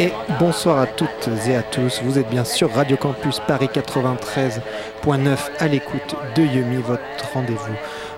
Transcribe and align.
Et 0.00 0.12
bonsoir 0.38 0.78
à 0.78 0.86
toutes 0.86 1.28
et 1.48 1.56
à 1.56 1.62
tous, 1.62 2.00
vous 2.04 2.18
êtes 2.18 2.30
bien 2.30 2.44
sur 2.44 2.72
Radio 2.72 2.96
Campus 2.96 3.40
Paris 3.46 3.68
93.9 3.72 5.38
à 5.58 5.66
l'écoute 5.66 6.14
de 6.36 6.42
Yumi, 6.42 6.76
votre 6.76 7.02
rendez-vous 7.34 7.74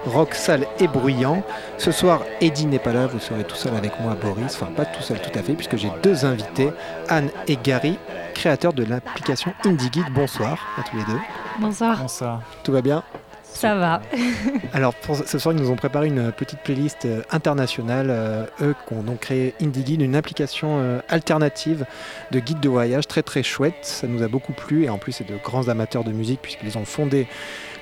rock 0.07 0.35
sale 0.35 0.67
et 0.79 0.89
bruyant. 0.89 1.43
Ce 1.79 1.93
soir, 1.93 2.23
Eddie 2.41 2.67
n'est 2.67 2.79
pas 2.79 2.93
là, 2.93 3.07
vous 3.07 3.19
serez 3.19 3.45
tout 3.45 3.57
seul 3.57 3.75
avec 3.75 3.99
moi, 4.01 4.15
Boris. 4.21 4.57
Enfin, 4.61 4.73
pas 4.73 4.85
tout 4.85 5.03
seul 5.03 5.21
tout 5.21 5.37
à 5.39 5.43
fait, 5.43 5.55
puisque 5.55 5.77
j'ai 5.77 5.91
deux 6.03 6.25
invités, 6.25 6.71
Anne 7.09 7.31
et 7.49 7.57
Gary, 7.57 7.99
créateurs 8.35 8.73
de 8.73 8.85
l'application 8.85 9.53
IndieGuide. 9.65 10.13
Bonsoir 10.13 10.59
à 10.79 10.83
tous 10.83 10.97
les 10.97 11.05
deux. 11.05 11.21
Bonsoir. 11.59 11.99
Bonsoir. 11.99 12.43
Tout 12.63 12.73
va 12.73 12.83
bien? 12.83 13.03
Ça 13.43 13.75
va. 13.75 14.01
Alors 14.73 14.95
pour 14.95 15.17
ce 15.17 15.39
soir, 15.39 15.55
ils 15.55 15.61
nous 15.61 15.71
ont 15.71 15.77
préparé 15.77 16.07
une 16.07 16.33
petite 16.33 16.61
playlist 16.61 17.05
euh, 17.05 17.23
internationale. 17.31 18.07
Euh, 18.11 18.47
eux 18.63 18.75
qui 18.87 18.95
ont 18.95 19.03
donc 19.03 19.21
créé 19.21 19.55
IndieGuide, 19.61 20.01
une 20.01 20.17
application 20.17 20.79
euh, 20.79 21.01
alternative 21.09 21.85
de 22.31 22.39
guide 22.39 22.61
de 22.61 22.69
voyage 22.69 23.07
très 23.07 23.23
très 23.23 23.43
chouette. 23.43 23.75
Ça 23.83 24.07
nous 24.07 24.23
a 24.23 24.29
beaucoup 24.29 24.53
plu 24.53 24.85
et 24.85 24.89
en 24.89 24.99
plus 24.99 25.13
c'est 25.13 25.29
de 25.29 25.37
grands 25.37 25.69
amateurs 25.69 26.05
de 26.05 26.13
musique 26.13 26.41
puisqu'ils 26.41 26.79
ont 26.79 26.85
fondé 26.85 27.27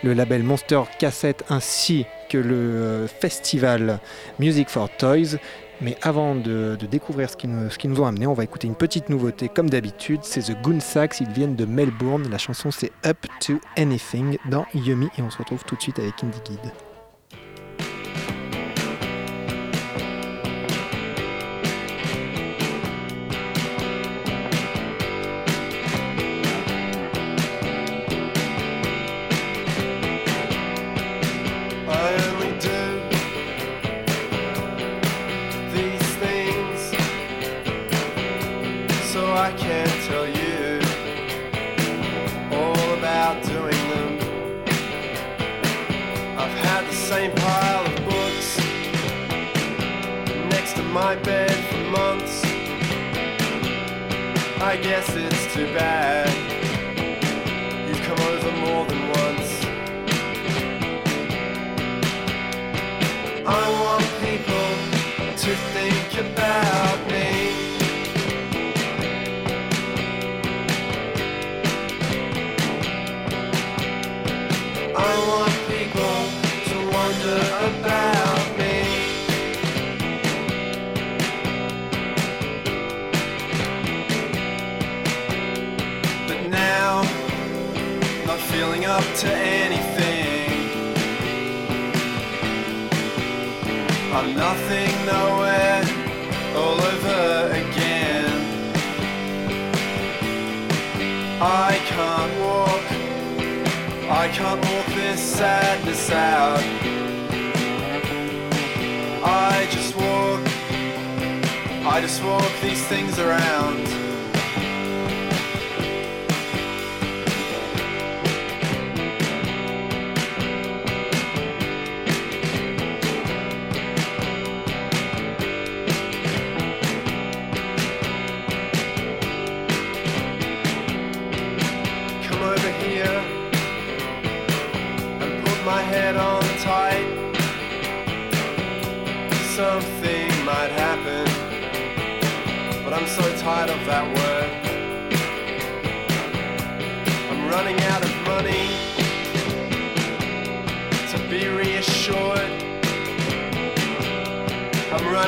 le 0.03 0.15
label 0.15 0.43
Monster 0.43 0.83
Cassette 0.99 1.45
ainsi 1.51 2.07
que 2.29 2.39
le 2.39 3.07
festival 3.07 4.01
Music 4.39 4.69
for 4.69 4.89
Toys. 4.89 5.37
Mais 5.81 5.97
avant 6.03 6.35
de, 6.35 6.77
découvrir 6.91 7.31
ce 7.31 7.37
qu'ils 7.37 7.51
nous, 7.51 7.69
nous 7.85 8.01
ont 8.01 8.07
amené, 8.07 8.27
on 8.27 8.35
va 8.35 8.45
écouter 8.45 8.67
une 8.67 8.75
petite 8.75 9.09
nouveauté 9.09 9.49
comme 9.49 9.71
d'habitude. 9.71 10.21
C'est 10.23 10.53
The 10.53 10.61
Goon 10.63 10.81
Sax, 10.81 11.21
ils 11.21 11.31
viennent 11.31 11.57
de 11.57 11.65
Melbourne. 11.65 12.29
La 12.31 12.39
chanson 12.39 12.71
c'est 12.71 12.93
Up 13.07 13.27
to 13.41 13.61
Anything 13.77 14.39
dans 14.51 14.67
Yummy 14.75 15.09
et 15.19 15.23
on 15.23 15.31
se 15.31 15.39
retrouve 15.39 15.65
tout 15.65 15.77
de 15.77 15.83
suite 15.83 15.99
avec 15.99 16.23
Indie 16.25 16.41
Guide. 16.45 16.88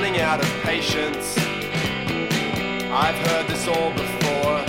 running 0.03 0.21
out 0.23 0.41
of 0.41 0.49
patience. 0.63 1.37
I've 2.91 3.19
heard 3.27 3.47
this 3.49 3.69
all 3.69 3.93
before. 3.93 4.65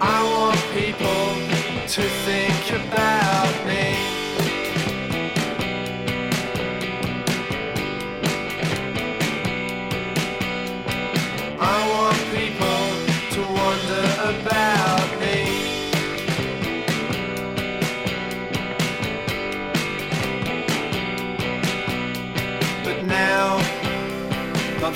I 0.00 0.18
want 0.32 0.58
people 0.72 1.86
to 1.88 2.02
think 2.24 2.86
about. 2.86 3.21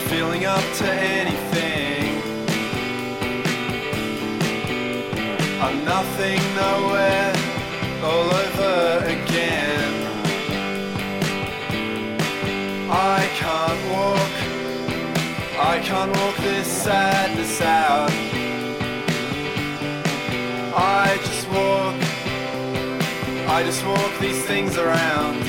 feeling 0.09 0.45
up 0.45 0.63
to 0.75 0.89
anything. 0.93 2.23
I'm 5.61 5.85
nothing, 5.85 6.41
nowhere, 6.55 7.33
all 8.05 8.29
over 8.43 9.05
again. 9.05 9.93
I 12.89 13.29
can't 13.43 13.83
walk, 13.95 14.35
I 15.59 15.81
can't 15.81 16.17
walk 16.17 16.37
this 16.37 16.69
sadness 16.69 17.61
out. 17.61 18.11
I 20.77 21.19
just 21.25 21.49
walk, 21.49 21.97
I 23.51 23.63
just 23.65 23.85
walk 23.85 24.13
these 24.21 24.45
things 24.45 24.77
around. 24.79 25.46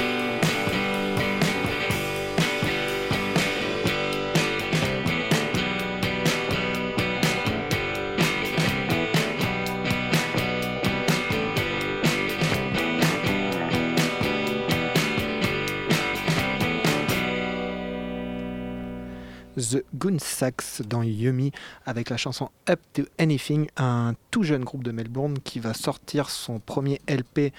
The 19.98 20.00
Goon 20.00 20.20
Sax 20.20 20.82
dans 20.82 21.04
Yumi 21.04 21.52
avec 21.86 22.10
la 22.10 22.18
chanson 22.18 22.50
Up 22.70 22.80
to 22.94 23.04
Anything, 23.18 23.68
un 23.78 24.14
tout 24.32 24.44
jeune 24.44 24.64
groupe 24.64 24.84
de 24.84 24.92
Melbourne 24.92 25.40
qui 25.44 25.60
va 25.60 25.74
sortir 25.74 26.30
son 26.30 26.60
premier 26.60 27.02
LP 27.08 27.54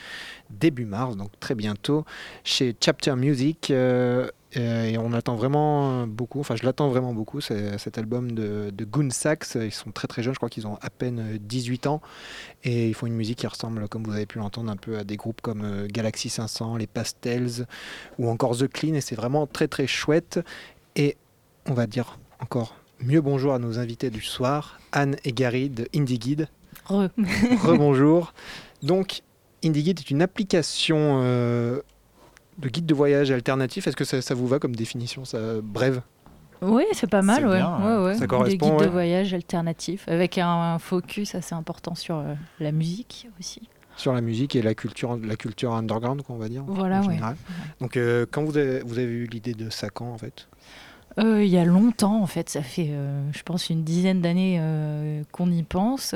début 0.51 0.85
mars, 0.85 1.17
donc 1.17 1.31
très 1.41 1.55
bientôt, 1.55 2.05
chez 2.45 2.77
Chapter 2.81 3.15
Music. 3.17 3.71
Euh, 3.71 4.29
et 4.55 4.97
on 4.97 5.13
attend 5.13 5.37
vraiment 5.37 6.07
beaucoup, 6.07 6.41
enfin 6.41 6.57
je 6.57 6.65
l'attends 6.65 6.89
vraiment 6.89 7.13
beaucoup, 7.13 7.41
cet 7.41 7.99
album 7.99 8.33
de, 8.33 8.71
de 8.73 8.85
Goon 8.85 9.11
Sax. 9.11 9.59
Ils 9.61 9.73
sont 9.73 9.91
très 9.91 10.09
très 10.09 10.23
jeunes, 10.23 10.33
je 10.33 10.39
crois 10.39 10.49
qu'ils 10.49 10.67
ont 10.67 10.79
à 10.81 10.91
peine 10.91 11.39
18 11.41 11.87
ans. 11.87 12.01
Et 12.65 12.89
ils 12.89 12.95
font 12.95 13.07
une 13.07 13.15
musique 13.15 13.39
qui 13.39 13.47
ressemble, 13.47 13.89
comme 13.89 14.05
vous 14.05 14.13
avez 14.13 14.27
pu 14.27 14.39
l'entendre, 14.39 14.71
un 14.71 14.77
peu 14.77 14.97
à 14.97 15.05
des 15.05 15.17
groupes 15.17 15.43
comme 15.43 15.65
euh, 15.65 15.87
Galaxy 15.87 16.31
500, 16.31 16.77
les 16.77 16.87
Pastels 16.87 17.67
ou 18.19 18.29
encore 18.31 18.57
The 18.57 18.69
Clean. 18.69 18.95
Et 18.95 19.01
c'est 19.01 19.17
vraiment 19.17 19.47
très 19.47 19.69
très 19.69 19.87
chouette. 19.87 20.41
Et 20.97 21.17
on 21.67 21.75
va 21.75 21.87
dire 21.87 22.19
encore 22.41 22.75
mieux 23.01 23.21
bonjour 23.21 23.55
à 23.55 23.59
nos 23.59 23.79
invités 23.79 24.11
du 24.11 24.21
soir, 24.21 24.81
Anne 24.93 25.17
et 25.25 25.33
Gary 25.33 25.69
de 25.69 25.89
Indie 25.95 26.19
Guide. 26.19 26.49
Re. 26.87 27.09
Rebonjour. 27.63 28.33
Donc, 28.83 29.23
Indie 29.65 29.83
Guide 29.83 30.01
est 30.01 30.11
une 30.11 30.23
application 30.23 31.21
euh, 31.23 31.81
de 32.59 32.69
guide 32.69 32.87
de 32.87 32.95
voyage 32.95 33.31
alternatif. 33.31 33.87
Est-ce 33.87 33.97
que 33.97 34.05
ça, 34.05 34.35
vous 34.35 34.47
va 34.47 34.59
comme 34.59 34.75
définition, 34.75 35.25
ça 35.25 35.39
brève? 35.63 36.03
Oui, 36.61 36.85
c'est 36.93 37.09
pas 37.09 37.23
mal, 37.23 37.47
ouais. 37.47 37.63
ouais, 37.63 38.05
ouais. 38.05 38.15
Ça 38.17 38.27
correspond, 38.27 38.69
Des 38.69 38.77
guides 38.77 38.87
de 38.87 38.91
voyage 38.91 39.33
alternatifs, 39.33 40.09
avec 40.09 40.39
un, 40.39 40.79
focus 40.79 41.35
assez 41.35 41.55
important 41.55 41.95
sur 41.95 42.17
euh, 42.17 42.35
la 42.59 42.73
musique 42.73 43.29
aussi. 43.39 43.69
Sur 43.97 44.13
la 44.13 44.21
musique 44.21 44.57
et 44.57 44.63
la 44.63 44.75
culture, 44.75 45.17
la 45.17 45.37
culture 45.37 45.73
underground, 45.73 46.23
on 46.29 46.37
va 46.37 46.49
dire. 46.49 46.65
Voilà, 46.67 47.01
en 47.01 47.03
général. 47.03 47.37
Donc, 47.81 47.97
euh, 47.97 48.27
quand 48.31 48.45
vous 48.45 48.57
avez, 48.57 48.81
vous 48.81 48.99
avez 48.99 49.07
eu 49.07 49.27
l'idée 49.27 49.55
de 49.55 49.71
ça 49.71 49.91
quand, 49.91 50.13
en 50.13 50.19
fait? 50.19 50.49
Euh, 51.19 51.43
il 51.43 51.51
y 51.51 51.59
a 51.59 51.65
longtemps, 51.65 52.23
en 52.23 52.27
fait, 52.27 52.49
ça 52.49 52.63
fait, 52.63 52.91
euh, 52.91 53.21
je 53.33 53.43
pense, 53.43 53.71
une 53.71 53.83
dizaine 53.83 54.21
d'années 54.21 54.59
euh, 54.61 55.23
qu'on 55.33 55.51
y 55.51 55.63
pense. 55.63 56.15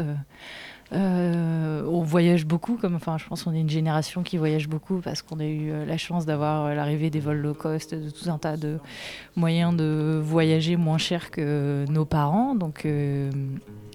on 0.92 2.02
voyage 2.02 2.46
beaucoup, 2.46 2.76
comme, 2.76 2.94
enfin, 2.94 3.18
je 3.18 3.26
pense 3.26 3.42
qu'on 3.42 3.54
est 3.54 3.60
une 3.60 3.70
génération 3.70 4.22
qui 4.22 4.36
voyage 4.36 4.68
beaucoup 4.68 5.00
parce 5.00 5.22
qu'on 5.22 5.40
a 5.40 5.46
eu 5.46 5.72
la 5.86 5.96
chance 5.96 6.26
d'avoir 6.26 6.74
l'arrivée 6.74 7.10
des 7.10 7.20
vols 7.20 7.38
low 7.38 7.54
cost, 7.54 7.94
de 7.94 8.10
tout 8.10 8.30
un 8.30 8.38
tas 8.38 8.56
de 8.56 8.78
moyens 9.34 9.74
de 9.74 10.20
voyager 10.22 10.76
moins 10.76 10.98
cher 10.98 11.30
que 11.30 11.84
nos 11.88 12.04
parents. 12.04 12.54
Donc, 12.54 12.86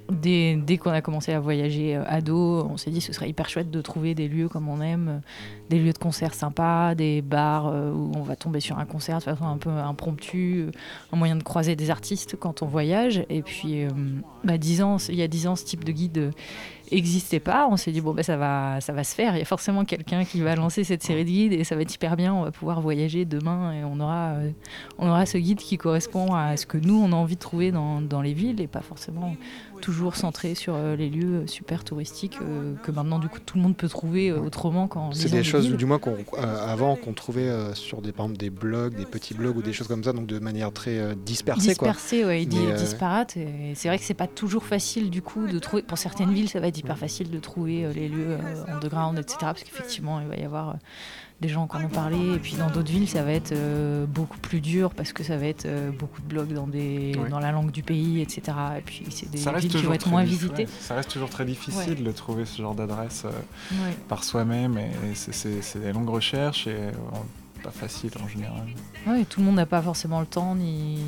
Dès, 0.10 0.78
qu'on 0.82 0.92
a 0.92 1.02
commencé 1.02 1.34
à 1.34 1.40
voyager 1.40 1.96
ado, 1.96 2.68
on 2.70 2.78
s'est 2.78 2.92
dit 2.92 3.02
ce 3.02 3.12
serait 3.12 3.30
hyper 3.30 3.50
chouette 3.50 3.70
de 3.70 3.82
trouver 3.82 4.16
des 4.16 4.28
lieux 4.28 4.48
comme 4.48 4.70
on 4.70 4.82
aime, 4.82 5.22
des 5.70 5.80
lieux 5.80 5.94
de 5.94 5.98
concert 5.98 6.34
sympas, 6.34 6.96
des 6.96 7.22
bars 7.22 7.68
euh, 7.68 7.92
où 7.92 8.12
on 8.16 8.22
va 8.22 8.36
tomber 8.36 8.60
sur 8.60 8.80
un 8.80 8.86
concert 8.86 9.18
de 9.18 9.24
façon 9.24 9.46
un 9.46 9.58
peu 9.58 9.70
impromptue, 9.70 10.68
euh, 10.68 10.72
un 11.12 11.18
moyen 11.18 11.36
de 11.36 11.44
croiser 11.44 11.76
des 11.76 11.90
artistes 11.90 12.36
quand 12.40 12.62
on 12.62 12.68
voyage. 12.68 13.26
Et 13.30 13.42
puis, 13.42 13.84
euh, 13.84 13.90
bah, 14.44 14.54
il 14.54 15.16
y 15.16 15.22
a 15.22 15.28
dix 15.28 15.48
ans, 15.48 15.56
ce 15.56 15.66
type 15.66 15.84
de 15.84 15.92
guide 15.92 16.32
n'existait 16.92 17.42
pas. 17.42 17.68
On 17.70 17.76
s'est 17.76 17.92
dit, 17.92 18.00
bon, 18.00 18.14
bah, 18.14 18.24
ça, 18.24 18.38
va, 18.38 18.80
ça 18.80 18.94
va 18.94 19.04
se 19.04 19.14
faire. 19.14 19.36
Il 19.36 19.40
y 19.40 19.42
a 19.42 19.46
forcément 19.46 19.84
quelqu'un 19.84 20.24
qui 20.24 20.42
va 20.42 20.56
lancer 20.56 20.84
cette 20.84 21.04
série 21.04 21.26
de 21.26 21.30
guides 21.30 21.54
et 21.54 21.64
ça 21.64 21.76
va 21.76 21.82
être 21.82 21.94
hyper 21.94 22.16
bien. 22.16 22.34
On 22.34 22.44
va 22.44 22.52
pouvoir 22.52 22.80
voyager 22.80 23.26
demain 23.26 23.74
et 23.74 23.84
on 23.84 24.00
aura, 24.00 24.36
on 24.98 25.10
aura 25.10 25.26
ce 25.26 25.38
guide 25.38 25.60
qui 25.60 25.78
correspond 25.78 26.34
à 26.34 26.56
ce 26.56 26.66
que 26.66 26.78
nous, 26.78 26.96
on 26.96 27.12
a 27.12 27.16
envie 27.16 27.36
de 27.36 27.42
trouver 27.42 27.72
dans, 27.72 28.02
dans 28.02 28.22
les 28.22 28.34
villes 28.34 28.62
et 28.62 28.68
pas 28.68 28.82
forcément 28.82 29.36
toujours 29.82 30.16
centré 30.16 30.56
sur 30.56 30.78
les 30.78 31.10
lieux 31.10 31.48
super 31.48 31.84
touristiques 31.84 32.40
que 32.84 32.92
maintenant, 32.92 33.20
du 33.20 33.30
coup, 33.30 33.40
tout 33.46 33.58
le 33.58 33.64
monde 33.64 33.76
peut 33.76 33.90
trouver 33.90 34.32
autrement 34.32 34.88
quand 34.88 35.12
du 35.78 35.86
moins 35.86 36.00
qu'on, 36.00 36.18
euh, 36.38 36.68
avant 36.68 36.96
qu'on 36.96 37.14
trouvait 37.14 37.50
euh, 37.50 37.74
sur 37.74 38.02
des, 38.02 38.14
des 38.38 38.50
blogs, 38.50 38.96
des 38.96 39.06
petits 39.06 39.34
blogs 39.34 39.58
ou 39.58 39.62
des 39.62 39.74
choses 39.74 39.88
comme 39.88 40.04
ça, 40.04 40.14
donc 40.14 40.28
de 40.28 40.40
manière 40.40 40.72
très 40.72 40.98
euh, 40.98 41.16
dispersée. 41.16 41.70
Dispersée, 41.70 42.22
quoi. 42.22 42.30
ouais, 42.30 42.46
disparate. 42.46 43.38
Et 43.38 43.74
c'est 43.76 43.88
vrai 43.88 43.98
que 43.98 44.04
c'est 44.04 44.14
pas 44.14 44.28
toujours 44.28 44.66
facile 44.66 45.10
du 45.10 45.22
coup 45.22 45.48
de 45.48 45.60
trouver. 45.60 45.84
Pour 45.84 45.98
certaines 45.98 46.34
villes, 46.34 46.50
ça 46.50 46.60
va 46.60 46.68
être 46.68 46.78
hyper 46.78 46.98
facile 46.98 47.30
de 47.30 47.40
trouver 47.40 47.88
les 47.94 48.10
lieux 48.10 48.38
underground, 48.68 49.18
etc. 49.20 49.38
Parce 49.42 49.64
qu'effectivement, 49.64 50.20
il 50.20 50.28
va 50.28 50.36
y 50.36 50.44
avoir 50.44 50.78
des 51.42 51.50
gens 51.50 51.68
qui 51.68 51.78
en 51.78 51.86
ont 51.86 51.90
parlé. 51.90 52.36
Et 52.36 52.40
puis 52.40 52.56
dans 52.56 52.70
d'autres 52.70 52.92
villes, 52.92 53.08
ça 53.08 53.24
va 53.24 53.32
être 53.32 53.52
euh, 53.52 54.06
beaucoup 54.06 54.40
plus 54.40 54.60
dur 54.60 54.92
parce 54.92 55.14
que 55.14 55.24
ça 55.24 55.38
va 55.38 55.46
être 55.46 55.66
euh, 55.66 55.92
beaucoup 55.92 56.22
de 56.22 56.28
blogs 56.28 56.54
dans, 56.54 56.68
des, 56.68 57.16
dans 57.30 57.40
la 57.40 57.52
langue 57.52 57.72
du 57.72 57.84
pays, 57.84 58.22
etc. 58.22 58.42
Et 58.78 58.82
puis 58.82 59.06
c'est 59.10 59.30
des 59.30 59.38
villes 59.38 59.70
qui 59.70 59.84
vont 59.84 59.94
être 59.94 60.10
moins 60.10 60.24
visitées. 60.24 60.68
Ça 60.80 60.96
reste 60.96 61.12
toujours 61.12 61.30
très 61.30 61.46
difficile 61.46 62.04
de 62.04 62.12
trouver 62.12 62.46
ce 62.46 62.62
genre 62.62 62.76
d'adresse 62.76 63.24
euh, 63.26 63.92
par 64.08 64.24
soi-même. 64.24 64.78
Et 64.78 65.14
c'est 65.14 65.80
des 65.80 65.94
longues 65.94 66.10
recherches 66.10 66.68
et 66.68 66.78
pas 67.64 67.72
facile 67.72 68.12
en 68.24 68.28
général. 68.28 68.68
Oui, 69.08 69.26
tout 69.26 69.40
le 69.40 69.46
monde 69.48 69.56
n'a 69.56 69.66
pas 69.66 69.82
forcément 69.82 70.20
le 70.20 70.28
temps 70.28 70.56
ni, 70.56 71.00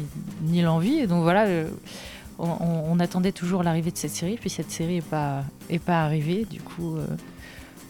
ni 0.44 0.62
l'envie. 0.62 1.00
Et 1.00 1.08
donc 1.08 1.24
voilà. 1.24 1.48
On, 2.42 2.48
on, 2.90 3.00
attendait 3.02 3.34
toujours 3.34 3.64
l'arrivée 3.64 3.92
de 3.92 3.98
cette 3.98 4.12
série, 4.12 4.38
puis 4.38 4.50
cette 4.50 4.72
série 4.72 4.96
n'est 4.96 5.02
pas, 5.02 5.44
est 5.70 5.78
pas 5.78 6.04
arrivée. 6.04 6.46
Du 6.50 6.62
coup, 6.62 6.96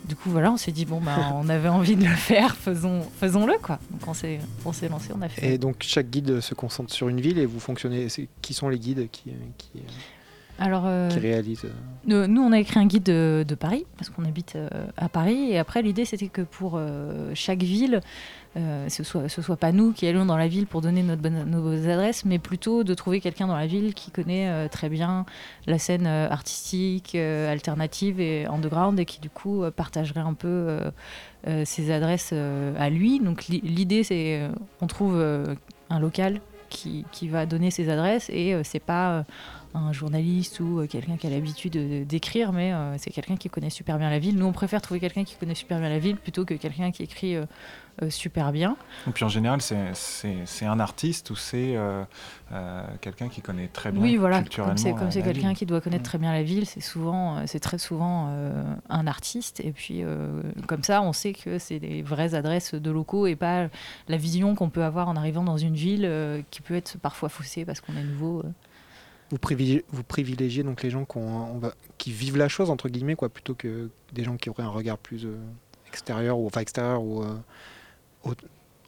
du 0.05 0.15
coup, 0.15 0.29
voilà, 0.29 0.51
on 0.51 0.57
s'est 0.57 0.71
dit, 0.71 0.85
bon, 0.85 0.99
bah, 0.99 1.17
on 1.35 1.49
avait 1.49 1.69
envie 1.69 1.95
de 1.95 2.03
le 2.03 2.15
faire, 2.15 2.55
faisons, 2.55 3.01
faisons-le, 3.19 3.57
quoi. 3.61 3.79
Donc, 3.91 4.07
on 4.07 4.13
s'est, 4.13 4.39
on 4.65 4.73
s'est 4.73 4.89
lancé, 4.89 5.11
on 5.15 5.21
a 5.21 5.29
fait. 5.29 5.53
Et 5.53 5.57
donc, 5.57 5.77
chaque 5.81 6.09
guide 6.09 6.39
se 6.41 6.53
concentre 6.53 6.93
sur 6.93 7.09
une 7.09 7.21
ville 7.21 7.39
et 7.39 7.45
vous 7.45 7.59
fonctionnez. 7.59 8.07
Qui 8.41 8.53
sont 8.53 8.69
les 8.69 8.79
guides 8.79 9.09
qui, 9.11 9.31
qui, 9.57 9.69
Alors, 10.57 10.83
euh, 10.85 11.09
qui 11.09 11.19
réalisent 11.19 11.65
euh 12.07 12.27
Nous, 12.27 12.41
on 12.41 12.51
a 12.51 12.59
écrit 12.59 12.79
un 12.79 12.85
guide 12.85 13.03
de, 13.03 13.45
de 13.47 13.55
Paris, 13.55 13.85
parce 13.97 14.09
qu'on 14.09 14.25
habite 14.25 14.55
euh, 14.55 14.69
à 14.97 15.09
Paris. 15.09 15.51
Et 15.51 15.57
après, 15.57 15.81
l'idée, 15.81 16.05
c'était 16.05 16.27
que 16.27 16.41
pour 16.41 16.79
chaque 17.33 17.63
ville, 17.63 18.01
euh, 18.57 18.89
ce 18.89 19.03
soit 19.03 19.29
ce 19.29 19.43
soit 19.43 19.57
pas 19.57 19.71
nous 19.71 19.91
qui 19.91 20.07
allons 20.07 20.25
dans 20.25 20.35
la 20.35 20.47
ville 20.47 20.65
pour 20.65 20.81
donner 20.81 21.03
notre 21.03 21.27
nos 21.29 21.87
adresses, 21.87 22.25
mais 22.25 22.39
plutôt 22.39 22.83
de 22.83 22.93
trouver 22.95 23.21
quelqu'un 23.21 23.45
dans 23.45 23.55
la 23.55 23.67
ville 23.67 23.93
qui 23.93 24.09
connaît 24.09 24.49
euh, 24.49 24.67
très 24.67 24.89
bien 24.89 25.27
la 25.67 25.77
scène 25.77 26.07
euh, 26.07 26.27
artistique, 26.29 27.13
alternative 27.13 28.19
et 28.19 28.47
underground 28.47 28.99
et 28.99 29.05
qui 29.05 29.19
du 29.19 29.29
coup 29.29 29.63
partagerait 29.75 30.21
un 30.21 30.33
peu 30.33 30.79
ses 31.63 31.91
adresses 31.91 32.33
à 32.33 32.89
lui. 32.89 33.19
Donc 33.19 33.47
l'idée 33.47 34.03
c'est 34.03 34.49
on 34.81 34.87
trouve 34.87 35.21
un 35.89 35.99
local 35.99 36.41
qui, 36.69 37.05
qui, 37.11 37.27
va 37.27 37.45
donner 37.45 37.71
ses 37.71 37.89
adresses 37.89 38.29
et 38.29 38.55
c'est 38.63 38.79
pas 38.79 39.25
un 39.73 39.93
journaliste 39.93 40.59
ou 40.59 40.85
quelqu'un 40.87 41.17
qui 41.17 41.27
a 41.27 41.29
l'habitude 41.29 42.07
d'écrire, 42.07 42.51
mais 42.51 42.73
c'est 42.97 43.11
quelqu'un 43.11 43.37
qui 43.37 43.49
connaît 43.49 43.69
super 43.69 43.97
bien 43.97 44.09
la 44.09 44.19
ville. 44.19 44.37
Nous, 44.37 44.45
on 44.45 44.51
préfère 44.51 44.81
trouver 44.81 44.99
quelqu'un 44.99 45.23
qui 45.23 45.35
connaît 45.35 45.55
super 45.55 45.79
bien 45.79 45.89
la 45.89 45.99
ville 45.99 46.17
plutôt 46.17 46.45
que 46.45 46.53
quelqu'un 46.55 46.91
qui 46.91 47.03
écrit 47.03 47.37
euh, 48.01 48.09
super 48.09 48.51
bien. 48.51 48.77
Et 49.07 49.11
puis 49.11 49.25
en 49.25 49.29
général, 49.29 49.59
c'est 49.61 50.65
un 50.65 50.79
artiste 50.79 51.31
ou 51.31 51.35
c'est 51.35 51.75
euh, 51.75 52.03
euh, 52.53 52.83
quelqu'un 53.01 53.27
qui 53.27 53.41
connaît 53.41 53.67
très 53.67 53.91
bien 53.91 54.01
oui, 54.01 54.15
voilà, 54.15 54.41
culturellement 54.41 54.75
Comme 54.97 55.11
c'est 55.11 55.21
quelqu'un 55.21 55.53
qui 55.53 55.65
doit 55.65 55.81
connaître 55.81 56.03
mm. 56.03 56.05
très 56.05 56.17
bien 56.17 56.31
la 56.31 56.43
ville, 56.43 56.65
c'est 56.65 56.79
souvent, 56.79 57.45
c'est 57.45 57.59
très 57.59 57.77
souvent 57.77 58.29
un 58.89 59.07
artiste. 59.07 59.59
Et 59.59 59.71
puis 59.71 60.03
comme 60.67 60.83
ça, 60.83 61.01
on 61.01 61.13
sait 61.13 61.33
que 61.33 61.59
c'est 61.59 61.79
des 61.79 62.01
vraies 62.01 62.35
adresses 62.35 62.73
de 62.73 62.91
locaux 62.91 63.27
et 63.27 63.35
pas 63.35 63.67
la 64.07 64.17
vision 64.17 64.55
qu'on 64.55 64.69
peut 64.69 64.83
avoir 64.83 65.09
en 65.09 65.15
arrivant 65.15 65.43
dans 65.43 65.57
une 65.57 65.75
ville 65.75 66.09
qui 66.51 66.61
peut 66.61 66.75
être 66.75 66.97
parfois 66.99 67.29
faussée 67.29 67.65
parce 67.65 67.81
qu'on 67.81 67.97
est 67.97 68.03
nouveau. 68.03 68.43
Vous 69.31 69.37
privilégiez, 69.37 69.85
vous 69.89 70.03
privilégiez, 70.03 70.63
donc 70.63 70.81
les 70.81 70.89
gens 70.89 71.05
qui, 71.05 71.19
qui, 71.97 72.11
vivent 72.11 72.37
la 72.37 72.47
chose 72.47 72.69
entre 72.69 72.89
guillemets 72.89 73.15
quoi, 73.15 73.29
plutôt 73.29 73.53
que 73.53 73.89
des 74.11 74.23
gens 74.23 74.37
qui 74.37 74.49
auraient 74.49 74.63
un 74.63 74.69
regard 74.69 74.97
plus 74.97 75.27
extérieur 75.87 76.39
ou 76.39 76.47
enfin 76.47 76.61
extérieur 76.61 77.03
ou 77.03 77.23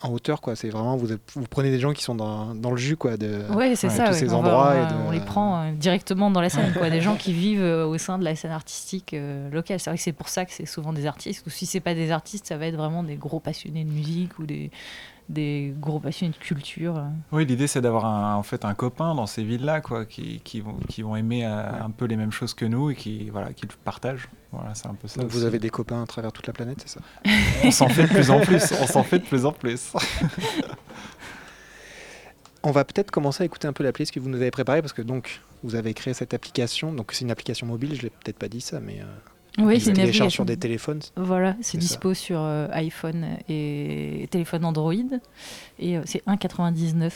en 0.02 0.12
hauteur 0.12 0.42
quoi. 0.42 0.56
C'est 0.56 0.70
vraiment 0.70 0.96
vous, 0.98 1.08
vous 1.36 1.48
prenez 1.50 1.72
des 1.72 1.80
gens 1.80 1.94
qui 1.94 2.04
sont 2.04 2.16
dans, 2.16 2.56
dans 2.56 2.72
le 2.72 2.78
jus 2.78 2.98
quoi 2.98 3.18
de 3.18 3.44
ouais, 3.54 3.76
c'est 3.76 3.90
ça, 3.90 4.08
tous 4.08 4.14
ces 4.14 4.34
endroits 4.34 4.76
on 5.08 5.12
les 5.12 5.20
prend 5.20 5.64
euh, 5.64 5.72
directement 5.74 6.32
dans 6.32 6.42
la 6.42 6.50
scène 6.50 6.74
quoi. 6.74 6.90
Des 6.90 7.02
gens 7.02 7.16
qui 7.16 7.34
vivent 7.34 7.62
euh, 7.62 7.86
au 7.86 7.98
sein 7.98 8.18
de 8.18 8.24
la 8.24 8.36
scène 8.36 8.52
artistique 8.52 9.14
euh, 9.14 9.50
locale. 9.50 9.80
C'est 9.80 9.90
vrai 9.90 9.98
que 9.98 10.04
c'est 10.04 10.12
pour 10.12 10.30
ça 10.30 10.46
que 10.46 10.52
c'est 10.52 10.66
souvent 10.66 10.94
des 10.94 11.06
artistes. 11.06 11.46
Ou 11.46 11.50
si 11.50 11.66
c'est 11.66 11.80
pas 11.80 11.94
des 11.94 12.12
artistes 12.12 12.48
ça 12.48 12.58
va 12.58 12.68
être 12.68 12.76
vraiment 12.76 13.04
des 13.04 13.16
gros 13.16 13.40
passionnés 13.40 13.84
de 13.84 13.92
musique 13.92 14.38
ou 14.40 14.46
des 14.46 14.72
des 15.32 15.74
gros 15.80 16.00
passionnés 16.00 16.34
de 16.34 16.38
culture. 16.38 17.04
Oui, 17.32 17.46
l'idée 17.46 17.68
c'est 17.68 17.82
d'avoir 17.82 18.06
un, 18.06 18.36
en 18.36 18.44
fait 18.44 18.66
un 18.66 18.74
copain 18.74 19.16
dans 19.16 19.28
ces 19.28 19.44
villes-là, 19.44 19.82
quoi, 19.82 20.06
qui, 20.06 20.42
qui, 20.44 20.62
vont, 20.62 20.76
qui 20.90 21.02
vont 21.02 21.16
aimer 21.16 21.46
un 21.46 21.90
peu 21.90 22.06
les 22.06 22.18
mêmes 22.18 22.32
choses 22.32 22.54
que 22.54 22.66
nous 22.66 22.92
et 22.92 22.96
qui, 22.96 23.30
voilà, 23.30 23.54
qui 23.54 23.66
le 23.66 23.74
partagent. 23.84 24.30
Voilà, 24.52 24.76
c'est 24.76 24.88
un 24.88 24.94
peu 24.94 25.08
ça. 25.08 25.22
Donc 25.22 25.30
vous 25.32 25.46
avez 25.46 25.60
des 25.60 25.70
copains 25.70 26.04
à 26.04 26.06
travers 26.06 26.32
toute 26.32 26.48
la 26.48 26.54
planète, 26.54 26.84
c'est 26.86 26.90
ça? 26.90 27.00
On 27.64 27.72
s'en 27.72 27.88
fait 27.88 28.04
de 28.04 28.10
plus 28.10 28.30
en 28.30 28.42
plus. 28.42 28.74
On 28.82 28.88
s'en 28.88 29.04
fait 29.04 29.20
de 29.20 29.26
plus 29.26 29.46
en 29.46 29.54
plus. 29.54 29.94
On 32.64 32.72
va 32.72 32.86
peut-être 32.86 33.10
commencer 33.10 33.42
à 33.44 33.46
écouter 33.46 33.68
un 33.68 33.74
peu 33.74 33.84
la 33.84 33.92
playlist 33.92 34.14
que 34.14 34.20
vous 34.20 34.30
nous 34.30 34.38
avez 34.38 34.52
préparée 34.52 34.82
parce 34.82 34.94
que 34.94 35.02
donc 35.02 35.42
vous 35.64 35.76
avez 35.76 35.94
créé 35.94 36.14
cette 36.14 36.34
application. 36.34 36.94
Donc 36.94 37.14
c'est 37.14 37.26
une 37.26 37.32
application 37.32 37.66
mobile. 37.66 37.96
Je 37.96 38.04
l'ai 38.04 38.10
peut-être 38.10 38.38
pas 38.38 38.50
dit 38.50 38.62
ça, 38.62 38.80
mais 38.80 39.00
euh, 39.00 39.06
Oui, 39.58 39.80
c'est 39.80 39.92
une 39.92 40.30
sur 40.30 40.46
des 40.46 40.58
téléphones. 40.58 41.02
Voilà, 41.16 41.56
c'est 41.62 41.72
C'est 41.74 41.78
dispo 41.78 42.14
sur 42.14 42.40
euh, 42.40 42.68
iPhone 42.72 43.26
et 43.50 44.28
téléphone 44.32 44.66
Android. 44.66 44.94
Et 45.80 45.98
euh, 45.98 46.02
c'est 46.06 46.24
1,99 46.26 47.12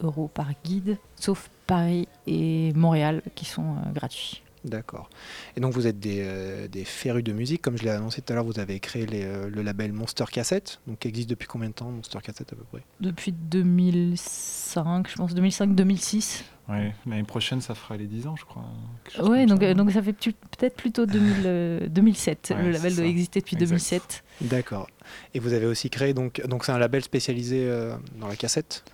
euros 0.00 0.30
par 0.32 0.48
guide, 0.64 0.96
sauf 1.16 1.50
Paris 1.66 2.08
et 2.26 2.72
Montréal 2.74 3.22
qui 3.34 3.44
sont 3.44 3.62
euh, 3.62 3.92
gratuits. 3.92 4.42
D'accord. 4.64 5.08
Et 5.56 5.60
donc 5.60 5.72
vous 5.72 5.86
êtes 5.86 6.00
des, 6.00 6.18
euh, 6.22 6.66
des 6.68 6.84
férus 6.84 7.22
de 7.24 7.32
musique, 7.32 7.62
comme 7.62 7.76
je 7.78 7.84
l'ai 7.84 7.90
annoncé 7.90 8.20
tout 8.22 8.32
à 8.32 8.36
l'heure, 8.36 8.44
vous 8.44 8.58
avez 8.58 8.80
créé 8.80 9.06
les, 9.06 9.24
euh, 9.24 9.48
le 9.48 9.62
label 9.62 9.92
Monster 9.92 10.24
Cassette, 10.32 10.80
donc 10.86 10.98
qui 10.98 11.08
existe 11.08 11.30
depuis 11.30 11.46
combien 11.46 11.68
de 11.68 11.74
temps 11.74 11.90
Monster 11.90 12.18
Cassette 12.22 12.52
à 12.52 12.56
peu 12.56 12.64
près? 12.64 12.82
Depuis 13.00 13.32
2005, 13.32 15.08
je 15.08 15.14
pense 15.16 15.34
2005-2006. 15.34 16.42
Ouais, 16.68 16.92
L'année 17.06 17.22
prochaine, 17.24 17.60
ça 17.62 17.74
fera 17.74 17.96
les 17.96 18.06
10 18.06 18.26
ans, 18.26 18.36
je 18.36 18.44
crois. 18.44 18.64
comme 19.16 19.46
donc, 19.46 19.60
ça. 19.60 19.66
euh, 19.68 19.74
donc 19.74 19.90
ça 19.90 20.02
fait 20.02 20.12
peut-être 20.12 20.76
plutôt 20.76 21.06
2000, 21.06 21.34
euh, 21.46 21.86
2007. 21.88 22.52
Ouais, 22.54 22.62
le 22.62 22.70
label 22.72 22.94
doit 22.94 23.06
exister 23.06 23.40
depuis 23.40 23.54
Exact. 23.56 23.68
2007. 23.68 24.24
D'accord. 24.42 24.86
Et 25.32 25.38
vous 25.38 25.54
avez 25.54 25.64
aussi 25.66 25.88
créé, 25.88 26.12
donc 26.12 26.42
donc 26.46 26.64
c'est 26.66 26.72
un 26.72 26.78
label 26.78 27.02
spécialisé 27.02 27.66
euh, 27.66 27.94
dans 28.20 28.28
la 28.28 28.36
cassette? 28.36 28.84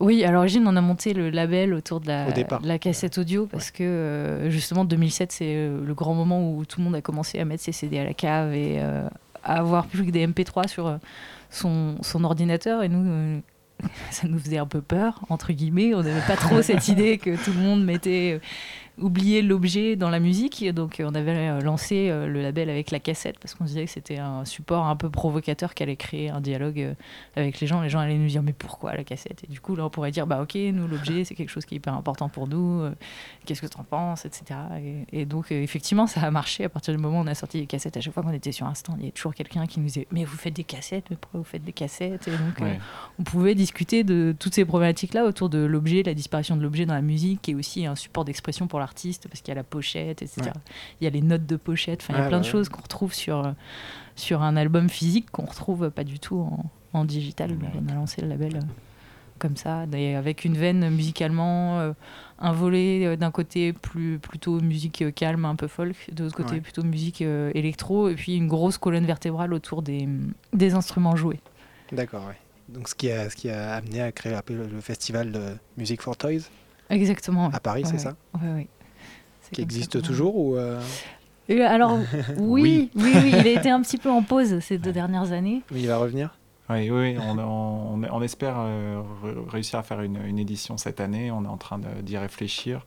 Oui, 0.00 0.24
à 0.24 0.30
l'origine, 0.32 0.66
on 0.66 0.76
a 0.76 0.80
monté 0.80 1.14
le 1.14 1.30
label 1.30 1.72
autour 1.72 2.00
de 2.00 2.08
la, 2.08 2.28
Au 2.28 2.32
départ. 2.32 2.60
de 2.60 2.68
la 2.68 2.78
cassette 2.78 3.16
audio 3.18 3.46
parce 3.46 3.70
que 3.70 3.84
euh, 3.84 4.50
justement 4.50 4.84
2007, 4.84 5.32
c'est 5.32 5.54
euh, 5.54 5.84
le 5.84 5.94
grand 5.94 6.14
moment 6.14 6.50
où 6.50 6.64
tout 6.64 6.80
le 6.80 6.84
monde 6.84 6.96
a 6.96 7.00
commencé 7.00 7.38
à 7.38 7.44
mettre 7.44 7.62
ses 7.62 7.72
CD 7.72 7.98
à 7.98 8.04
la 8.04 8.14
cave 8.14 8.52
et 8.54 8.78
euh, 8.80 9.08
à 9.44 9.58
avoir 9.58 9.86
plus 9.86 10.04
que 10.04 10.10
des 10.10 10.26
MP3 10.26 10.68
sur 10.68 10.98
son, 11.50 11.96
son 12.02 12.24
ordinateur. 12.24 12.82
Et 12.82 12.88
nous, 12.88 13.08
euh, 13.08 13.38
ça 14.10 14.26
nous 14.26 14.38
faisait 14.38 14.58
un 14.58 14.66
peu 14.66 14.80
peur, 14.80 15.20
entre 15.28 15.52
guillemets. 15.52 15.94
On 15.94 16.02
n'avait 16.02 16.26
pas 16.26 16.36
trop 16.36 16.60
cette 16.62 16.88
idée 16.88 17.18
que 17.18 17.36
tout 17.42 17.52
le 17.52 17.60
monde 17.60 17.84
mettait. 17.84 18.40
Oublier 18.98 19.42
l'objet 19.42 19.96
dans 19.96 20.10
la 20.10 20.20
musique. 20.20 20.64
Donc 20.72 21.00
euh, 21.00 21.08
on 21.10 21.14
avait 21.14 21.32
euh, 21.32 21.60
lancé 21.60 22.08
euh, 22.10 22.26
le 22.26 22.42
label 22.42 22.70
avec 22.70 22.90
la 22.90 23.00
cassette 23.00 23.38
parce 23.38 23.54
qu'on 23.54 23.64
se 23.64 23.72
disait 23.72 23.84
que 23.86 23.90
c'était 23.90 24.18
un 24.18 24.44
support 24.44 24.86
un 24.86 24.96
peu 24.96 25.10
provocateur 25.10 25.74
qui 25.74 25.82
allait 25.82 25.96
créer 25.96 26.30
un 26.30 26.40
dialogue 26.40 26.94
avec 27.36 27.60
les 27.60 27.66
gens. 27.66 27.80
Les 27.80 27.88
gens 27.88 28.00
allaient 28.00 28.18
nous 28.18 28.28
dire 28.28 28.42
mais 28.42 28.52
pourquoi 28.52 28.94
la 28.94 29.04
cassette? 29.04 29.44
Et 29.44 29.46
du 29.48 29.60
coup 29.60 29.74
là 29.76 29.84
on 29.84 29.90
pourrait 29.90 30.10
dire 30.10 30.26
bah 30.26 30.42
ok 30.42 30.54
nous 30.54 30.86
l'objet 30.86 31.24
c'est 31.24 31.34
quelque 31.34 31.50
chose 31.50 31.64
qui 31.64 31.74
est 31.74 31.78
hyper 31.78 31.94
important 31.94 32.28
pour 32.28 32.48
nous. 32.48 32.84
Qu'est-ce 33.44 33.60
que 33.60 33.66
tu 33.66 33.78
en 33.78 33.84
penses 33.84 34.24
etc. 34.24 34.60
Et, 34.82 35.20
et 35.20 35.24
donc 35.26 35.50
effectivement 35.50 36.06
ça 36.06 36.20
a 36.22 36.30
marché 36.30 36.64
à 36.64 36.68
partir 36.68 36.94
du 36.94 37.02
moment 37.02 37.20
où 37.20 37.22
on 37.22 37.26
a 37.26 37.34
sorti 37.34 37.60
des 37.60 37.66
cassettes. 37.66 37.96
À 37.96 38.00
chaque 38.00 38.14
fois 38.14 38.22
qu'on 38.22 38.32
était 38.32 38.52
sur 38.52 38.66
un 38.66 38.74
stand 38.74 38.96
il 39.00 39.06
y 39.06 39.08
a 39.08 39.12
toujours 39.12 39.34
quelqu'un 39.34 39.66
qui 39.66 39.80
nous 39.80 39.86
disait 39.86 40.06
mais 40.12 40.24
vous 40.24 40.36
faites 40.36 40.54
des 40.54 40.64
cassettes 40.64 41.06
mais 41.10 41.16
pourquoi 41.16 41.40
vous 41.40 41.44
faites 41.44 41.64
des 41.64 41.72
cassettes? 41.72 42.28
Et 42.28 42.32
donc 42.32 42.60
euh, 42.60 42.74
on 43.18 43.24
pouvait 43.24 43.54
discuter 43.54 44.04
de 44.04 44.34
toutes 44.38 44.54
ces 44.54 44.64
problématiques-là 44.64 45.24
autour 45.24 45.48
de 45.48 45.58
l'objet, 45.58 46.02
la 46.02 46.14
disparition 46.14 46.56
de 46.56 46.62
l'objet 46.62 46.86
dans 46.86 46.94
la 46.94 47.02
musique, 47.02 47.42
qui 47.42 47.52
est 47.52 47.54
aussi 47.54 47.86
un 47.86 47.96
support 47.96 48.24
d'expression 48.24 48.66
pour 48.66 48.80
l'artiste, 48.84 49.26
parce 49.28 49.40
qu'il 49.40 49.48
y 49.48 49.52
a 49.52 49.56
la 49.56 49.64
pochette, 49.64 50.22
etc. 50.22 50.42
Ouais. 50.46 50.52
Il 51.00 51.04
y 51.04 51.06
a 51.06 51.10
les 51.10 51.22
notes 51.22 51.46
de 51.46 51.56
pochette, 51.56 52.00
enfin, 52.02 52.14
il 52.18 52.20
y 52.22 52.24
a 52.24 52.28
plein 52.28 52.40
de 52.40 52.44
choses 52.44 52.68
qu'on 52.68 52.82
retrouve 52.82 53.12
sur, 53.14 53.44
euh, 53.46 53.52
sur 54.14 54.42
un 54.42 54.56
album 54.56 54.88
physique 54.88 55.30
qu'on 55.30 55.46
retrouve 55.46 55.90
pas 55.90 56.04
du 56.04 56.18
tout 56.18 56.38
en, 56.40 56.64
en 56.92 57.04
digital. 57.04 57.56
On 57.74 57.90
a 57.90 57.94
lancé 57.94 58.22
le 58.22 58.28
label 58.28 58.56
euh, 58.56 58.60
comme 59.38 59.56
ça, 59.56 59.84
et 59.92 60.14
avec 60.14 60.44
une 60.44 60.56
veine 60.56 60.88
musicalement, 60.90 61.80
euh, 61.80 61.92
un 62.38 62.52
volet 62.52 63.04
euh, 63.04 63.16
d'un 63.16 63.30
côté 63.32 63.72
plus, 63.72 64.18
plutôt 64.18 64.60
musique 64.60 65.02
euh, 65.02 65.10
calme, 65.10 65.44
un 65.44 65.56
peu 65.56 65.66
folk, 65.66 65.96
de 66.12 66.24
l'autre 66.24 66.36
côté 66.36 66.54
Ouais. 66.54 66.60
plutôt 66.60 66.82
musique 66.84 67.20
euh, 67.22 67.50
électro, 67.54 68.08
et 68.08 68.14
puis 68.14 68.36
une 68.36 68.46
grosse 68.48 68.78
colonne 68.78 69.06
vertébrale 69.06 69.52
autour 69.52 69.82
des, 69.82 70.08
des 70.52 70.74
instruments 70.74 71.16
joués. 71.16 71.40
D'accord, 71.92 72.26
ouais. 72.28 72.38
Donc 72.68 72.88
ce 72.88 72.94
qui, 72.94 73.10
a, 73.10 73.28
ce 73.28 73.36
qui 73.36 73.50
a 73.50 73.74
amené 73.74 74.00
à 74.00 74.10
créer 74.10 74.32
appelé 74.32 74.56
le 74.58 74.80
festival 74.80 75.30
de 75.32 75.40
Music 75.76 76.00
for 76.00 76.16
Toys? 76.16 76.48
Exactement. 76.90 77.50
à 77.50 77.60
Paris, 77.60 77.82
Ouais, 77.82 77.88
c'est 77.88 77.94
ouais. 77.94 77.98
ça 77.98 78.16
ouais. 78.42 78.68
C'est 79.42 79.54
Qui 79.56 79.62
existe 79.62 80.02
toujours 80.02 80.36
ou 80.36 80.56
euh, 80.56 80.80
Euh, 81.50 81.66
Alors, 81.68 81.98
oui, 82.38 82.90
oui, 82.94 83.12
oui, 83.14 83.28
il 83.38 83.46
a 83.46 83.60
été 83.60 83.70
un 83.70 83.82
petit 83.82 83.98
peu 83.98 84.10
en 84.10 84.22
pause 84.22 84.58
ces 84.60 84.78
deux 84.78 84.88
Ouais. 84.88 84.94
dernières 84.94 85.32
années. 85.32 85.62
il 85.74 85.86
va 85.86 85.98
revenir 85.98 86.38
Oui, 86.70 86.88
oui, 86.90 87.16
on, 87.20 87.38
on, 87.38 88.02
on 88.10 88.22
espère 88.22 88.54
euh, 88.58 89.02
réussir 89.48 89.78
à 89.78 89.82
faire 89.82 90.00
une, 90.00 90.16
une 90.24 90.38
édition 90.38 90.78
cette 90.78 90.98
année. 91.00 91.30
On 91.30 91.44
est 91.44 91.48
en 91.48 91.58
train 91.58 91.78
d'y 92.02 92.16
réfléchir. 92.16 92.86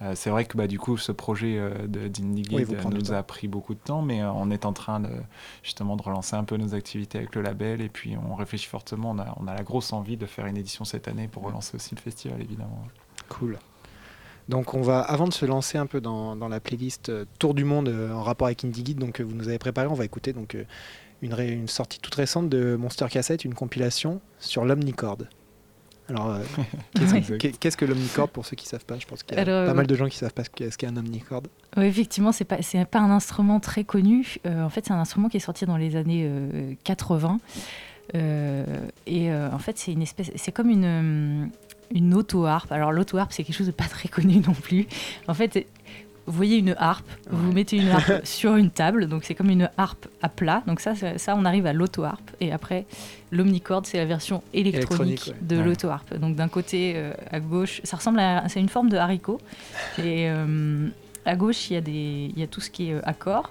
Euh, 0.00 0.12
c'est 0.14 0.30
vrai 0.30 0.46
que 0.46 0.56
bah, 0.56 0.66
du 0.66 0.78
coup, 0.78 0.96
ce 0.96 1.12
projet 1.12 1.58
euh, 1.58 1.86
Oui, 2.50 2.64
nous 2.90 3.12
a 3.12 3.22
pris 3.22 3.46
beaucoup 3.48 3.74
de 3.74 3.78
temps, 3.80 4.00
mais 4.00 4.22
euh, 4.22 4.32
on 4.32 4.50
est 4.50 4.64
en 4.64 4.72
train 4.72 5.00
de, 5.00 5.10
justement 5.62 5.96
de 5.96 6.02
relancer 6.02 6.34
un 6.36 6.44
peu 6.44 6.56
nos 6.56 6.74
activités 6.74 7.18
avec 7.18 7.34
le 7.34 7.42
label. 7.42 7.82
Et 7.82 7.90
puis, 7.90 8.16
on 8.30 8.34
réfléchit 8.34 8.68
fortement. 8.68 9.10
On 9.10 9.18
a, 9.18 9.34
on 9.38 9.46
a 9.46 9.54
la 9.54 9.62
grosse 9.62 9.92
envie 9.92 10.16
de 10.16 10.24
faire 10.24 10.46
une 10.46 10.56
édition 10.56 10.86
cette 10.86 11.06
année 11.08 11.28
pour 11.28 11.42
relancer 11.42 11.74
aussi 11.76 11.94
le 11.94 12.00
festival, 12.00 12.40
évidemment. 12.40 12.82
Cool. 13.28 13.58
Donc 14.48 14.72
on 14.74 14.80
va, 14.80 15.00
avant 15.00 15.26
de 15.28 15.32
se 15.32 15.44
lancer 15.44 15.76
un 15.76 15.86
peu 15.86 16.00
dans, 16.00 16.34
dans 16.34 16.48
la 16.48 16.58
playlist 16.60 17.10
euh, 17.10 17.24
Tour 17.38 17.52
du 17.54 17.64
monde 17.64 17.88
euh, 17.88 18.12
en 18.12 18.22
rapport 18.22 18.46
avec 18.46 18.64
Indie 18.64 18.82
Guide, 18.82 18.98
donc 18.98 19.20
euh, 19.20 19.24
vous 19.24 19.34
nous 19.34 19.48
avez 19.48 19.58
préparé, 19.58 19.86
on 19.88 19.94
va 19.94 20.04
écouter 20.06 20.32
donc 20.32 20.56
une, 21.20 21.34
ré- 21.34 21.50
une 21.52 21.68
sortie 21.68 22.00
toute 22.00 22.14
récente 22.14 22.48
de 22.48 22.74
Monster 22.76 23.06
Cassette, 23.10 23.44
une 23.44 23.52
compilation 23.54 24.20
sur 24.38 24.64
l'Omnicord. 24.64 25.18
Alors 26.08 26.30
euh, 26.30 26.38
qu'est-ce 26.94 27.28
que- 27.28 27.34
qu'est- 27.34 27.58
qu'est-ce 27.58 27.76
que 27.76 27.84
l'Omnicord 27.84 28.30
pour 28.30 28.46
ceux 28.46 28.56
qui 28.56 28.66
savent 28.66 28.86
pas 28.86 28.98
Je 28.98 29.06
pense 29.06 29.22
qu'il 29.22 29.36
y 29.36 29.38
a 29.38 29.42
Alors, 29.42 29.66
pas 29.66 29.74
mal 29.74 29.86
de 29.86 29.94
gens 29.94 30.08
qui 30.08 30.16
savent 30.16 30.32
pas 30.32 30.44
ce 30.44 30.48
qu'est 30.50 30.70
ce 30.70 30.86
un 30.86 30.96
Omnicord. 30.96 31.42
Oui, 31.76 31.84
effectivement, 31.84 32.32
c'est 32.32 32.46
pas 32.46 32.62
c'est 32.62 32.82
pas 32.86 33.00
un 33.00 33.10
instrument 33.10 33.60
très 33.60 33.84
connu. 33.84 34.36
Euh, 34.46 34.62
en 34.64 34.70
fait, 34.70 34.86
c'est 34.86 34.94
un 34.94 34.98
instrument 35.00 35.28
qui 35.28 35.36
est 35.36 35.40
sorti 35.40 35.66
dans 35.66 35.76
les 35.76 35.94
années 35.96 36.22
euh, 36.26 36.72
80. 36.84 37.38
Euh, 38.14 38.64
et 39.06 39.30
euh, 39.30 39.50
en 39.52 39.58
fait, 39.58 39.76
c'est 39.76 39.92
une 39.92 40.00
espèce, 40.00 40.30
c'est 40.34 40.52
comme 40.52 40.70
une 40.70 41.50
une 41.94 42.14
auto-harpe. 42.14 42.70
Alors 42.72 42.92
l'auto-harpe, 42.92 43.32
c'est 43.32 43.44
quelque 43.44 43.56
chose 43.56 43.66
de 43.66 43.72
pas 43.72 43.84
très 43.88 44.08
connu 44.08 44.36
non 44.46 44.52
plus. 44.54 44.86
En 45.26 45.34
fait, 45.34 45.66
vous 46.26 46.34
voyez 46.36 46.58
une 46.58 46.74
harpe, 46.78 47.06
vous 47.30 47.48
Ouais. 47.48 47.54
mettez 47.54 47.76
une 47.78 47.88
harpe 47.88 48.20
sur 48.24 48.56
une 48.56 48.70
table, 48.70 49.06
donc 49.06 49.24
c'est 49.24 49.34
comme 49.34 49.48
une 49.48 49.70
harpe 49.78 50.06
à 50.20 50.28
plat. 50.28 50.62
Donc 50.66 50.80
ça, 50.80 50.92
ça, 50.94 51.34
on 51.36 51.44
arrive 51.46 51.64
à 51.66 51.72
l'auto-harpe. 51.72 52.30
Et 52.42 52.52
après, 52.52 52.84
l'omnicord, 53.30 53.82
c'est 53.86 53.96
la 53.96 54.04
version 54.04 54.42
électronique, 54.52 55.28
Électronique, 55.28 55.46
de 55.48 55.56
ouais. 55.56 55.64
l'auto-harpe. 55.64 56.14
Donc 56.18 56.36
d'un 56.36 56.48
côté, 56.48 56.92
euh, 56.96 57.12
à 57.30 57.40
gauche, 57.40 57.80
ça 57.84 57.96
ressemble 57.96 58.20
à, 58.20 58.46
c'est 58.48 58.60
une 58.60 58.68
forme 58.68 58.90
de 58.90 58.96
haricot. 58.98 59.40
Et 59.98 60.28
euh, 60.28 60.88
à 61.24 61.34
gauche, 61.36 61.70
il 61.70 61.74
y 61.74 61.76
a 61.76 61.80
des, 61.80 62.30
il 62.34 62.38
y 62.38 62.42
a 62.42 62.46
tout 62.46 62.60
ce 62.60 62.68
qui 62.70 62.90
est 62.90 62.94
euh, 62.94 63.00
accords. 63.04 63.50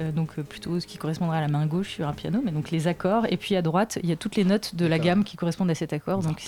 Euh, 0.00 0.10
donc 0.10 0.30
euh, 0.38 0.42
plutôt 0.42 0.80
ce 0.80 0.86
qui 0.86 0.96
correspondrait 0.98 1.38
à 1.38 1.40
la 1.40 1.48
main 1.48 1.66
gauche 1.66 1.90
sur 1.90 2.08
un 2.08 2.12
piano, 2.12 2.40
mais 2.44 2.50
donc 2.50 2.70
les 2.70 2.86
accords. 2.88 3.26
Et 3.30 3.36
puis 3.36 3.56
à 3.56 3.62
droite, 3.62 3.98
il 4.02 4.08
y 4.08 4.12
a 4.12 4.16
toutes 4.16 4.36
les 4.36 4.44
notes 4.44 4.74
de 4.74 4.86
la 4.86 4.98
gamme 4.98 5.24
qui 5.24 5.36
correspondent 5.36 5.70
à 5.70 5.74
cet 5.74 5.92
accord. 5.92 6.20
Donc, 6.20 6.40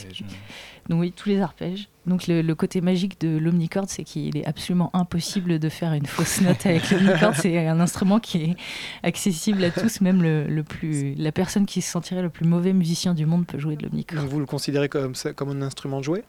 oui, 0.90 1.12
tous 1.12 1.28
les 1.28 1.40
arpèges. 1.40 1.88
Donc 2.06 2.26
le, 2.26 2.42
le 2.42 2.54
côté 2.54 2.80
magique 2.80 3.20
de 3.20 3.38
l'omnicord, 3.38 3.84
c'est 3.88 4.04
qu'il 4.04 4.36
est 4.36 4.44
absolument 4.44 4.90
impossible 4.94 5.58
de 5.58 5.68
faire 5.68 5.92
une 5.92 6.06
fausse 6.06 6.40
note 6.42 6.64
avec 6.66 6.90
l'omnicord. 6.90 7.34
C'est 7.34 7.66
un 7.66 7.80
instrument 7.80 8.20
qui 8.20 8.42
est 8.42 8.56
accessible 9.02 9.64
à 9.64 9.70
tous, 9.70 10.00
même 10.00 10.22
le, 10.22 10.46
le 10.46 10.62
plus, 10.62 11.14
la 11.16 11.32
personne 11.32 11.66
qui 11.66 11.80
se 11.80 11.90
sentirait 11.90 12.22
le 12.22 12.30
plus 12.30 12.46
mauvais 12.46 12.72
musicien 12.72 13.14
du 13.14 13.26
monde 13.26 13.46
peut 13.46 13.58
jouer 13.58 13.76
de 13.76 13.82
l'omnicord. 13.84 14.20
Donc 14.20 14.28
vous 14.28 14.40
le 14.40 14.46
considérez 14.46 14.88
comme, 14.88 15.14
comme 15.34 15.50
un 15.50 15.62
instrument 15.62 15.98
de 15.98 16.04
jouet? 16.04 16.24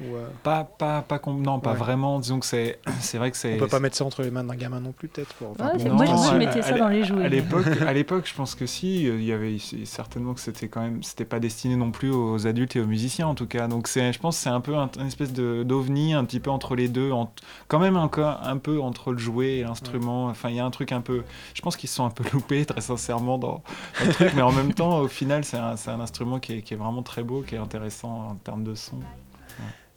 Ou, 0.00 0.14
euh, 0.14 0.28
Pas, 0.44 0.62
pas, 0.62 1.02
pas, 1.02 1.20
non, 1.26 1.58
pas 1.58 1.72
Ouais. 1.72 1.76
vraiment. 1.76 2.20
Disons 2.20 2.38
que 2.38 2.46
c'est, 2.46 2.78
c'est 3.00 3.18
vrai 3.18 3.32
que 3.32 3.36
c'est. 3.36 3.54
On 3.54 3.58
peut 3.58 3.66
pas 3.66 3.80
mettre 3.80 3.96
ça 3.96 4.04
entre 4.04 4.22
les 4.22 4.30
mains 4.30 4.44
d'un 4.44 4.54
gamin 4.54 4.78
non 4.78 4.92
plus 4.92 5.08
peut-être 5.08 5.34
pour, 5.34 5.50
enfin, 5.50 5.64
Ouais, 5.66 5.70
pour- 5.72 5.80
c'est- 5.82 5.88
Non, 5.88 5.94
moi, 5.96 6.06
je, 6.32 6.36
mettais 6.36 6.62
ça 6.62 6.78
dans 6.78 6.86
les 6.88 7.02
jouets. 7.04 7.24
À 7.24 7.28
l'époque, 7.28 7.66
à 7.84 7.92
l'époque, 7.92 8.26
je 8.28 8.34
pense 8.34 8.54
que 8.54 8.64
si, 8.66 9.02
il 9.04 9.24
y 9.24 9.32
avait 9.32 9.56
certainement 9.84 10.34
que 10.34 10.40
c'était 10.40 10.68
quand 10.68 10.82
même, 10.82 11.02
c'était 11.02 11.24
pas 11.24 11.40
destiné 11.40 11.74
non 11.74 11.90
plus 11.90 12.10
aux 12.12 12.46
adultes 12.46 12.76
et 12.76 12.80
aux 12.80 12.86
musiciens 12.86 13.26
en 13.26 13.34
tout 13.34 13.46
cas. 13.48 13.66
Donc 13.66 13.88
c'est, 13.88 14.12
je 14.12 14.20
pense, 14.20 14.36
que 14.36 14.42
c'est 14.44 14.50
un 14.50 14.60
peu 14.60 14.76
un, 14.76 14.88
une 15.00 15.06
espèce 15.08 15.32
de 15.32 15.64
d'ovni, 15.64 16.14
un 16.14 16.24
petit 16.24 16.38
peu 16.38 16.50
entre 16.50 16.76
les 16.76 16.88
deux, 16.88 17.10
en- 17.10 17.32
quand 17.66 17.80
même 17.80 17.96
encore 17.96 18.40
un 18.44 18.56
peu 18.58 18.80
entre 18.80 19.10
le 19.12 19.18
jouet 19.18 19.56
et 19.56 19.62
l'instrument. 19.64 20.26
Enfin, 20.26 20.50
il 20.50 20.54
y 20.56 20.60
a 20.60 20.64
un 20.64 20.70
truc 20.70 20.92
un 20.92 21.00
peu, 21.00 21.24
je 21.54 21.60
pense 21.62 21.76
qu'ils 21.76 21.88
se 21.88 21.96
sont 21.96 22.04
un 22.04 22.10
peu 22.10 22.22
loupés 22.32 22.64
très 22.64 22.80
sincèrement 22.82 23.36
dans, 23.38 23.62
dans 23.98 24.06
le 24.06 24.12
truc, 24.12 24.30
mais 24.36 24.42
en 24.42 24.52
même 24.52 24.74
temps, 24.74 25.00
au 25.00 25.08
final, 25.08 25.44
c'est 25.44 25.56
un, 25.58 25.74
c'est 25.76 25.90
un 25.90 26.00
instrument 26.00 26.38
qui 26.38 26.52
est, 26.58 26.62
qui 26.62 26.74
est 26.74 26.76
vraiment 26.76 27.02
très 27.02 27.24
beau, 27.24 27.42
qui 27.42 27.56
est 27.56 27.58
intéressant 27.58 28.28
en 28.30 28.34
termes 28.36 28.62
de 28.62 28.76
son. 28.76 29.00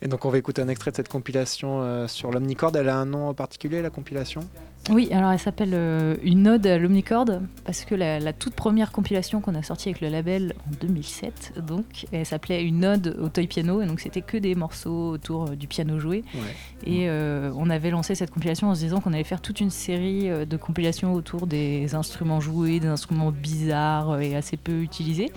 Et 0.02 0.08
donc 0.08 0.26
on 0.26 0.30
va 0.30 0.38
écouter 0.38 0.62
un 0.62 0.68
extrait 0.68 0.92
de 0.92 0.96
cette 0.96 1.10
compilation 1.10 1.82
euh, 1.82 2.08
sur 2.08 2.32
l'Omnicord. 2.32 2.76
Elle 2.76 2.90
a 2.90 2.98
un 2.98 3.06
nom 3.06 3.34
particulier 3.34 3.82
la 3.82 3.90
compilation? 3.90 4.42
Oui, 4.90 5.10
alors 5.12 5.32
elle 5.32 5.40
s'appelle 5.40 5.74
euh, 5.74 6.16
Une 6.24 6.48
ode 6.48 6.66
à 6.66 6.78
l'omnicord 6.78 7.26
parce 7.66 7.86
que 7.86 7.94
la, 7.94 8.20
la 8.20 8.34
toute 8.34 8.56
première 8.56 8.92
compilation 8.92 9.40
qu'on 9.40 9.54
a 9.54 9.62
sortie 9.62 9.90
avec 9.90 10.02
le 10.02 10.10
label 10.10 10.56
en 10.68 10.72
2007, 10.82 11.54
donc, 11.66 12.08
elle 12.12 12.26
s'appelait 12.26 12.64
Une 12.64 12.84
ode 12.84 13.16
au 13.22 13.30
toy 13.30 13.46
piano 13.46 13.82
et 13.82 13.86
donc 13.86 14.00
c'était 14.00 14.22
que 14.22 14.38
des 14.38 14.56
morceaux 14.56 15.12
autour 15.12 15.50
euh, 15.50 15.56
du 15.56 15.68
piano 15.68 16.00
joué. 16.00 16.24
Ouais. 16.34 16.92
Et 16.92 17.10
euh, 17.10 17.52
on 17.56 17.70
avait 17.70 17.92
lancé 17.92 18.16
cette 18.16 18.32
compilation 18.32 18.70
en 18.70 18.76
se 18.76 18.80
disant 18.80 19.02
qu'on 19.02 19.14
allait 19.14 19.24
faire 19.24 19.42
toute 19.42 19.62
une 19.62 19.70
série 19.70 20.30
de 20.48 20.58
compilations 20.58 21.14
autour 21.14 21.46
des 21.46 21.94
instruments 21.94 22.40
joués, 22.40 22.80
des 22.80 22.88
instruments 22.88 23.32
bizarres 23.32 24.20
et 24.20 24.36
assez 24.36 24.58
peu 24.58 24.82
utilisés. 24.82 25.32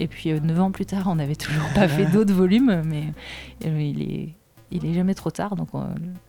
Et 0.00 0.08
puis 0.08 0.32
euh, 0.32 0.40
neuf 0.40 0.58
ans 0.58 0.70
plus 0.72 0.86
tard, 0.86 1.06
on 1.06 1.14
n'avait 1.14 1.36
toujours 1.36 1.68
pas 1.74 1.86
fait 1.86 2.06
d'autres 2.12 2.34
volumes, 2.34 2.82
mais 2.84 3.04
il 3.62 4.02
est 4.02 4.34
il 4.72 4.86
est 4.86 4.94
jamais 4.94 5.14
trop 5.14 5.32
tard, 5.32 5.56
donc 5.56 5.74
on, 5.74 5.84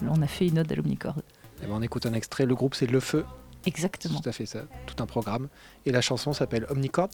on 0.10 0.22
a 0.22 0.28
fait 0.28 0.48
une 0.48 0.58
ode 0.58 0.72
à 0.72 0.76
l'omnicord. 0.76 1.16
Eh 1.64 1.68
ben, 1.68 1.74
on 1.74 1.82
écoute 1.82 2.06
un 2.06 2.14
extrait. 2.14 2.46
Le 2.46 2.56
groupe 2.56 2.76
c'est 2.76 2.88
Le 2.88 3.00
Feu. 3.00 3.26
Exactement. 3.66 4.20
Tout 4.20 4.30
à 4.30 4.32
fait 4.32 4.46
ça. 4.46 4.62
Tout 4.88 5.02
un 5.04 5.06
programme. 5.06 5.48
Et 5.86 5.92
la 5.92 6.02
chanson 6.02 6.34
s'appelle 6.34 6.66
Omnicord. 6.70 7.10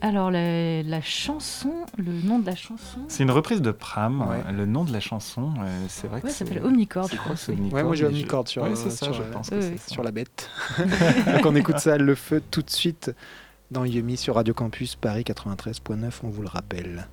Alors, 0.00 0.30
la, 0.30 0.82
la 0.84 1.00
chanson, 1.00 1.72
le 1.96 2.12
nom 2.12 2.38
de 2.38 2.46
la 2.46 2.54
chanson. 2.54 3.00
C'est 3.08 3.24
une 3.24 3.32
reprise 3.32 3.60
de 3.60 3.72
Pram. 3.72 4.20
Ouais. 4.28 4.52
Le 4.52 4.64
nom 4.64 4.84
de 4.84 4.92
la 4.92 5.00
chanson, 5.00 5.52
euh, 5.60 5.84
c'est 5.88 6.06
vrai 6.06 6.16
Ouais, 6.18 6.22
que 6.22 6.28
ça 6.28 6.44
s'appelle 6.44 6.62
Omnicord, 6.64 7.08
je 7.10 7.16
crois. 7.16 7.34
c'est 7.34 7.50
oui. 7.52 7.68
Ouais, 7.72 7.82
moi 7.82 7.96
j'ai 7.96 8.04
je- 8.04 8.10
Omnicord 8.10 8.46
sur, 8.46 8.62
Ouais, 8.62 8.70
euh, 8.70 8.74
ça, 8.90 9.10
je 9.12 9.22
euh, 9.22 9.70
que 9.74 9.90
sur 9.92 10.04
la 10.04 10.12
bête. 10.12 10.48
Donc 10.78 11.44
on 11.46 11.54
écoute 11.56 11.78
ça, 11.80 11.98
le 11.98 12.14
feu, 12.14 12.40
tout 12.48 12.62
de 12.62 12.70
suite 12.70 13.10
dans 13.72 13.84
Yumi 13.84 14.16
sur 14.16 14.36
Radio 14.36 14.54
Campus 14.54 14.94
Paris 14.94 15.24
93.9, 15.24 16.10
on 16.22 16.28
vous 16.28 16.42
le 16.42 16.48
rappelle. 16.48 17.08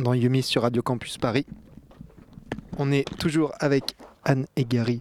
Dans 0.00 0.14
Yumi 0.14 0.42
sur 0.42 0.62
Radio 0.62 0.82
Campus 0.82 1.18
Paris. 1.18 1.46
On 2.78 2.90
est 2.92 3.04
toujours 3.18 3.52
avec 3.60 3.94
Anne 4.24 4.46
et 4.56 4.64
Gary 4.64 5.00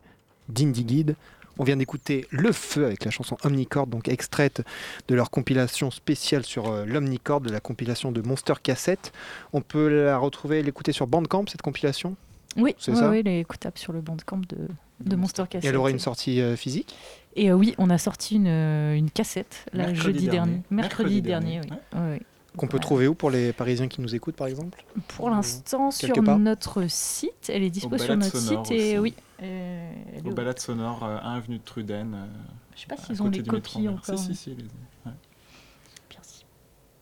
d'Indie 0.49 0.83
Guide. 0.83 1.15
On 1.57 1.63
vient 1.63 1.75
d'écouter 1.77 2.25
Le 2.31 2.51
Feu 2.51 2.85
avec 2.85 3.03
la 3.03 3.12
chanson 3.12 3.38
Omnicord, 3.43 3.88
donc 3.88 4.07
extraite 4.07 4.62
de 5.09 5.15
leur 5.15 5.29
compilation 5.29 5.91
spéciale 5.91 6.45
sur 6.45 6.71
euh, 6.71 6.85
l'Omnicord, 6.85 7.41
de 7.41 7.49
la 7.49 7.59
compilation 7.59 8.12
de 8.13 8.21
Monster 8.21 8.53
Cassette. 8.63 9.12
On 9.51 9.62
peut 9.62 10.05
la 10.05 10.17
retrouver, 10.17 10.63
l'écouter 10.63 10.93
sur 10.93 11.05
Bandcamp, 11.07 11.45
cette 11.47 11.62
compilation? 11.62 12.15
Oui, 12.57 12.75
C'est 12.79 12.95
ça? 12.95 13.09
ouais, 13.09 13.19
elle 13.19 13.27
est 13.27 13.41
écoutable 13.41 13.77
sur 13.77 13.93
le 13.93 14.01
bandcamp 14.01 14.41
de, 14.49 14.57
de 15.01 15.15
Monster 15.15 15.43
Et 15.43 15.47
Cassette. 15.47 15.69
elle 15.69 15.75
aura 15.77 15.91
une 15.91 15.99
sortie 15.99 16.41
euh, 16.41 16.55
physique? 16.55 16.95
Et 17.35 17.51
euh, 17.51 17.55
oui, 17.55 17.75
on 17.77 17.89
a 17.89 17.97
sorti 17.97 18.35
une, 18.38 18.47
euh, 18.47 18.95
une 18.95 19.12
cassette 19.12 19.65
là, 19.73 19.88
Mercredi 19.88 20.01
jeudi 20.01 20.27
dernier. 20.29 20.51
dernier. 20.51 20.63
Mercredi, 20.71 20.71
Mercredi 20.71 21.21
dernier, 21.21 21.59
dernier, 21.59 21.71
oui. 21.93 21.99
Ouais, 21.99 22.09
ouais. 22.13 22.21
Qu'on 22.59 22.67
peut 22.67 22.79
trouver 22.79 23.07
où 23.07 23.15
pour 23.15 23.31
les 23.31 23.53
Parisiens 23.53 23.87
qui 23.87 24.01
nous 24.01 24.13
écoutent, 24.15 24.35
par 24.35 24.47
exemple? 24.47 24.83
Pour 25.07 25.29
l'instant, 25.29 25.91
sur 25.91 26.21
notre 26.21 26.87
site, 26.89 27.49
elle 27.49 27.63
est 27.63 27.69
dispo 27.69 27.97
sur 27.97 28.15
notre 28.17 28.37
site 28.37 28.71
et 28.71 28.99
aussi. 28.99 29.15
oui. 29.15 29.15
euh, 29.43 29.91
au- 30.25 30.31
balades 30.31 30.59
sonores, 30.59 31.03
euh, 31.03 31.17
1 31.23 31.35
avenue 31.35 31.57
de 31.59 31.63
Truden. 31.63 32.13
euh, 32.13 32.25
Je 32.75 32.81
sais 32.81 32.87
pas 32.87 32.97
s'ils 32.97 33.21
ont 33.21 33.29
métro 33.29 33.51
copies 33.51 33.87
encore. 33.87 34.17
Si, 34.19 34.35
si, 34.35 34.35
si. 34.35 34.49
les- 34.51 34.63
ouais. 35.05 35.11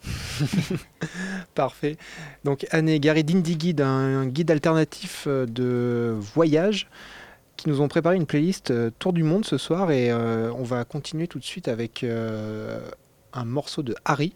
Parfait. 1.55 1.97
Donc 2.43 2.65
Anne 2.71 2.89
et 2.89 2.99
Gary 2.99 3.23
d'Indie 3.23 3.57
Guide, 3.57 3.81
un, 3.81 4.25
guide 4.27 4.51
alternatif 4.51 5.25
euh, 5.27 5.45
de 5.45 6.15
voyage 6.17 6.87
qui 7.57 7.69
nous 7.69 7.81
ont 7.81 7.87
préparé 7.87 8.15
une 8.15 8.25
playlist 8.27 8.71
euh, 8.71 8.91
Tour 8.99 9.13
du 9.13 9.23
monde 9.23 9.43
ce 9.45 9.57
soir 9.57 9.91
et 9.91 10.11
euh, 10.11 10.51
on 10.53 10.63
va 10.63 10.85
continuer 10.85 11.27
tout 11.27 11.39
de 11.39 11.43
suite 11.43 11.67
avec 11.67 12.03
euh, 12.03 12.79
un 13.33 13.45
morceau 13.45 13.81
de 13.83 13.95
Harry, 14.05 14.33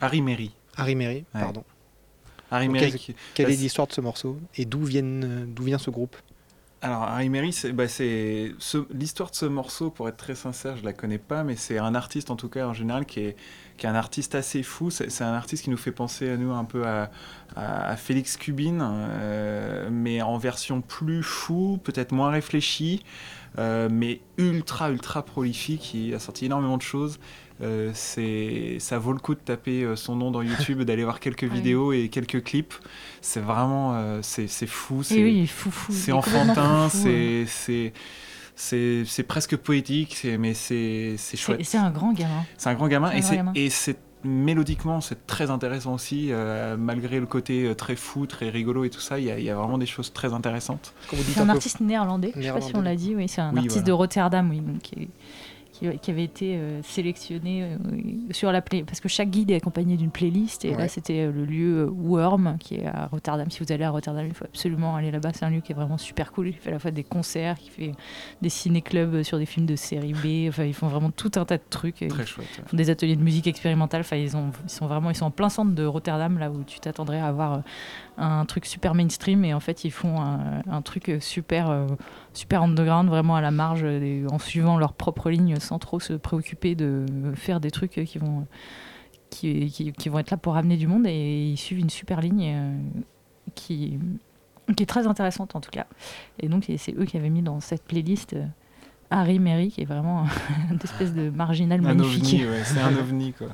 Harry 0.00 0.22
Mary. 0.22 0.52
Harry 0.76 0.94
Mary, 0.94 1.24
Ouais. 1.34 1.40
pardon. 1.40 1.64
Harry 2.50 2.66
Donc, 2.66 2.76
Mary. 2.76 3.14
Quelle 3.34 3.46
bah, 3.46 3.52
est 3.52 3.56
l'histoire 3.56 3.86
de 3.86 3.92
ce 3.92 4.00
morceau 4.00 4.38
et 4.56 4.64
d'où 4.64 4.82
vient 4.84 5.78
ce 5.78 5.90
groupe? 5.90 6.16
Alors, 6.82 7.02
Harry 7.02 7.28
Mary, 7.28 7.52
c'est 7.52 7.72
bah, 7.72 7.84
l'histoire 8.94 9.30
de 9.30 9.34
ce 9.36 9.44
morceau, 9.44 9.90
pour 9.90 10.08
être 10.08 10.16
très 10.16 10.34
sincère, 10.34 10.78
je 10.78 10.84
la 10.84 10.94
connais 10.94 11.18
pas, 11.18 11.44
mais 11.44 11.54
c'est 11.54 11.76
un 11.78 11.94
artiste, 11.94 12.30
en 12.30 12.36
tout 12.36 12.48
cas 12.48 12.66
en 12.66 12.72
général, 12.72 13.04
qui 13.04 13.20
est, 13.20 13.36
qui 13.76 13.84
est 13.84 13.88
un 13.90 13.94
artiste 13.94 14.34
assez 14.34 14.62
fou. 14.62 14.88
C'est 14.90 15.22
un 15.22 15.34
artiste 15.34 15.64
qui 15.64 15.70
nous 15.70 15.76
fait 15.76 15.92
penser 15.92 16.30
à 16.30 16.36
nous 16.38 16.52
un 16.52 16.64
peu 16.64 16.86
à, 16.86 17.10
à- 17.54 17.90
à 17.90 17.96
Félix 17.96 18.38
Cubin, 18.38 18.80
euh, 18.80 19.90
mais 19.92 20.22
en 20.22 20.38
version 20.38 20.80
plus 20.80 21.22
fou, 21.22 21.78
peut-être 21.84 22.12
moins 22.12 22.30
réfléchi, 22.30 23.04
euh, 23.58 23.90
mais 23.92 24.22
ultra, 24.38 24.90
ultra 24.90 25.22
prolifique. 25.22 25.92
Il 25.92 26.14
a 26.14 26.18
sorti 26.18 26.46
énormément 26.46 26.78
de 26.78 26.82
choses. 26.82 27.18
Euh, 27.62 27.90
c'est, 27.94 28.76
ça 28.78 28.98
vaut 28.98 29.12
le 29.12 29.18
coup 29.18 29.34
de 29.34 29.40
taper 29.40 29.82
euh, 29.82 29.96
son 29.96 30.16
nom 30.16 30.30
dans 30.30 30.42
YouTube, 30.42 30.82
d'aller 30.82 31.04
voir 31.04 31.20
quelques 31.20 31.44
vidéos 31.52 31.92
et 31.92 32.08
quelques 32.08 32.42
clips. 32.42 32.74
C'est 33.20 33.40
vraiment, 33.40 33.94
euh, 33.94 34.20
c'est, 34.22 34.46
fou. 34.66 35.02
C'est, 35.02 35.22
oui, 35.22 35.46
fou 35.46 35.70
fou. 35.70 35.92
enfantin, 36.12 36.88
euh. 37.06 37.44
c'est 37.46 37.92
c'est 38.56 39.04
c'est 39.06 39.22
presque 39.22 39.56
poétique, 39.56 40.26
mais 40.38 40.54
c'est 40.54 41.16
chouette. 41.34 41.60
c'est 41.64 41.78
un 41.78 41.90
grand 41.90 42.12
gamin. 42.12 42.44
C'est 42.56 42.68
un 42.70 42.74
grand 42.74 42.88
gamin 42.88 43.08
un 43.08 43.12
et 43.12 43.22
c'est 43.22 43.36
gamin. 43.36 43.52
et 43.54 43.70
c'est 43.70 43.98
mélodiquement 44.22 45.00
c'est 45.00 45.26
très 45.26 45.50
intéressant 45.50 45.94
aussi, 45.94 46.28
euh, 46.30 46.76
malgré 46.76 47.20
le 47.20 47.26
côté 47.26 47.74
très 47.74 47.96
fou, 47.96 48.26
très 48.26 48.50
rigolo 48.50 48.84
et 48.84 48.90
tout 48.90 49.00
ça. 49.00 49.18
Il 49.18 49.24
y 49.24 49.30
a, 49.30 49.38
il 49.38 49.44
y 49.44 49.50
a 49.50 49.54
vraiment 49.54 49.78
des 49.78 49.86
choses 49.86 50.12
très 50.12 50.34
intéressantes. 50.34 50.92
C'est 51.10 51.40
un 51.40 51.46
peu- 51.46 51.52
artiste 51.52 51.80
néerlandais, 51.80 52.32
je 52.36 52.42
sais 52.42 52.52
pas 52.52 52.60
si 52.60 52.76
on 52.76 52.82
l'a 52.82 52.96
dit, 52.96 53.14
oui, 53.16 53.28
c'est 53.28 53.40
un 53.40 53.50
Oui, 53.52 53.58
artiste 53.58 53.76
voilà. 53.76 53.86
de 53.86 53.92
Rotterdam, 53.92 54.50
oui, 54.50 54.60
donc, 54.60 54.78
qui, 54.80 55.08
qui- 55.80 55.98
qui 55.98 56.10
avait 56.10 56.22
été 56.24 56.56
euh, 56.56 56.80
sélectionné 56.82 57.64
euh, 57.64 57.76
sur 58.30 58.52
la 58.52 58.60
play, 58.62 58.84
parce 58.84 59.00
que 59.00 59.08
chaque 59.08 59.30
guide 59.30 59.50
est 59.50 59.56
accompagné 59.56 59.96
d'une 59.96 60.10
playlist, 60.10 60.64
et 60.64 60.70
Ouais. 60.70 60.76
là 60.76 60.88
c'était 60.88 61.20
euh, 61.26 61.32
le 61.32 61.44
lieu 61.44 61.88
Worm, 61.90 62.56
qui 62.60 62.76
est 62.76 62.86
à 62.86 63.06
Rotterdam. 63.06 63.50
Si 63.50 63.58
vous 63.64 63.72
allez 63.72 63.84
à 63.84 63.90
Rotterdam, 63.90 64.24
il 64.28 64.34
faut 64.34 64.44
absolument 64.44 64.94
aller 64.94 65.10
là-bas, 65.10 65.30
c'est 65.34 65.44
un 65.44 65.50
lieu 65.50 65.60
qui 65.60 65.72
est 65.72 65.74
vraiment 65.74 65.98
super 65.98 66.30
cool, 66.32 66.48
il 66.48 66.52
fait 66.54 66.68
à 66.70 66.72
la 66.74 66.78
fois 66.78 66.90
des 66.90 67.02
concerts, 67.04 67.56
il 67.64 67.70
fait 67.70 67.92
des 68.42 68.48
ciné-clubs 68.48 69.22
sur 69.22 69.38
des 69.38 69.46
films 69.46 69.66
de 69.66 69.76
série 69.76 70.12
B, 70.12 70.48
enfin 70.48 70.64
ils 70.64 70.74
font 70.74 70.88
vraiment 70.88 71.10
tout 71.10 71.30
un 71.36 71.44
tas 71.44 71.56
de 71.56 71.62
trucs. 71.68 72.04
Très 72.08 72.26
chouette. 72.26 72.46
ouais. 72.58 72.64
Ils 72.66 72.68
font 72.70 72.76
des 72.76 72.90
ateliers 72.90 73.16
de 73.16 73.22
musique 73.22 73.46
expérimentale. 73.46 74.02
Enfin, 74.02 74.16
ils, 74.16 74.36
ont, 74.36 74.50
ils 74.64 74.70
sont 74.70 74.86
vraiment 74.86 75.10
ils 75.10 75.16
sont 75.16 75.26
en 75.26 75.30
plein 75.30 75.48
centre 75.48 75.72
de 75.74 75.84
Rotterdam, 75.84 76.38
là 76.38 76.50
où 76.50 76.62
tu 76.64 76.78
t'attendrais 76.80 77.18
à 77.20 77.26
avoir 77.26 77.62
un 78.20 78.44
truc 78.44 78.66
super 78.66 78.94
mainstream. 78.94 79.44
Et 79.44 79.54
en 79.54 79.60
fait, 79.60 79.84
ils 79.84 79.90
font 79.90 80.20
un, 80.20 80.62
un 80.70 80.82
truc 80.82 81.10
super, 81.20 81.70
euh, 81.70 81.86
super 82.34 82.62
underground, 82.62 83.08
vraiment 83.08 83.34
à 83.36 83.40
la 83.40 83.50
marge, 83.50 83.82
des- 83.82 84.24
en 84.30 84.38
suivant 84.38 84.78
leur 84.78 84.92
propre 84.92 85.30
ligne, 85.30 85.58
sans 85.58 85.78
trop 85.78 85.98
se 86.00 86.12
préoccuper 86.12 86.74
de 86.74 87.06
faire 87.34 87.60
des 87.60 87.70
trucs 87.70 87.92
qui 88.04 88.18
vont, 88.18 88.46
qui, 89.30 89.70
qui- 89.70 89.92
qui 89.92 90.08
vont 90.08 90.18
être 90.18 90.30
là 90.30 90.36
pour 90.36 90.54
ramener 90.54 90.76
du 90.76 90.86
monde. 90.86 91.06
Et 91.06 91.48
ils 91.50 91.56
suivent 91.56 91.78
une 91.80 91.90
super 91.90 92.20
ligne 92.20 92.52
euh, 92.54 92.74
qui, 93.54 93.98
qui 94.76 94.82
est 94.82 94.86
très 94.86 95.06
intéressante, 95.06 95.56
en 95.56 95.60
tout 95.60 95.70
cas. 95.70 95.86
Et 96.38 96.48
donc, 96.48 96.64
c'est- 96.78 96.94
eux 96.98 97.04
qui 97.04 97.16
avaient 97.16 97.30
mis 97.30 97.42
dans 97.42 97.60
cette 97.60 97.82
playlist. 97.84 98.34
euh, 98.34 98.44
Harry 99.12 99.40
Mary, 99.40 99.72
qui 99.72 99.80
est 99.80 99.86
vraiment 99.86 100.24
une 100.70 100.78
espèce 100.84 101.12
de 101.12 101.30
marginal 101.30 101.80
magnifique. 101.82 102.42
ouais, 102.48 102.62
c'est 102.64 102.78
un 102.80 102.96
ovni 103.00 103.32
quoi. 103.32 103.48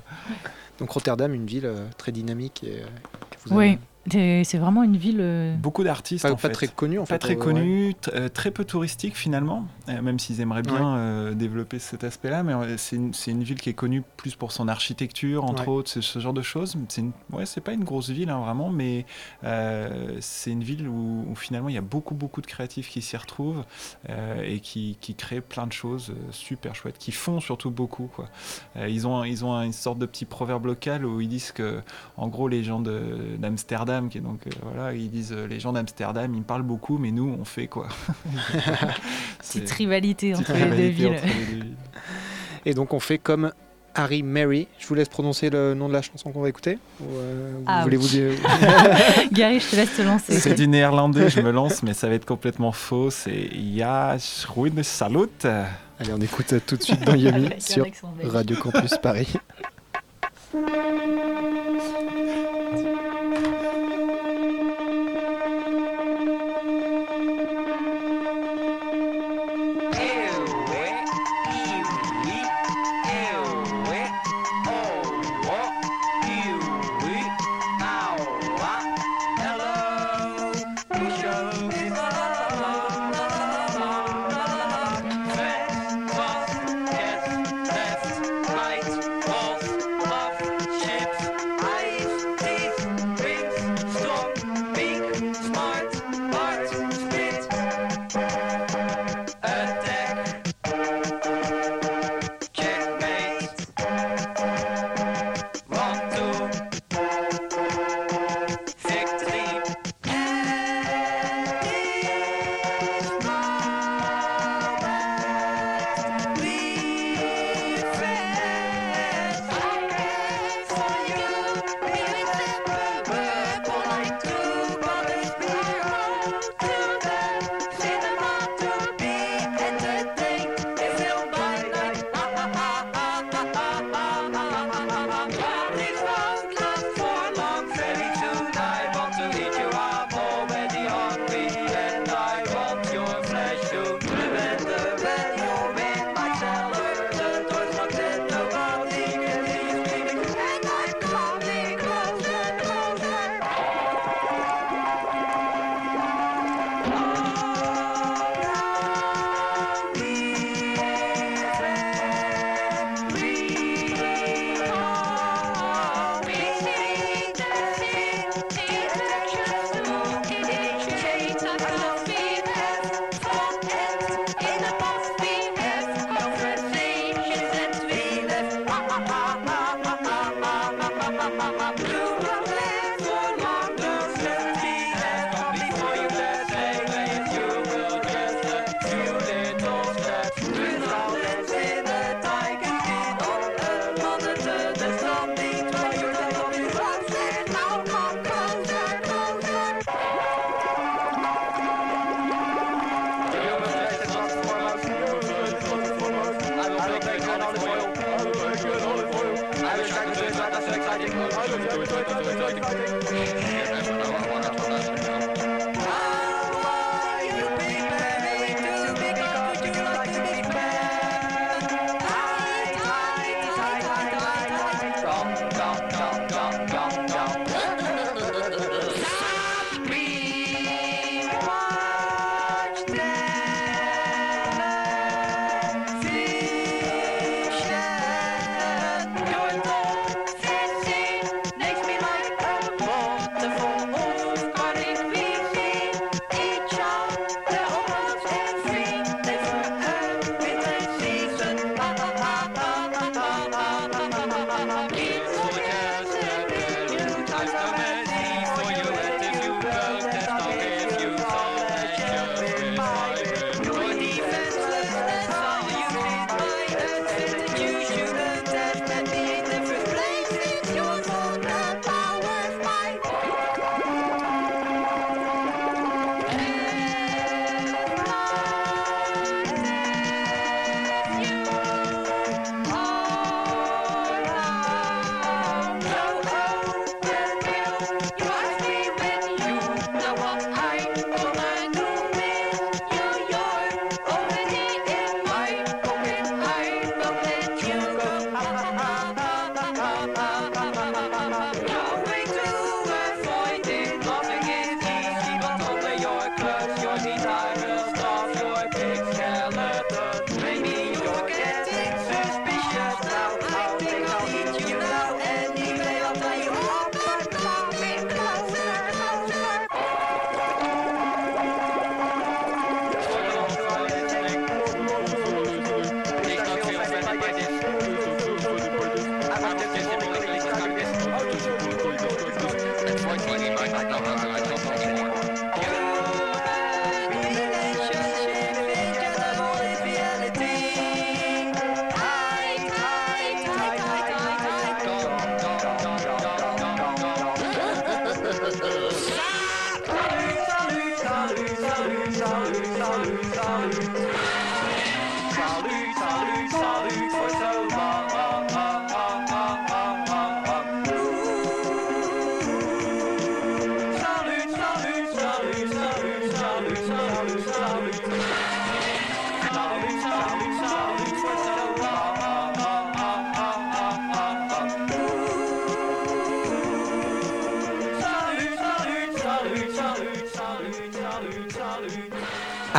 Donc 0.79 0.91
Rotterdam, 0.91 1.33
une 1.33 1.47
ville 1.47 1.65
euh, 1.65 1.87
très 1.97 2.13
dynamique 2.13 2.63
et 2.63 2.83
euh, 2.83 2.87
que 3.31 3.49
vous 3.49 3.57
Oui, 3.57 3.65
avez- 3.69 3.79
c'est 3.79 3.79
c'est 4.11 4.59
vraiment 4.59 4.83
une 4.83 4.97
ville. 4.97 5.19
euh, 5.21 5.55
Beaucoup 5.57 5.85
d'artistes 5.85 6.23
pas, 6.23 6.33
en 6.33 6.37
pas 6.37 6.49
fait. 6.49 6.53
très 6.55 6.69
connue 6.69 6.99
en 6.99 7.07
fait. 7.07 7.15
pas 7.15 7.19
très 7.19 7.35
euh, 7.35 7.37
ouais. 7.39 7.43
connu, 7.45 7.95
t- 7.95 8.11
euh, 8.15 8.29
très 8.29 8.51
peu 8.51 8.65
touristique 8.65 9.17
finalement, 9.17 9.67
euh, 9.89 10.01
même 10.03 10.19
s'ils 10.19 10.41
aimeraient 10.41 10.63
bien 10.63 10.97
euh, 10.97 11.35
développer 11.35 11.79
cet 11.79 12.05
aspect-là, 12.05 12.43
mais 12.43 12.53
euh, 12.55 12.77
c'est 12.77 12.97
une, 12.97 13.13
c'est 13.15 13.31
une 13.31 13.43
ville 13.43 13.61
qui 13.61 13.71
est 13.71 13.75
connue 13.75 14.03
plus 14.17 14.35
pour 14.37 14.53
son 14.53 14.69
architecture, 14.69 15.45
entre 15.45 15.69
Ouais. 15.69 15.75
autres, 15.75 15.91
ce, 15.91 16.01
ce 16.01 16.19
genre 16.19 16.33
de 16.35 16.43
choses. 16.43 16.77
C'est 16.89 17.01
une- 17.01 17.13
ouais, 17.33 17.47
c'est 17.47 17.61
pas 17.61 17.73
une 17.73 17.85
grosse 17.85 18.11
ville 18.11 18.31
hein, 18.31 18.41
vraiment, 18.41 18.71
mais 18.71 19.07
euh, 19.45 20.17
c'est 20.21 20.51
une 20.51 20.63
ville 20.63 20.89
où, 20.89 21.25
où 21.31 21.35
finalement 21.35 21.69
il 21.69 21.75
y 21.75 21.79
a 21.79 21.83
beaucoup 21.83 22.15
beaucoup 22.15 22.41
de 22.41 22.47
créatifs 22.47 22.89
qui 22.89 23.03
s'y 23.03 23.17
retrouvent 23.17 23.65
euh, 24.11 24.43
et 24.45 24.61
qui, 24.61 24.99
qui 25.01 25.15
créent 25.15 25.41
plein 25.41 25.67
de 25.67 25.73
choses 25.73 26.13
super 26.31 26.75
chouettes, 26.75 26.99
qui 26.99 27.13
font 27.13 27.41
surtout 27.41 27.71
beaucoup. 27.71 28.09
Quoi. 28.15 28.29
Euh, 28.77 28.89
ils 28.89 29.07
ont, 29.07 29.25
ils 29.25 29.45
ont 29.45 29.53
un- 29.55 29.63
une 29.65 29.73
sorte 29.73 29.99
de 29.99 30.07
petit 30.07 30.25
proverbe 30.25 30.67
local 30.67 31.05
où 31.05 31.21
ils 31.21 31.29
disent 31.29 31.53
que, 31.53 31.81
en 32.17 32.29
gros, 32.29 32.49
les 32.49 32.63
gens 32.65 32.81
de- 32.81 33.37
d'Amsterdam, 34.01 34.09
qui 34.09 34.19
est 34.19 34.21
donc 34.21 34.41
euh, 34.47 34.51
voilà, 34.63 34.93
ils 34.95 35.11
disent 35.11 35.33
euh, 35.33 35.47
les 35.47 35.61
gens 35.61 35.73
d'Amsterdam, 35.73 36.35
ils 36.35 36.43
parlent 36.43 36.63
beaucoup, 36.63 36.99
mais 36.99 37.11
nous, 37.11 37.37
on 37.41 37.45
fait 37.45 37.67
quoi. 37.67 37.89
C'est- 39.41 39.61
petite 39.61 39.71
rivalité 39.73 40.33
petite 40.33 40.51
entre 40.51 40.53
les 40.59 40.59
deux 40.65 40.65
rivalité 40.71 40.91
villes. 40.93 41.07
entre 41.15 41.25
les 41.27 41.31
deux 41.33 41.53
villes. 41.65 41.75
Et 42.65 42.75
donc 42.75 42.93
on 42.93 43.01
fait 43.01 43.19
comme 43.19 43.53
Harry 43.95 44.23
Mary. 44.23 44.69
Je 44.79 44.87
vous 44.89 44.95
laisse 44.95 45.09
prononcer 45.09 45.49
le 45.51 45.73
nom 45.75 45.89
de 45.89 45.93
la 45.95 46.03
chanson 46.03 46.31
qu'on 46.31 46.43
va 46.43 46.49
écouter. 46.49 46.79
Ou, 47.01 47.05
euh, 47.17 47.53
vous 47.59 47.65
Ah 47.67 47.83
voulez 47.85 47.97
oui. 47.97 48.03
vous 48.03 48.09
dire 48.09 48.33
Gary, 49.33 49.61
je 49.61 49.71
te 49.71 49.77
laisse 49.77 49.97
te 49.97 50.03
lancer. 50.03 50.39
C'est 50.39 50.55
du 50.55 50.69
néerlandais, 50.69 51.31
je 51.31 51.41
me 51.41 51.51
lance, 51.51 51.83
mais 51.83 51.95
ça 51.95 52.09
va 52.09 52.15
être 52.15 52.27
complètement 52.27 52.73
faux. 52.73 53.11
C'est 53.11 53.49
Ja, 53.55 54.17
Schroene 54.19 54.83
Salut. 54.83 55.29
Allez, 55.99 56.13
on 56.13 56.21
écoute 56.21 56.53
tout 56.67 56.77
de 56.77 56.83
suite 56.83 57.01
dans 57.05 57.15
Yumi 57.15 57.49
sur. 57.59 57.87
Radio 58.25 58.57
Campus 58.59 58.99
Paris. 59.03 59.33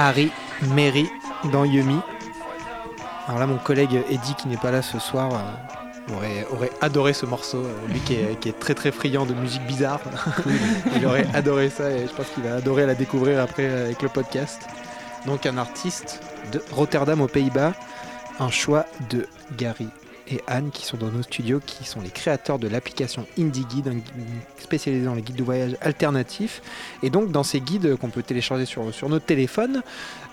Harry, 0.08 0.32
Mary 0.74 1.10
dans 1.52 1.66
Yumi. 1.66 2.00
Alors 3.28 3.40
là, 3.42 3.46
mon 3.46 3.58
collègue 3.58 4.02
Eddie, 4.10 4.36
qui 4.36 4.48
n'est 4.48 4.56
pas 4.56 4.72
là 4.72 4.82
ce 4.82 5.00
soir, 5.00 5.32
euh, 5.34 6.14
aurait, 6.16 6.48
aurait 6.50 6.72
adoré 6.80 7.12
ce 7.12 7.26
morceau. 7.26 7.58
euh, 7.58 7.74
Lui 7.90 8.00
qui 8.00 8.14
est, 8.14 8.40
qui 8.40 8.48
est 8.48 8.58
très 8.58 8.74
très 8.74 8.94
friand 8.94 9.26
de 9.26 9.34
musique 9.34 9.66
bizarre, 9.68 10.00
il 10.96 11.06
aurait 11.06 11.28
adoré 11.34 11.70
ça 11.70 11.92
et 11.92 12.08
je 12.08 12.14
pense 12.14 12.28
qu'il 12.28 12.44
va 12.44 12.56
adorer 12.56 12.86
la 12.86 12.96
découvrir 12.96 13.42
après 13.42 13.66
euh, 13.66 13.84
avec 13.88 14.02
le 14.02 14.08
podcast. 14.08 14.62
Donc 15.26 15.46
un 15.46 15.58
artiste 15.58 16.22
de 16.54 16.64
Rotterdam 16.72 17.20
aux 17.20 17.28
Pays-Bas, 17.28 17.74
un 18.40 18.50
choix 18.50 18.86
de 19.10 19.28
Gary 19.58 19.90
et 20.30 20.42
Anne 20.48 20.70
qui 20.72 20.86
sont 20.86 20.98
dans 20.98 21.10
nos 21.10 21.22
studios, 21.24 21.60
qui 21.66 21.84
sont 21.86 22.02
les 22.02 22.10
créateurs 22.10 22.60
de 22.60 22.68
l'application 22.68 23.26
Indie 23.40 23.66
Guide, 23.66 23.88
un 23.88 23.94
guide 23.94 24.04
spécialisé 24.60 25.06
dans 25.06 25.14
les 25.14 25.22
guides 25.22 25.38
de 25.38 25.44
voyage 25.44 25.76
alternatifs. 25.82 26.62
Et 27.04 27.10
donc 27.10 27.32
dans 27.32 27.44
ces 27.44 27.62
guides 27.62 27.96
qu'on 27.96 28.10
peut 28.10 28.24
télécharger 28.24 28.66
sur, 28.66 28.94
sur 28.94 29.10
notre 29.10 29.26
téléphone, 29.26 29.82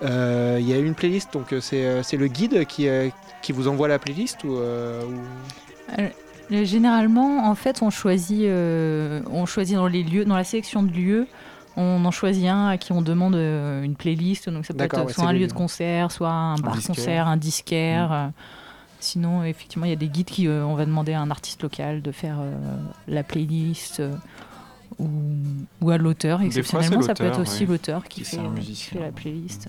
euh, 0.02 0.58
il 0.60 0.68
y 0.68 0.72
a 0.72 0.78
une 0.78 0.94
playlist, 0.94 1.32
donc 1.32 1.52
euh, 1.52 1.60
c'est 1.60 1.84
euh, 1.84 2.02
c'est 2.02 2.16
le 2.16 2.26
guide 2.26 2.66
qui, 2.66 2.88
qui 3.42 3.52
vous 3.52 3.68
envoie 3.68 3.88
la 3.88 3.98
playlist 3.98 4.44
ou, 4.44 4.56
euh, 4.56 5.02
ou- 5.04 6.02
Généralement, 6.50 7.48
en 7.48 7.54
fait, 7.54 7.80
on 7.82 7.88
choisit, 7.90 8.42
euh, 8.42 9.22
on 9.30 9.46
choisit 9.46 9.76
dans 9.76 9.86
les 9.86 10.02
lieux, 10.02 10.24
dans 10.26 10.36
la 10.36 10.44
sélection 10.44 10.82
de 10.82 10.92
lieux, 10.92 11.26
on 11.76 12.04
en 12.04 12.10
choisit 12.10 12.46
un 12.48 12.68
à 12.68 12.76
qui 12.78 12.92
on 12.92 13.00
demande 13.02 13.34
une 13.34 13.96
playlist. 13.96 14.50
Donc 14.50 14.66
ça 14.66 14.74
peut 14.74 14.84
être 14.84 15.04
ouais, 15.06 15.12
soit 15.12 15.24
un 15.24 15.32
lieu 15.32 15.46
de 15.46 15.52
concert, 15.52 16.12
soit 16.12 16.30
un 16.30 16.56
bar 16.56 16.74
disquaire. 16.74 16.94
concert, 16.96 17.28
un 17.28 17.36
disquaire. 17.36 18.10
Mm. 18.10 18.32
Sinon, 19.04 19.44
effectivement, 19.44 19.84
il 19.84 19.90
y 19.90 19.92
a 19.92 19.96
des 19.96 20.08
guides 20.08 20.26
qui, 20.26 20.48
euh, 20.48 20.64
on 20.64 20.74
va 20.74 20.86
demander 20.86 21.12
à 21.12 21.20
un 21.20 21.30
artiste 21.30 21.62
local 21.62 22.00
de 22.00 22.10
faire 22.10 22.36
euh, 22.40 22.54
la 23.06 23.22
playlist. 23.22 24.00
euh, 24.00 24.14
ou, 24.98 25.08
ou 25.80 25.90
à 25.90 25.98
l'auteur, 25.98 26.38
fois, 26.38 26.46
exceptionnellement, 26.46 27.02
ça 27.02 27.14
peut 27.14 27.24
être 27.24 27.40
aussi 27.40 27.66
l'auteur 27.66 28.04
qui, 28.04 28.22
Qui 28.22 28.36
fait, 28.36 28.40
qui 28.72 28.98
la 28.98 29.10
playlist. 29.12 29.68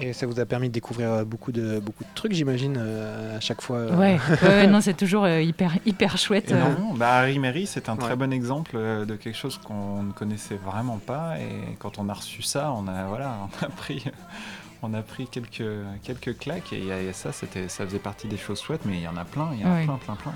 Et 0.00 0.12
ça 0.12 0.26
vous 0.26 0.38
a 0.38 0.46
permis 0.46 0.68
de 0.68 0.74
découvrir 0.74 1.26
beaucoup 1.26 1.50
de, 1.50 1.80
beaucoup 1.80 2.04
de 2.04 2.08
trucs, 2.14 2.32
j'imagine, 2.32 2.76
euh, 2.78 3.36
à 3.36 3.40
chaque 3.40 3.60
fois. 3.60 3.78
euh. 3.78 3.96
Ouais, 3.96 4.18
ouais, 4.42 4.66
non, 4.68 4.80
c'est 4.80 4.94
toujours 4.96 5.24
euh, 5.24 5.40
hyper, 5.40 5.72
hyper 5.86 6.16
chouette. 6.18 6.52
euh. 6.52 6.56
Énormément. 6.56 6.94
Bah, 6.94 7.14
Harry 7.16 7.40
Mary, 7.40 7.66
c'est 7.66 7.88
un 7.88 7.96
très 7.96 8.14
bon 8.14 8.32
exemple 8.32 8.76
de 8.76 9.16
quelque 9.16 9.36
chose 9.36 9.58
qu'on 9.58 10.04
ne 10.04 10.12
connaissait 10.12 10.54
vraiment 10.64 10.98
pas. 10.98 11.40
Et 11.40 11.74
quand 11.80 11.98
on 11.98 12.08
a 12.08 12.12
reçu 12.12 12.42
ça, 12.42 12.72
on 12.72 12.86
a, 12.86 13.06
voilà, 13.06 13.38
on 13.62 13.64
a 13.64 13.68
pris, 13.70 14.04
on 14.82 14.94
a 14.94 15.02
pris 15.02 15.26
quelques, 15.26 15.62
quelques 16.02 16.38
claques. 16.38 16.72
Et, 16.72 16.86
et 16.88 17.12
ça, 17.12 17.32
c'était, 17.32 17.68
ça 17.68 17.84
faisait 17.84 17.98
partie 17.98 18.28
des 18.28 18.36
choses 18.36 18.60
chouettes, 18.62 18.84
mais 18.84 18.96
il 18.96 19.02
y 19.02 19.08
en 19.08 19.16
a 19.16 19.24
plein, 19.24 19.50
il 19.54 19.60
y 19.60 19.64
en 19.64 19.72
a 19.74 19.82
plein, 19.84 19.96
plein, 19.96 20.14
plein. 20.16 20.34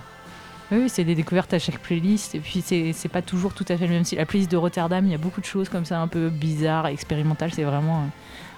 Oui, 0.71 0.89
c'est 0.89 1.05
des 1.05 1.15
découvertes 1.15 1.53
à 1.53 1.59
chaque 1.59 1.79
playlist. 1.81 2.35
Et 2.35 2.41
puis, 2.41 2.63
c'est 2.65 2.93
c'est 2.95 3.09
pas 3.11 3.21
toujours 3.23 3.53
tout 3.53 3.67
à 3.69 3.77
fait 3.77 3.87
le 3.87 3.93
même 3.93 4.05
style. 4.05 4.19
La 4.19 4.27
playlist 4.27 4.51
de 4.51 4.57
Rotterdam, 4.57 5.05
il 5.05 5.11
y 5.13 5.15
a 5.15 5.19
beaucoup 5.19 5.41
de 5.41 5.47
choses 5.47 5.69
comme 5.69 5.85
ça, 5.85 6.01
un 6.01 6.09
peu 6.09 6.31
bizarres, 6.31 6.87
expérimentales. 6.87 7.53
C'est 7.53 7.65
vraiment. 7.65 8.01
euh, 8.03 8.07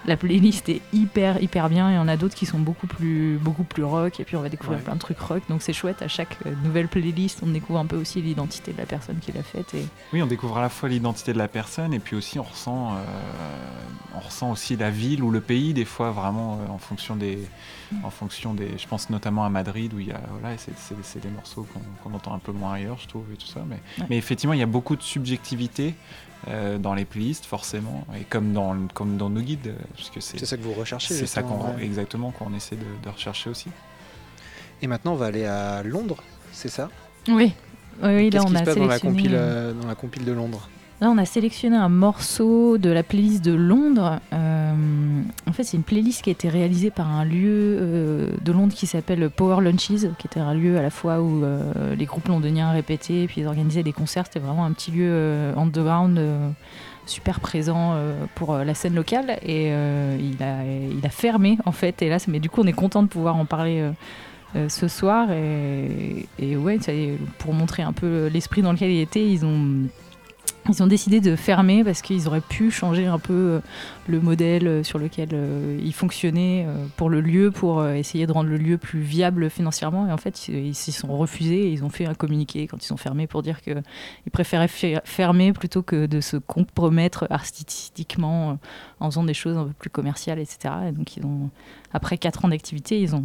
la 0.07 0.17
playlist 0.17 0.69
est 0.69 0.81
hyper, 0.93 1.41
hyper 1.41 1.69
bien. 1.69 1.91
Il 1.91 1.95
y 1.95 1.97
en 1.97 2.07
a 2.07 2.17
d'autres 2.17 2.35
qui 2.35 2.45
sont 2.45 2.59
beaucoup 2.59 2.87
plus, 2.87 3.37
beaucoup 3.37 3.63
plus 3.63 3.83
rock. 3.83 4.19
Et 4.19 4.23
puis, 4.23 4.35
on 4.35 4.41
va 4.41 4.49
découvrir 4.49 4.79
Ouais. 4.79 4.83
plein 4.83 4.95
de 4.95 4.99
trucs 4.99 5.19
rock. 5.19 5.43
Donc, 5.49 5.61
c'est 5.61 5.73
chouette. 5.73 6.01
À 6.01 6.07
chaque 6.07 6.37
euh, 6.45 6.53
nouvelle 6.63 6.87
playlist, 6.87 7.39
on 7.43 7.47
découvre 7.47 7.79
un 7.79 7.85
peu 7.85 7.95
aussi 7.95 8.21
l'identité 8.21 8.73
de 8.73 8.77
la 8.77 8.85
personne 8.85 9.17
qui 9.19 9.31
l'a 9.31 9.43
faite. 9.43 9.73
Et... 9.73 9.85
Oui, 10.13 10.21
on 10.21 10.27
découvre 10.27 10.57
à 10.57 10.61
la 10.61 10.69
fois 10.69 10.89
l'identité 10.89 11.33
de 11.33 11.37
la 11.37 11.47
personne 11.47 11.93
et 11.93 11.99
puis 11.99 12.15
aussi 12.15 12.39
on 12.39 12.43
ressent, 12.43 12.93
euh, 12.93 12.97
on 14.15 14.19
ressent 14.19 14.51
aussi 14.51 14.75
la 14.75 14.89
ville 14.89 15.23
ou 15.23 15.31
le 15.31 15.41
pays 15.41 15.73
des 15.73 15.85
fois 15.85 16.11
vraiment 16.11 16.59
euh, 16.61 16.71
en 16.71 16.77
fonction 16.77 17.15
des, 17.15 17.39
en 18.03 18.09
fonction 18.09 18.53
des. 18.53 18.77
Je 18.77 18.87
pense 18.87 19.09
notamment 19.09 19.45
à 19.45 19.49
Madrid 19.49 19.93
où 19.93 19.99
il 19.99 20.07
y 20.07 20.11
a 20.11 20.21
voilà, 20.39 20.55
c'est, 20.57 21.21
des 21.21 21.29
morceaux 21.29 21.65
qu'on, 22.03 22.13
entend 22.13 22.33
un 22.33 22.39
peu 22.39 22.51
moins 22.51 22.73
ailleurs, 22.73 22.97
je 23.01 23.07
trouve 23.07 23.25
et 23.33 23.37
tout 23.37 23.47
ça. 23.47 23.61
Mais, 23.67 23.75
Ouais. 23.99 24.05
mais 24.09 24.17
effectivement, 24.17 24.53
il 24.53 24.59
y 24.59 24.63
a 24.63 24.67
beaucoup 24.67 24.95
de 24.95 25.01
subjectivité 25.01 25.95
euh, 26.47 26.77
dans 26.77 26.93
les 26.93 27.05
playlists 27.05 27.45
forcément 27.45 28.05
et 28.19 28.23
comme 28.23 28.53
dans 28.53 28.75
comme 28.93 29.17
dans 29.17 29.29
nos 29.29 29.41
guides, 29.41 29.73
puisque 29.95 30.21
c'est 30.21 30.37
C'est 30.39 30.45
ça 30.45 30.57
que 30.57 30.61
vous 30.63 30.73
recherchez. 30.73 31.13
c'est 31.13 31.25
ça 31.25 31.41
qu'on 31.43 31.75
ouais. 31.75 31.83
exactement 31.83 32.31
qu'on 32.31 32.53
essaie 32.53 32.75
de, 32.75 32.85
de 33.03 33.09
rechercher 33.09 33.49
aussi. 33.49 33.69
Et 34.81 34.87
maintenant, 34.87 35.13
on 35.13 35.15
va 35.15 35.27
aller 35.27 35.45
à 35.45 35.81
Londres, 35.83 36.21
c'est 36.51 36.69
ça? 36.69 36.89
Oui. 37.27 37.53
Oui, 38.03 38.09
oui, 38.13 38.29
là, 38.29 38.39
Qu'est-ce 38.41 38.43
on 38.43 38.49
qui 38.49 38.55
a 38.57 38.59
se 38.59 38.63
passe 38.65 38.75
dans 38.75 38.85
la, 38.85 38.99
sélectionné, 38.99 39.15
compile, 39.17 39.35
euh, 39.35 39.39
euh, 39.71 39.73
dans 39.73 39.87
la 39.87 39.95
compile 39.95 40.25
de 40.25 40.31
Londres? 40.33 40.69
Là, 41.01 41.09
on 41.09 41.17
a 41.17 41.25
sélectionné 41.25 41.75
un 41.75 41.89
morceau 41.89 42.77
de 42.77 42.89
la 42.89 43.03
playlist 43.03 43.43
de 43.43 43.51
Londres. 43.51 44.21
Euh, 44.31 45.21
en 45.45 45.51
fait, 45.51 45.65
c'est 45.65 45.75
une 45.75 45.83
playlist 45.83 46.21
qui 46.21 46.29
a 46.29 46.31
été 46.31 46.47
réalisée 46.47 46.89
par 46.89 47.11
un 47.11 47.25
lieu 47.25 47.77
euh, 47.79 48.29
de 48.41 48.51
Londres 48.53 48.73
qui 48.73 48.87
s'appelle 48.87 49.29
Power 49.29 49.61
Lunches, 49.61 50.07
qui 50.17 50.27
était 50.27 50.39
un 50.39 50.53
lieu 50.53 50.77
à 50.77 50.81
la 50.81 50.89
fois 50.89 51.19
où 51.19 51.43
euh, 51.43 51.95
les 51.95 52.05
groupes 52.05 52.29
londoniens 52.29 52.71
répétaient 52.71 53.23
et 53.23 53.27
puis 53.27 53.41
ils 53.41 53.47
organisaient 53.47 53.83
des 53.83 53.91
concerts. 53.91 54.25
C'était 54.27 54.39
vraiment 54.39 54.63
un 54.63 54.71
petit 54.71 54.91
lieu 54.91 55.51
underground. 55.57 56.19
super 57.05 57.41
présent 57.41 57.95
pour 58.33 58.55
la 58.55 58.73
scène 58.73 58.95
locale 58.95 59.37
et 59.43 59.67
il, 59.67 60.37
a, 60.41 61.09
fermé 61.09 61.57
en 61.65 61.71
fait 61.71 62.01
là 62.01 62.17
mais 62.27 62.39
du 62.39 62.49
coup 62.49 62.61
on 62.61 62.67
est 62.67 62.73
content 62.73 63.03
de 63.03 63.07
pouvoir 63.07 63.35
en 63.35 63.45
parler 63.45 63.87
ce 64.67 64.87
soir 64.87 65.31
et, 65.31 66.27
et 66.39 66.57
ouais 66.57 66.79
pour 67.37 67.53
montrer 67.53 67.83
un 67.83 67.93
peu 67.93 68.25
l'esprit 68.25 68.63
dans 68.63 68.71
lequel 68.71 68.89
il 68.89 69.01
était 69.01 69.23
ils 69.23 69.45
ont 69.45 69.87
ils 70.69 70.81
ont 70.81 70.87
décidé 70.87 71.21
de 71.21 71.35
fermer 71.35 71.83
parce 71.83 72.01
qu'ils 72.01 72.27
auraient 72.27 72.41
pu 72.41 72.71
changer 72.71 73.05
un 73.05 73.19
peu 73.19 73.33
euh, 73.33 73.59
le 74.07 74.19
modèle 74.19 74.67
euh, 74.67 74.83
sur 74.83 74.97
lequel 74.99 75.29
euh, 75.33 75.79
ils 75.83 75.93
fonctionnaient 75.93 76.67
pour 76.97 77.09
le 77.09 77.21
lieu, 77.21 77.51
pour 77.51 77.85
essayer 77.87 78.25
de 78.27 78.31
rendre 78.31 78.49
le 78.49 78.57
lieu 78.57 78.77
plus 78.77 78.99
viable 78.99 79.49
financièrement. 79.49 80.07
Et 80.07 80.11
en 80.11 80.17
fait, 80.17 80.47
ils 80.47 80.75
s'y 80.75 80.91
sont 80.91 81.15
refusés 81.15 81.71
ils 81.71 81.83
ont 81.83 81.89
fait 81.89 82.05
un 82.05 82.13
communiqué 82.13 82.67
quand 82.67 82.83
ils 82.83 82.87
sont 82.87 82.97
fermés 82.97 83.27
pour 83.27 83.41
dire 83.43 83.61
qu'ils 83.61 83.81
préféraient 84.31 84.67
fer- 84.67 85.01
fermer 85.03 85.53
plutôt 85.53 85.81
que 85.83 86.05
de 86.05 86.21
se 86.21 86.37
compromettre 86.37 87.27
artistiquement 87.29 88.57
en 88.99 89.09
faisant 89.09 89.23
des 89.23 89.33
choses 89.33 89.57
un 89.57 89.65
peu 89.65 89.73
plus 89.79 89.89
commerciales, 89.89 90.39
etc. 90.39 90.73
Et 90.89 90.91
donc, 90.91 91.17
ils 91.17 91.25
ont, 91.25 91.49
après 91.93 92.17
quatre 92.17 92.45
ans 92.45 92.49
d'activité, 92.49 92.99
ils 92.99 93.15
ont 93.15 93.23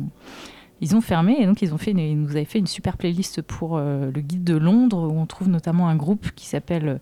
ils 0.80 0.96
ont 0.96 1.00
fermé 1.00 1.36
et 1.38 1.46
donc 1.46 1.62
ils 1.62 1.74
ont 1.74 1.78
fait 1.78 1.90
une- 1.90 1.98
ils 1.98 2.18
nous 2.20 2.30
avaient 2.30 2.44
fait 2.44 2.58
une 2.58 2.66
super 2.66 2.96
playlist 2.96 3.42
pour 3.42 3.76
euh, 3.76 4.10
le 4.14 4.20
guide 4.20 4.44
de 4.44 4.56
Londres 4.56 5.08
où 5.12 5.18
on 5.18 5.26
trouve 5.26 5.48
notamment 5.48 5.88
un 5.88 5.96
groupe 5.96 6.30
qui 6.34 6.46
s'appelle 6.46 7.00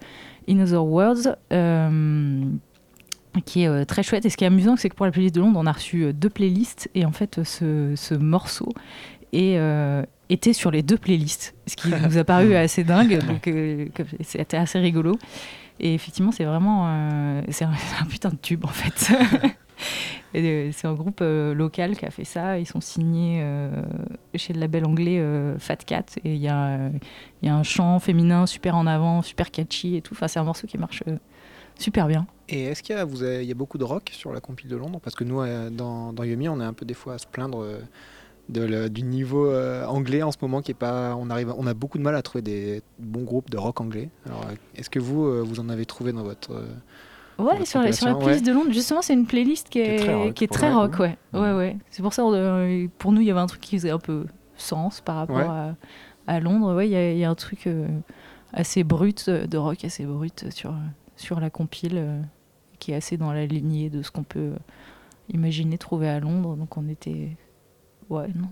In 0.49 0.59
Other 0.61 0.85
Words 0.85 1.37
euh, 1.53 2.43
qui 3.45 3.63
est 3.63 3.69
euh, 3.69 3.85
très 3.85 4.03
chouette. 4.03 4.25
Et 4.27 4.31
ce 4.31 4.37
qui 4.37 4.45
est 4.45 4.49
amusant 4.49 4.77
c'est 4.77 4.89
que 4.89 4.97
pour 4.97 5.07
la 5.07 5.13
playlist 5.13 5.35
de 5.35 5.41
Londres 5.41 5.61
on 5.63 5.67
a 5.67 5.73
reçu 5.73 6.03
euh, 6.05 6.13
deux 6.13 6.31
playlists 6.31 6.91
et 6.95 7.05
en 7.05 7.13
fait 7.13 7.39
euh, 7.39 7.45
ce, 7.45 7.93
ce 7.97 8.15
morceau 8.15 8.69
est, 9.33 9.59
euh, 9.59 10.03
était 10.31 10.53
sur 10.55 10.71
les 10.71 10.83
deux 10.83 10.97
playlists 10.99 11.55
ce 11.67 11.77
qui 11.77 11.89
nous 11.89 12.19
a 12.19 12.25
paru 12.25 12.55
assez 12.57 12.83
dingue 12.85 13.21
donc 13.27 13.47
euh, 13.47 13.87
c'était 14.23 14.57
assez 14.57 14.79
rigolo. 14.81 15.17
Et 15.81 15.95
effectivement 15.95 16.33
c'est 16.33 16.45
vraiment 16.45 16.87
euh, 16.89 17.43
c'est 17.51 17.65
un, 17.65 17.71
putain 18.09 18.31
de 18.31 18.37
tube 18.43 18.65
en 18.65 18.69
fait. 18.69 19.13
euh, 19.15 19.49
c'est 20.35 20.87
un 20.87 20.95
groupe 20.95 21.21
euh, 21.21 21.55
local 21.55 21.97
qui 21.97 22.05
a 22.05 22.11
fait 22.11 22.25
ça. 22.25 22.59
Ils 22.59 22.67
sont 22.67 22.81
signés 22.81 23.41
euh, 23.43 23.71
chez 24.35 24.53
le 24.53 24.61
label 24.61 24.85
anglais 24.85 25.19
euh, 25.19 25.59
Fat 25.59 25.77
Cat. 25.77 26.05
Et 26.25 26.35
il 26.35 26.41
y, 26.41 26.49
a, 26.49 26.69
euh, 26.69 26.91
un 27.45 27.63
chant 27.63 27.99
féminin 27.99 28.47
super 28.47 28.77
en 28.77 28.87
avant, 28.87 29.23
super 29.23 29.51
catchy 29.51 29.97
et 29.97 30.03
tout. 30.03 30.15
Enfin, 30.15 30.29
c'est 30.29 30.39
un 30.39 30.45
morceau 30.45 30.67
qui 30.67 30.79
marche 30.79 31.03
euh, 31.09 31.17
super 31.79 32.07
bien. 32.07 32.27
Et 32.49 32.65
est-ce 32.65 32.83
qu'il 32.83 32.97
y 32.97 32.99
a, 32.99 33.55
beaucoup 33.55 33.79
de 33.79 33.85
rock 33.85 34.11
sur 34.13 34.33
la 34.33 34.41
compile 34.41 34.69
de 34.69 34.77
Londres? 34.77 35.01
Parce 35.03 35.17
que 35.17 35.25
nous, 35.25 35.41
euh, 35.41 35.71
dans, 35.71 36.13
dans 36.13 36.23
on 36.23 36.61
est 36.61 36.65
un 36.65 36.73
peu 36.73 36.85
des 36.85 36.95
fois 36.95 37.15
à 37.15 37.19
se 37.19 37.27
plaindre 37.27 37.63
euh, 37.63 38.89
du 38.89 39.03
niveau 39.03 39.47
euh, 39.47 39.85
anglais 39.87 40.23
en 40.23 40.33
ce 40.33 40.39
moment 40.43 40.63
qui 40.63 40.73
est 40.73 40.75
pas. 40.75 41.17
On, 41.17 41.31
arrive, 41.31 41.55
on 41.57 41.67
a 41.67 41.75
beaucoup 41.75 41.99
de 41.99 42.03
mal 42.03 42.15
à 42.15 42.23
trouver 42.23 42.43
des 42.43 42.83
bons 42.99 43.25
groupes 43.25 43.51
de 43.51 43.57
rock 43.57 43.81
anglais. 43.81 44.11
Alors, 44.27 44.43
euh, 44.43 44.55
est-ce 44.77 44.91
que 44.91 44.99
vous, 44.99 45.27
euh, 45.27 45.43
vous 45.43 45.61
en 45.61 45.69
avez 45.69 45.87
trouvé 45.87 46.13
dans 46.13 46.23
votre. 46.23 46.53
euh, 46.53 46.67
Ouais, 47.39 47.65
sur 47.65 47.81
la, 47.81 47.93
sur 47.93 48.07
la 48.07 48.15
playlist 48.17 48.45
de 48.45 48.53
Londres, 48.53 48.73
justement, 48.73 49.01
c'est 49.03 49.15
une 49.15 49.27
playlist 49.27 49.69
qui 49.69 49.81
Qui 49.81 49.89
est 49.89 49.97
très 49.99 50.15
rock, 50.15 50.35
qui 50.35 50.45
est 50.45 50.47
pour 50.49 50.57
très 50.57 50.69
le 50.71 50.75
rock, 50.77 50.97
coup. 50.97 51.03
ouais. 51.03 51.17
ouais, 51.35 51.53
ouais. 51.55 51.77
C'est 51.91 52.03
pour 52.03 52.13
ça, 52.13 52.25
on, 52.25 52.33
euh, 52.35 52.87
pour 52.99 53.13
nous, 53.13 53.21
il 53.21 53.27
y 53.27 53.31
avait 53.31 53.39
un 53.41 53.47
truc 53.47 53.61
qui 53.61 53.77
faisait 53.77 53.91
un 53.91 53.99
peu 54.01 54.27
sens 54.57 55.01
par 55.01 55.17
rapport 55.17 55.37
Ouais. 55.37 55.45
à, 55.45 55.75
à 56.27 56.41
Londres. 56.41 56.75
Ouais, 56.75 56.89
il 56.89 56.93
y, 56.93 56.97
a- 56.97 57.13
il 57.13 57.19
y 57.19 57.25
a 57.25 57.31
un 57.31 57.35
truc 57.37 57.67
euh, 57.69 57.87
assez 58.53 58.83
brut, 58.83 59.27
euh, 59.29 59.47
de 59.47 59.57
rock 59.57 59.85
assez 59.85 60.05
brut 60.05 60.51
sur, 60.51 60.75
sur 61.17 61.39
la 61.39 61.49
compile, 61.49 61.93
euh, 61.97 62.21
qui 62.81 62.91
est 62.91 62.97
assez 62.97 63.17
dans 63.17 63.33
la 63.33 63.47
lignée 63.47 63.89
de 63.89 64.03
ce 64.03 64.11
qu'on 64.11 64.25
peut 64.25 64.53
imaginer 65.33 65.79
trouver 65.79 66.09
à 66.09 66.19
Londres. 66.21 66.57
Donc 66.57 66.77
on 66.77 66.89
était. 66.89 67.37
Ouais, 68.11 68.29
non. 68.35 68.49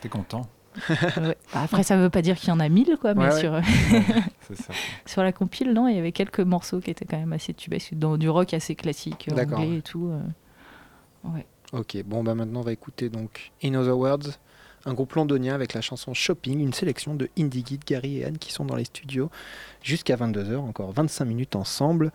T'es 0.00 0.08
content? 0.08 0.42
Ouais. 0.88 1.36
Bah, 1.52 1.62
après, 1.64 1.82
ça 1.82 1.96
veut 1.96 2.10
pas 2.10 2.22
dire 2.22 2.36
qu'il 2.36 2.48
y 2.48 2.52
en 2.52 2.60
a 2.60 2.68
mille, 2.68 2.96
quoi, 3.00 3.14
mais 3.14 3.24
Ouais, 3.24 3.40
sur. 3.40 3.52
Ça. 4.54 4.72
Sur 5.06 5.22
la 5.22 5.32
compile, 5.32 5.72
non, 5.72 5.86
il 5.86 5.94
y 5.94 5.98
avait 5.98 6.12
quelques 6.12 6.40
morceaux 6.40 6.80
qui 6.80 6.90
étaient 6.90 7.04
quand 7.04 7.18
même 7.18 7.32
assez 7.32 7.54
tubesques, 7.54 7.94
dans 7.94 8.16
du 8.16 8.28
rock 8.28 8.52
assez 8.54 8.74
classique, 8.74 9.28
euh, 9.30 9.44
anglais 9.44 9.76
et 9.78 9.82
tout. 9.82 10.10
euh. 10.10 11.28
Ok, 11.72 11.96
bon, 12.04 12.24
bah 12.24 12.34
maintenant, 12.34 12.60
on 12.60 12.64
va 12.64 12.72
écouter 12.72 13.08
donc 13.10 13.52
In 13.62 13.74
Other 13.74 13.96
Words, 13.96 14.38
un 14.86 14.94
groupe 14.94 15.12
londonien 15.14 15.54
avec 15.54 15.72
la 15.74 15.80
chanson 15.82 16.14
Shopping, 16.14 16.58
une 16.60 16.72
sélection 16.72 17.14
de 17.14 17.28
Indie 17.38 17.62
Guide, 17.62 17.84
Gary 17.86 18.18
et 18.18 18.24
Anne 18.24 18.38
qui 18.38 18.52
sont 18.52 18.64
dans 18.64 18.74
les 18.76 18.86
studios 18.86 19.30
jusqu'à 19.82 20.16
22h, 20.16 20.56
encore 20.56 20.90
25 20.92 21.24
minutes 21.26 21.54
ensemble. 21.54 22.10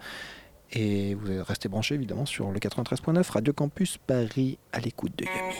Et 0.74 1.14
vous 1.14 1.42
restez 1.44 1.70
branchés 1.70 1.96
évidemment 1.96 2.26
sur 2.26 2.52
le 2.52 2.60
93.9 2.60 3.30
Radio 3.32 3.54
Campus 3.54 3.98
Paris 3.98 4.58
à 4.74 4.80
l'écoute 4.80 5.14
de 5.18 5.24
Yumi. 5.26 5.56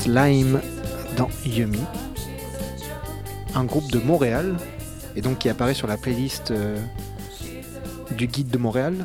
Slime 0.00 0.60
dans 1.18 1.28
Yumi, 1.44 1.78
un 3.54 3.64
groupe 3.64 3.90
de 3.92 3.98
Montréal, 3.98 4.56
et 5.14 5.20
donc 5.20 5.38
qui 5.38 5.48
apparaît 5.50 5.74
sur 5.74 5.86
la 5.86 5.98
playlist 5.98 6.50
euh, 6.52 6.78
du 8.16 8.26
guide 8.26 8.48
de 8.48 8.56
Montréal. 8.56 9.04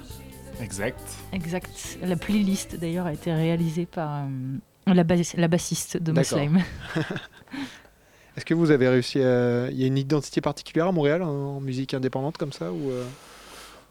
Exact. 0.61 0.99
Exact. 1.33 1.97
La 2.01 2.15
playlist 2.15 2.77
d'ailleurs 2.79 3.07
a 3.07 3.13
été 3.13 3.33
réalisée 3.33 3.85
par 3.85 4.23
euh, 4.23 4.93
la, 4.93 5.03
bas- 5.03 5.15
la 5.35 5.47
bassiste 5.49 5.97
de 5.97 6.13
D'accord. 6.13 6.37
Moslime. 6.39 6.63
Est-ce 8.37 8.45
que 8.45 8.53
vous 8.53 8.71
avez 8.71 8.87
réussi 8.87 9.21
à... 9.21 9.69
Il 9.71 9.77
y 9.77 9.83
a 9.83 9.87
une 9.87 9.97
identité 9.97 10.39
particulière 10.39 10.87
à 10.87 10.91
Montréal 10.93 11.23
en, 11.23 11.57
en 11.57 11.59
musique 11.61 11.93
indépendante 11.93 12.37
comme 12.37 12.53
ça 12.53 12.71
ou 12.71 12.89
euh, 12.89 13.03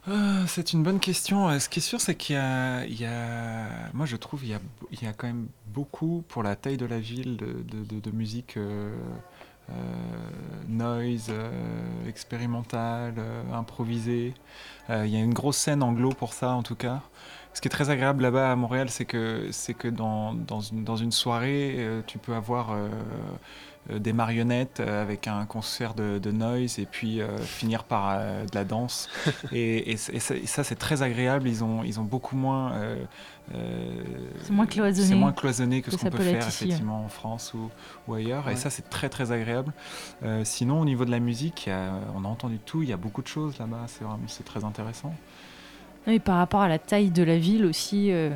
Euh, 0.09 0.45
c'est 0.47 0.73
une 0.73 0.83
bonne 0.83 1.01
question. 1.01 1.49
Euh, 1.49 1.59
Ce 1.59 1.69
qui 1.69 1.79
est 1.79 1.83
sûr, 1.83 2.01
c'est 2.01 2.15
qu'il 2.15 2.37
y 2.37 2.39
a, 2.39 3.93
moi 3.95 4.07
je 4.07 4.17
trouve, 4.17 4.45
il 4.45 4.51
y 4.51 5.07
a, 5.07 5.13
quand 5.13 5.27
même 5.27 5.49
beaucoup 5.69 6.25
pour 6.29 6.43
la 6.43 6.57
taille 6.57 6.77
de 6.77 6.87
la 6.87 7.01
ville 7.01 7.37
de, 7.37 8.11
musique 8.11 8.57
euh, 8.57 8.95
euh, 9.71 9.73
noise, 10.69 11.33
expérimentale, 12.07 13.15
improvisée. 13.53 14.35
Il 14.91 15.07
y 15.07 15.17
a 15.17 15.21
une 15.21 15.35
grosse 15.35 15.57
scène 15.57 15.83
anglo 15.83 16.11
pour 16.11 16.35
ça, 16.35 16.51
en 16.51 16.63
tout 16.63 16.77
cas. 16.77 17.01
Ce 17.55 17.61
qui 17.61 17.69
est 17.69 17.71
très 17.71 17.89
agréable 17.89 18.25
là-bas 18.25 18.51
à 18.51 18.57
Montréal, 18.57 18.91
c'est 18.91 19.05
que, 19.05 19.49
c'est 19.53 19.75
que 19.75 19.89
dans, 19.89 20.35
dans, 20.35 20.61
une, 20.61 20.85
dans 20.85 20.97
une 20.97 21.13
soirée, 21.13 21.79
tu 22.07 22.19
peux 22.19 22.35
avoir 22.35 22.77
des 23.91 24.13
marionnettes 24.15 24.81
euh, 24.81 25.03
avec 25.03 25.29
un 25.29 25.45
concert 25.45 25.95
de, 25.95 26.19
de 26.19 26.31
noise 26.31 26.79
et 26.79 26.87
puis 26.87 27.21
euh, 27.21 27.37
finir 27.39 27.85
par 27.85 28.09
euh, 28.19 28.45
de 28.45 28.55
la 28.55 28.65
danse. 28.65 29.09
et, 29.53 29.93
et, 29.93 29.97
c- 29.97 30.13
et 30.15 30.21
ça, 30.21 30.35
et 30.37 30.47
ça, 30.47 30.65
c'est 30.65 30.75
très 30.77 31.03
agréable. 31.03 31.49
Ils 31.49 31.63
ont, 31.63 31.83
ils 31.85 32.01
ont 32.01 32.05
beaucoup 32.05 32.37
moins. 32.37 32.73
euh, 32.73 32.97
euh, 33.55 34.03
C'est 34.43 34.53
moins 34.53 34.65
cloisonné 34.67 35.09
C'est 35.09 35.15
moins 35.15 35.33
cloisonné 35.33 35.81
que, 35.83 35.87
que 35.87 35.93
ce 35.93 35.99
ça 35.99 36.05
qu'on 36.05 36.11
peut 36.13 36.19
peut 36.19 36.25
l'être 36.25 36.39
faire 36.41 36.49
ici, 36.49 36.65
effectivement 36.65 37.05
en 37.05 37.09
France 37.09 37.53
ou, 37.55 37.71
ou 38.09 38.15
ailleurs. 38.15 38.47
Ouais. 38.47 38.55
Et 38.55 38.57
ça, 38.57 38.71
c'est 38.71 38.89
très 38.89 39.09
très 39.11 39.33
agréable. 39.33 39.73
Euh, 40.23 40.43
sinon, 40.45 40.81
au 40.81 40.85
niveau 40.87 41.05
de 41.05 41.11
la 41.11 41.21
musique, 41.21 41.69
a- 41.69 41.93
on 42.17 42.25
a 42.25 42.29
entendu 42.29 42.59
tout. 42.59 42.83
Il 42.83 42.89
y 42.89 42.93
a 42.93 42.97
beaucoup 42.97 43.21
de 43.23 43.29
choses 43.29 43.59
là-bas. 43.59 43.85
C'est 43.89 44.05
vraiment 44.05 44.19
c'est 44.29 44.45
très 44.45 44.65
intéressant. 44.65 45.15
Et 46.07 46.19
par 46.21 46.37
rapport 46.39 46.61
à 46.63 46.69
la 46.69 46.79
taille 46.79 47.11
de 47.11 47.23
la 47.23 47.39
ville 47.39 47.65
aussi, 47.67 48.13
euh, 48.13 48.31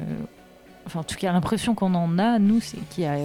enfin 0.86 1.01
en 1.01 1.05
tout 1.05 1.16
cas 1.16 1.32
l'impression 1.32 1.74
qu'on 1.74 1.94
en 1.94 2.18
a, 2.18 2.38
nous, 2.38 2.61
c'est 2.61 2.78
qu'il 2.90 3.05
y 3.05 3.07
a, 3.07 3.16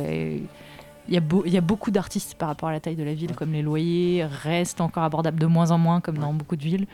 il 1.08 1.14
y, 1.14 1.18
a 1.18 1.20
beau- 1.20 1.43
il 1.45 1.51
y 1.54 1.58
a 1.58 1.62
beaucoup 1.62 1.91
d'artistes 1.91 2.36
par 2.36 2.47
rapport 2.47 2.70
à 2.70 2.72
la 2.72 2.80
taille 2.80 2.95
de 2.95 3.04
la 3.04 3.14
ville, 3.14 3.34
comme 3.36 3.51
les 3.51 3.62
loyers 3.62 4.26
restent 4.26 4.80
encore 4.82 5.04
abordables 5.04 5.39
de 5.39 5.45
moins 5.45 5.72
en 5.72 5.78
moins, 5.78 5.99
comme 6.01 6.18
dans 6.18 6.34
beaucoup 6.34 6.56
de 6.56 6.64
villes. 6.64 6.86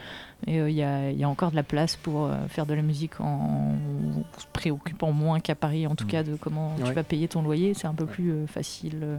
Et 0.48 0.60
euh, 0.60 0.70
il 0.70 0.76
y, 0.76 0.82
a, 0.84 1.12
il 1.12 1.18
y 1.20 1.24
a 1.24 1.30
encore 1.30 1.52
de 1.52 1.56
la 1.56 1.64
place 1.64 1.96
pour 1.96 2.26
euh, 2.26 2.36
faire 2.48 2.66
de 2.66 2.74
la 2.74 2.82
musique 2.82 3.20
en 3.22 3.74
se 4.38 4.46
préoccupant 4.54 5.12
moins 5.12 5.40
qu'à 5.40 5.56
Paris, 5.56 5.86
en 5.86 5.96
tout 5.96 6.06
Mm. 6.06 6.10
cas 6.10 6.24
de 6.24 6.36
comment 6.36 6.76
Ouais. 6.80 6.86
tu 6.88 6.94
vas 6.94 7.04
payer 7.04 7.28
ton 7.28 7.42
loyer. 7.44 7.74
C'est 7.76 7.88
un 7.88 7.94
peu 7.94 8.06
plus 8.06 8.32
euh, 8.32 8.48
facile. 8.48 9.00
euh, 9.04 9.18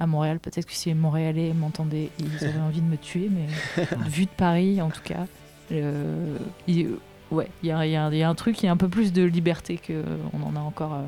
à 0.00 0.06
Montréal, 0.06 0.38
peut-être 0.38 0.64
que 0.66 0.72
si 0.74 0.88
les 0.90 0.94
Montréalais 0.94 1.52
m'entendaient, 1.52 2.10
ils 2.20 2.46
auraient 2.48 2.60
envie 2.60 2.80
de 2.80 2.86
me 2.86 2.96
tuer, 2.96 3.28
mais 3.28 3.46
vu 4.08 4.26
de 4.26 4.30
Paris, 4.30 4.80
en 4.80 4.90
tout 4.90 5.02
cas, 5.02 5.26
euh, 5.72 6.36
il- 6.68 6.90
ouais, 7.32 7.48
il 7.64 7.68
y 7.68 7.72
a, 7.72 7.84
il 7.84 7.90
y 8.16 8.22
a 8.22 8.28
un- 8.28 8.34
truc, 8.36 8.62
il 8.62 8.66
y 8.66 8.68
a 8.68 8.72
un 8.72 8.76
peu 8.76 8.88
plus 8.88 9.12
de 9.12 9.24
liberté 9.24 9.76
qu'on 9.84 10.40
en 10.42 10.54
a 10.54 10.60
encore 10.60 10.94
euh, 10.94 11.02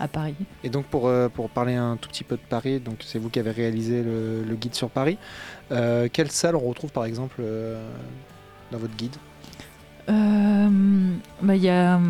à 0.00 0.08
Paris. 0.08 0.34
Et 0.64 0.70
donc 0.70 0.86
pour, 0.86 1.06
euh, 1.06 1.28
pour 1.28 1.50
parler 1.50 1.74
un 1.74 1.96
tout 1.96 2.08
petit 2.08 2.24
peu 2.24 2.36
de 2.36 2.42
Paris, 2.48 2.80
donc 2.80 3.02
c'est 3.04 3.18
vous 3.18 3.28
qui 3.28 3.38
avez 3.38 3.50
réalisé 3.52 4.02
le, 4.02 4.42
le 4.42 4.54
guide 4.56 4.74
sur 4.74 4.90
Paris. 4.90 5.18
Euh, 5.70 6.08
quelle 6.12 6.30
salle 6.30 6.56
on 6.56 6.66
retrouve 6.68 6.90
par 6.90 7.04
exemple 7.04 7.36
euh, 7.40 7.86
dans 8.72 8.78
votre 8.78 8.96
guide? 8.96 9.14
Euh, 10.08 10.68
bah, 11.42 11.54
Il 11.54 11.62
y, 11.62 11.68
a, 11.68 12.00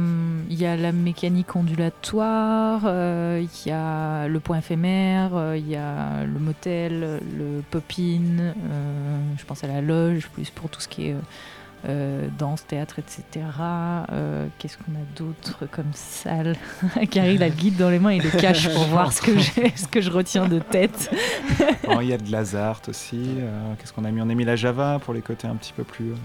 y 0.49 0.65
a 0.65 0.77
la 0.77 0.93
mécanique 0.93 1.55
ondulatoire, 1.55 2.83
euh, 2.87 3.43
il 3.43 3.69
y 3.69 3.73
a 3.73 4.27
le 4.27 4.41
point 4.41 4.59
éphémère, 4.59 5.35
euh, 5.35 5.59
il 5.59 5.69
y 5.69 5.77
a 5.77 6.25
le 6.25 6.39
motel, 6.39 7.21
le 7.37 7.63
pop-in, 7.71 8.55
je 9.37 9.45
pense 9.45 9.65
à 9.65 9.67
la 9.67 9.83
loge, 9.83 10.29
plus 10.29 10.49
pour 10.49 10.71
tout 10.71 10.81
ce 10.81 10.89
qui 10.89 11.09
est 11.09 11.17
euh, 11.89 12.29
danse, 12.39 12.67
théâtre, 12.67 12.99
etc. 12.99 13.23
Euh, 14.13 14.47
Qu'est-ce 14.59 14.77
qu'on 14.79 14.93
a 14.93 15.05
d'autre 15.17 15.67
comme 15.71 15.91
salle 15.95 16.57
Carrie, 17.11 17.35
il 17.37 17.43
a 17.43 17.49
le 17.49 17.55
guide 17.55 17.77
dans 17.77 17.91
les 17.91 17.99
mains, 17.99 18.13
il 18.13 18.23
le 18.23 18.31
cache 18.31 18.69
pour 18.75 18.85
voir 18.89 19.13
ce 19.13 19.23
que, 19.23 19.39
ce 19.41 19.87
que 19.89 20.01
je 20.01 20.11
retiens 20.11 20.49
de 20.49 20.59
tête. 20.59 21.11
Bon, 21.85 22.01
Il 22.01 22.09
y 22.09 22.13
a 22.13 22.19
de 22.19 22.31
Lazare 22.31 22.81
aussi. 22.89 23.23
euh, 23.39 23.75
Qu'est-ce 23.79 23.93
qu'on 23.93 24.05
a 24.05 24.11
mis? 24.11 24.21
On 24.21 24.29
a 24.31 24.35
mis 24.35 24.45
la 24.45 24.57
Java 24.57 24.99
pour 25.03 25.15
les 25.15 25.23
côtés 25.23 25.47
un 25.49 25.57
petit 25.57 25.73
peu 25.73 25.85
plus, 25.85 26.11
euh, 26.13 26.17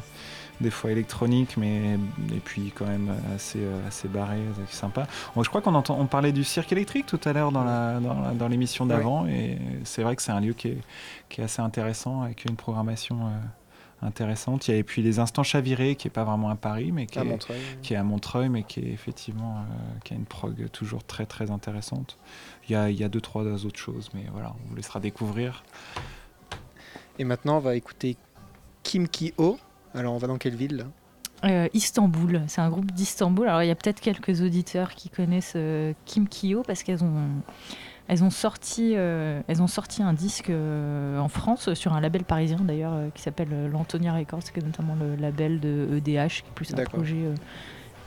des 0.61 0.69
fois 0.71 0.91
électroniques, 0.91 1.55
mais 1.57 1.95
et 2.33 2.39
puis 2.43 2.71
quand 2.75 2.85
même 2.85 3.11
assez, 3.35 3.59
euh, 3.59 3.87
assez 3.87 4.07
barré, 4.07 4.37
c'est 4.69 4.75
sympa. 4.77 5.05
Bon, 5.35 5.43
je 5.43 5.49
crois 5.49 5.61
qu'on 5.61 5.75
entend, 5.75 5.97
on 5.99 6.05
parlait 6.05 6.31
du 6.31 6.43
cirque 6.45 6.71
électrique 6.71 7.05
tout 7.05 7.19
à 7.25 7.33
l'heure 7.33 7.51
dans 7.51 7.63
la, 7.65 7.99
dans, 7.99 8.19
la- 8.21 8.31
dans 8.31 8.47
l'émission 8.47 8.85
d'avant, 8.85 9.25
et 9.27 9.57
c'est 9.83 10.01
vrai 10.03 10.15
que 10.15 10.21
c'est 10.21 10.31
un 10.31 10.39
lieu 10.39 10.53
qui 10.53 10.69
est, 10.69 10.77
qui 11.29 11.41
est 11.41 11.43
assez 11.43 11.61
intéressant 11.61 12.21
avec 12.21 12.45
une 12.45 12.55
programmation 12.55 13.17
euh, 13.25 13.29
intéressante. 14.05 14.67
Il 14.67 14.71
y 14.71 14.73
a 14.75 14.77
et 14.77 14.83
puis 14.83 15.01
les 15.01 15.19
instants 15.19 15.43
chavirés 15.43 15.95
qui 15.95 16.07
est 16.07 16.11
pas 16.11 16.23
vraiment 16.23 16.49
à 16.49 16.55
Paris, 16.55 16.91
mais 16.91 17.05
qui 17.05 17.19
à 17.19 17.23
est, 17.23 17.25
Montreuil 17.25 17.59
qui 17.81 17.93
est 17.93 17.97
à 17.97 18.03
Montreuil, 18.03 18.49
mais 18.49 18.63
qui 18.63 18.79
est 18.79 18.91
effectivement 18.91 19.57
euh, 19.57 19.99
qui 20.03 20.13
a 20.13 20.15
une 20.15 20.25
prog 20.25 20.69
toujours 20.71 21.03
très 21.03 21.25
très 21.25 21.51
intéressante. 21.51 22.17
Il 22.67 22.73
y 22.73 22.75
a, 22.75 22.89
il 22.89 22.99
y 22.99 23.03
a 23.03 23.09
deux 23.09 23.21
trois 23.21 23.43
autres 23.43 23.79
choses, 23.79 24.09
mais 24.13 24.25
voilà, 24.31 24.53
on 24.63 24.69
vous 24.69 24.75
laissera 24.75 24.99
découvrir. 24.99 25.63
Et 27.19 27.23
maintenant 27.23 27.57
on 27.57 27.61
va 27.61 27.75
écouter 27.75 28.17
Kim 28.83 29.07
Ki-ho. 29.07 29.57
Alors 29.93 30.13
on 30.13 30.17
va 30.17 30.27
dans 30.27 30.37
quelle 30.37 30.55
ville 30.55 30.77
là? 30.77 30.85
Euh, 31.43 31.67
Istanbul, 31.73 32.41
c'est 32.47 32.61
un 32.61 32.69
groupe 32.69 32.91
d'Istanbul. 32.91 33.47
Alors 33.47 33.61
il 33.61 33.67
y 33.67 33.71
a 33.71 33.75
peut-être 33.75 33.99
quelques 33.99 34.41
auditeurs 34.41 34.95
qui 34.95 35.09
connaissent 35.09 35.53
euh, 35.55 35.93
Kim 36.05 36.27
Kyo 36.27 36.63
parce 36.65 36.81
qu'elles 36.81 37.03
ont, 37.03 37.27
elles 38.07 38.23
ont 38.23 38.29
sorti, 38.29 38.93
euh, 38.95 39.41
elles 39.47 39.61
ont 39.61 39.67
sorti 39.67 40.03
un 40.03 40.13
disque 40.13 40.49
euh, 40.49 41.17
en 41.17 41.27
France 41.27 41.73
sur 41.73 41.93
un 41.93 42.01
label 42.01 42.23
parisien 42.23 42.59
d'ailleurs 42.61 42.93
euh, 42.93 43.09
qui 43.13 43.21
s'appelle 43.21 43.69
l'Antonia 43.71 44.13
Records, 44.13 44.43
qui 44.43 44.59
est 44.59 44.63
notamment 44.63 44.95
le 44.99 45.15
label 45.15 45.59
de 45.59 45.87
EDH, 45.97 46.03
qui 46.03 46.39
est 46.39 46.53
plus 46.53 46.73
un 46.73 46.83
projet 46.83 47.17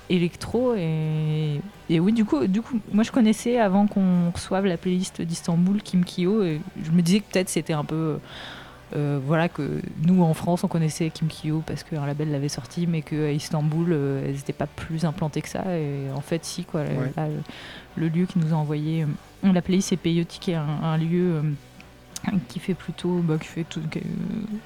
électro. 0.09 0.75
Et, 0.77 1.61
et 1.91 1.99
oui, 1.99 2.13
du 2.13 2.25
coup, 2.25 2.47
du 2.47 2.63
coup, 2.63 2.79
moi 2.93 3.03
je 3.03 3.11
connaissais 3.11 3.59
avant 3.59 3.89
qu'on 3.89 4.31
reçoive 4.31 4.67
la 4.67 4.77
playlist 4.77 5.21
d'Istanbul 5.21 5.83
Kim 5.83 6.05
Kyo, 6.05 6.45
et 6.45 6.61
je 6.83 6.91
me 6.93 7.03
disais 7.03 7.21
que 7.21 7.33
peut-être 7.33 7.49
c'était 7.49 7.73
un 7.73 7.85
peu 7.85 8.19
euh, 8.97 9.21
voilà 9.23 9.49
que 9.49 9.81
nous 10.03 10.23
en 10.23 10.33
France 10.35 10.65
on 10.65 10.69
connaissait 10.69 11.11
Kim 11.11 11.29
Kyo 11.29 11.63
parce 11.67 11.83
qu'un 11.83 12.07
label 12.07 12.31
l'avait 12.31 12.49
sorti 12.49 12.87
mais 12.87 13.03
qu'à 13.03 13.33
Istanbul 13.33 13.89
euh, 13.91 14.25
elles 14.25 14.35
n'étaient 14.35 14.53
pas 14.53 14.67
plus 14.67 15.05
implantées 15.05 15.43
que 15.43 15.49
ça. 15.49 15.65
Et 15.77 16.11
en 16.15 16.21
fait 16.21 16.45
si 16.45 16.65
quoi 16.65 16.83
Ouais. 16.83 17.13
Là, 17.17 17.29
le, 17.97 18.09
lieu 18.09 18.27
qui 18.27 18.39
nous 18.39 18.53
a 18.53 18.57
envoyé 18.57 19.03
euh, 19.03 19.53
la 19.53 19.63
playlist 19.63 19.91
c'est 19.91 19.97
Peyote 19.97 20.39
qui 20.41 20.53
est 20.53 20.55
un, 20.55 20.67
un 20.83 20.97
lieu 20.97 21.35
euh, 21.35 21.43
qui 22.49 22.59
fait 22.59 22.75
plutôt 22.75 23.19
bah, 23.19 23.37
qui 23.39 23.49
fait 23.49 23.65
tout, 23.65 23.81
qui 23.91 24.01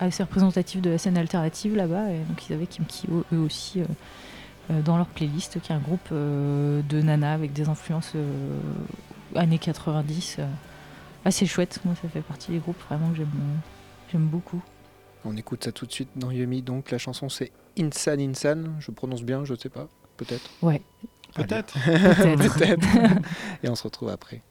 assez 0.00 0.22
représentatif 0.22 0.80
de 0.80 0.90
la 0.90 0.98
scène 0.98 1.18
alternative 1.18 1.74
là-bas. 1.74 2.10
Et 2.10 2.18
donc 2.28 2.48
ils 2.48 2.52
avaient 2.52 2.66
Kim 2.66 2.84
Kyo 2.86 3.24
eux 3.32 3.38
aussi 3.38 3.82
dans 4.86 4.96
leur 4.96 5.06
playlist 5.06 5.60
qui 5.60 5.72
est 5.72 5.74
un 5.74 5.80
groupe 5.80 6.12
de 6.12 7.02
nanas 7.02 7.34
avec 7.34 7.52
des 7.52 7.68
influences 7.68 8.14
années 9.36 9.58
90 9.58 10.36
euh, 10.38 10.46
assez 11.24 11.46
chouette 11.46 11.80
moi 11.84 11.94
ça 12.00 12.08
fait 12.08 12.20
partie 12.20 12.52
des 12.52 12.58
groupes 12.58 12.80
vraiment 12.88 13.10
que 13.10 13.16
j'aime 13.16 13.30
J'aime 14.12 14.26
beaucoup. 14.26 14.62
On 15.24 15.36
écoute 15.36 15.64
ça 15.64 15.72
tout 15.72 15.86
de 15.86 15.92
suite 15.92 16.10
dans 16.16 16.30
Yumi. 16.30 16.60
Donc 16.60 16.90
la 16.90 16.98
chanson 16.98 17.30
c'est 17.30 17.50
Insan 17.78 18.20
Insan. 18.20 18.76
Je 18.78 18.90
prononce 18.90 19.22
bien, 19.22 19.44
je 19.44 19.54
sais 19.54 19.70
pas. 19.70 19.88
Peut-être. 20.18 20.50
Ouais, 20.60 20.82
Peut-être. 21.34 21.74
peut-être. 21.84 22.58
Peut-être. 22.58 22.86
Et 23.62 23.68
on 23.68 23.74
se 23.74 23.84
retrouve 23.84 24.10
après. 24.10 24.42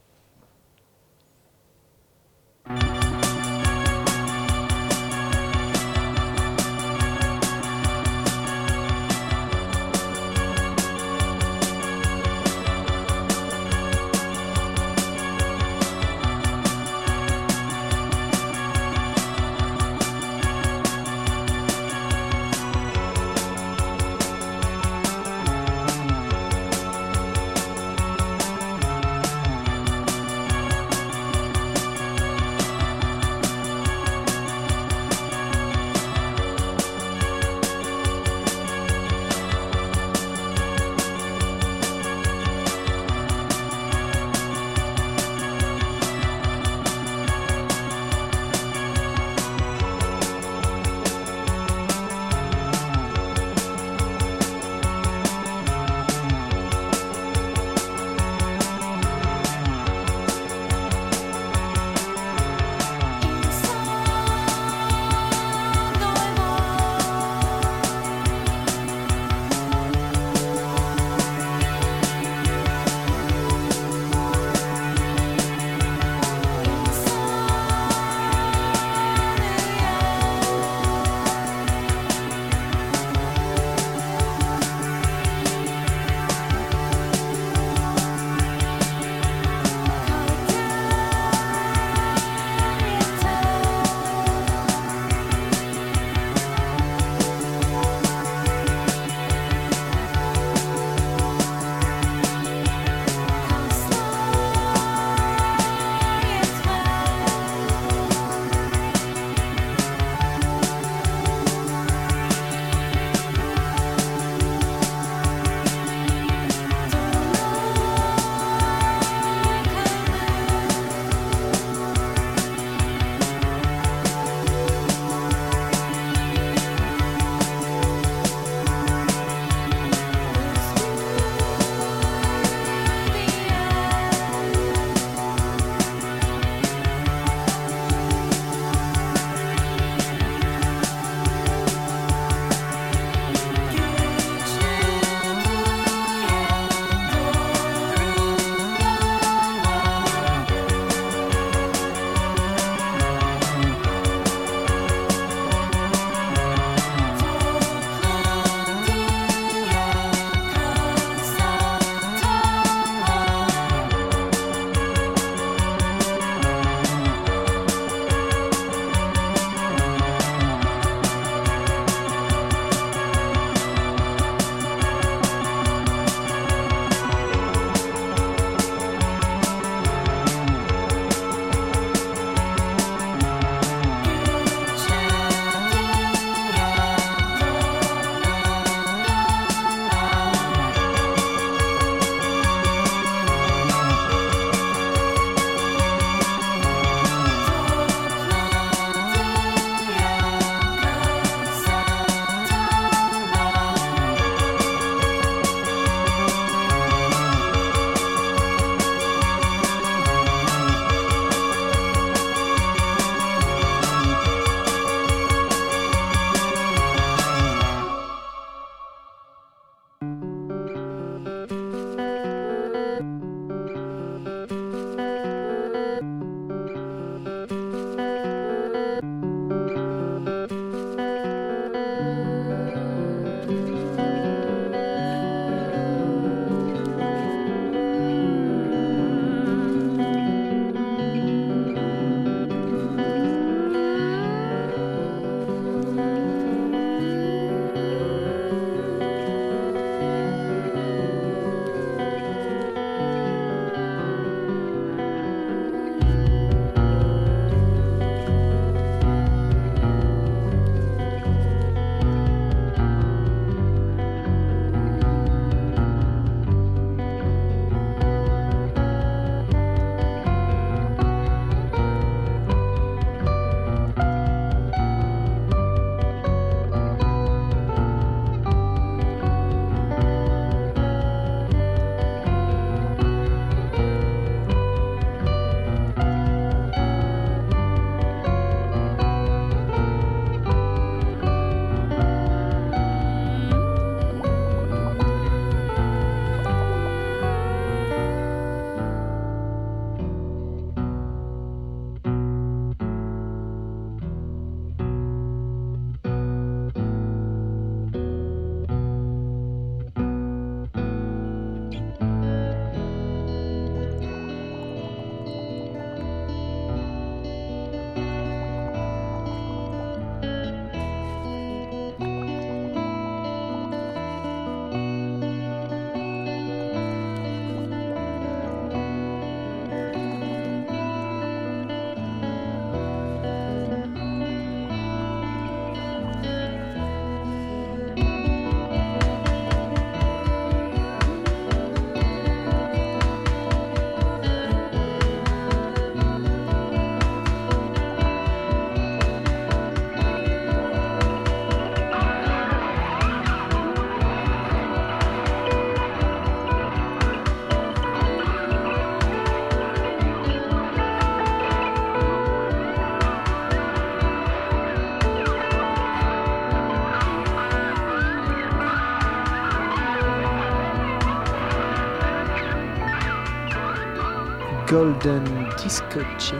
Golden 374.72 375.24
Disco 375.62 376.00
Chip. 376.18 376.40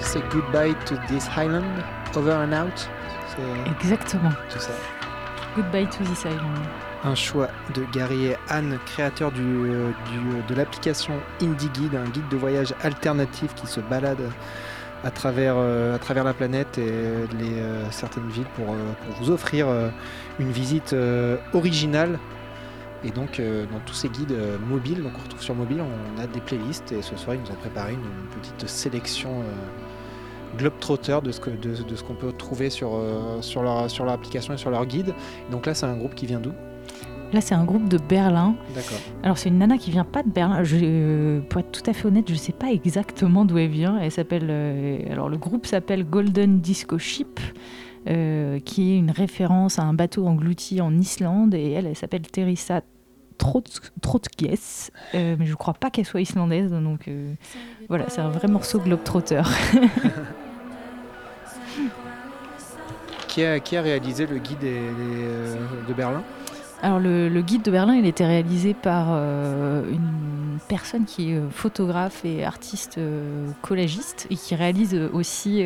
Say 0.00 0.22
goodbye 0.30 0.72
to 0.86 0.96
this 1.08 1.28
island. 1.36 1.66
Over 2.16 2.32
and 2.32 2.52
out. 2.54 2.88
C'est 3.28 3.70
Exactement. 3.70 4.30
tout 4.50 4.58
ça. 4.58 4.72
Goodbye 5.54 5.86
to 5.90 6.02
this 6.04 6.24
island. 6.24 6.56
Un 7.04 7.14
choix 7.14 7.48
de 7.74 7.84
Gary 7.92 8.28
et 8.28 8.36
Anne, 8.48 8.78
créateurs 8.86 9.30
du, 9.30 9.42
euh, 9.42 9.90
du- 10.10 10.42
de 10.48 10.54
l'application 10.54 11.12
Indie 11.42 11.68
Guide, 11.68 11.94
un 11.94 12.08
guide 12.08 12.28
de 12.30 12.36
voyage 12.38 12.72
alternatif 12.82 13.54
qui 13.54 13.66
se 13.66 13.80
balade 13.80 14.30
à 15.04 15.10
travers, 15.10 15.54
euh, 15.58 15.94
à 15.94 15.98
travers 15.98 16.24
la 16.24 16.32
planète 16.32 16.78
et 16.78 16.90
les, 17.38 17.60
euh, 17.60 17.90
certaines 17.90 18.28
villes 18.30 18.46
pour, 18.56 18.70
euh, 18.70 18.76
pour 19.06 19.16
vous 19.22 19.30
offrir 19.30 19.66
euh, 19.68 19.90
une 20.40 20.50
visite 20.50 20.94
euh, 20.94 21.36
originale. 21.52 22.18
Et 23.06 23.10
donc, 23.10 23.38
euh, 23.38 23.66
dans 23.66 23.78
tous 23.86 23.94
ces 23.94 24.08
guides 24.08 24.32
euh, 24.32 24.58
mobiles, 24.58 25.00
donc 25.02 25.12
on 25.16 25.22
retrouve 25.22 25.42
sur 25.42 25.54
mobile, 25.54 25.80
on 25.80 26.20
a 26.20 26.26
des 26.26 26.40
playlists 26.40 26.90
et 26.90 27.02
ce 27.02 27.16
soir, 27.16 27.36
ils 27.36 27.40
nous 27.40 27.50
ont 27.50 27.60
préparé 27.60 27.92
une, 27.92 28.00
une 28.00 28.40
petite 28.40 28.68
sélection 28.68 29.30
euh, 29.30 30.58
globetrotter 30.58 31.18
de 31.22 31.30
ce 31.30 31.38
que- 31.40 31.50
de, 31.50 31.74
qu'on 32.06 32.14
peut 32.14 32.32
trouver 32.32 32.68
sur, 32.68 32.90
euh, 32.94 33.40
sur, 33.42 33.62
leur, 33.62 33.88
sur 33.90 34.04
leur 34.04 34.14
application 34.14 34.54
et 34.54 34.56
sur 34.56 34.70
leur 34.70 34.84
guide. 34.86 35.14
Donc 35.52 35.66
là, 35.66 35.74
c'est 35.74 35.86
un 35.86 35.96
groupe 35.96 36.14
qui 36.16 36.26
vient 36.26 36.40
d'où? 36.40 36.52
Là, 37.32 37.40
c'est 37.40 37.54
un 37.54 37.64
groupe 37.64 37.88
de 37.88 37.98
Berlin. 37.98 38.54
D'accord. 38.74 38.98
Alors, 39.22 39.36
c'est 39.38 39.50
une 39.50 39.58
nana 39.58 39.78
qui 39.78 39.90
vient 39.90 40.04
pas 40.04 40.22
de 40.22 40.30
Berlin. 40.30 40.64
Je, 40.64 40.76
euh, 40.82 41.40
pour 41.48 41.60
être 41.60 41.72
tout 41.72 41.88
à 41.88 41.92
fait 41.92 42.06
honnête, 42.08 42.28
je 42.28 42.34
sais 42.36 42.52
pas 42.52 42.70
exactement 42.72 43.44
d'où 43.44 43.58
elle 43.58 43.68
vient. 43.70 43.98
Elle 44.00 44.12
s'appelle. 44.12 44.46
euh, 44.48 44.98
alors, 45.12 45.28
le 45.28 45.36
groupe 45.36 45.66
s'appelle 45.66 46.04
Golden 46.04 46.60
Disco 46.60 46.98
Ship, 46.98 47.38
qui 48.64 48.92
est 48.92 48.98
une 48.98 49.10
référence 49.10 49.80
à 49.80 49.82
un 49.82 49.92
bateau 49.92 50.26
englouti 50.28 50.80
en 50.80 50.96
Islande. 50.96 51.54
Et 51.54 51.72
elle, 51.72 51.86
elle 51.86 51.96
s'appelle 51.96 52.22
Teresa 52.22 52.82
Trotskies. 53.38 54.90
Euh, 55.14 55.36
mais 55.38 55.46
je 55.46 55.54
crois 55.54 55.74
pas 55.74 55.90
qu'elle 55.90 56.04
soit 56.04 56.20
islandaise. 56.20 56.70
Donc, 56.70 57.08
euh, 57.08 57.34
voilà, 57.88 58.08
c'est 58.08 58.20
un 58.20 58.30
vrai 58.30 58.48
morceau 58.48 58.78
globetrotter. 58.80 59.42
Qui 63.28 63.44
a, 63.44 63.60
qui 63.60 63.76
a 63.76 63.82
réalisé 63.82 64.26
le 64.26 64.38
guide 64.38 64.64
euh, 64.64 65.54
de 65.86 65.92
Berlin? 65.92 66.22
Alors 66.80 66.98
le, 66.98 67.28
le 67.28 67.42
guide 67.42 67.60
de 67.60 67.70
Berlin, 67.70 67.94
il 67.94 68.06
était 68.06 68.24
réalisé 68.24 68.72
par 68.72 69.08
euh, 69.10 69.82
une 69.90 70.58
personne 70.68 71.04
qui 71.04 71.32
est 71.32 71.40
photographe 71.50 72.24
et 72.24 72.46
artiste 72.46 72.98
collagiste 73.60 74.26
et 74.30 74.36
qui 74.36 74.54
réalise 74.54 74.98
aussi 75.12 75.62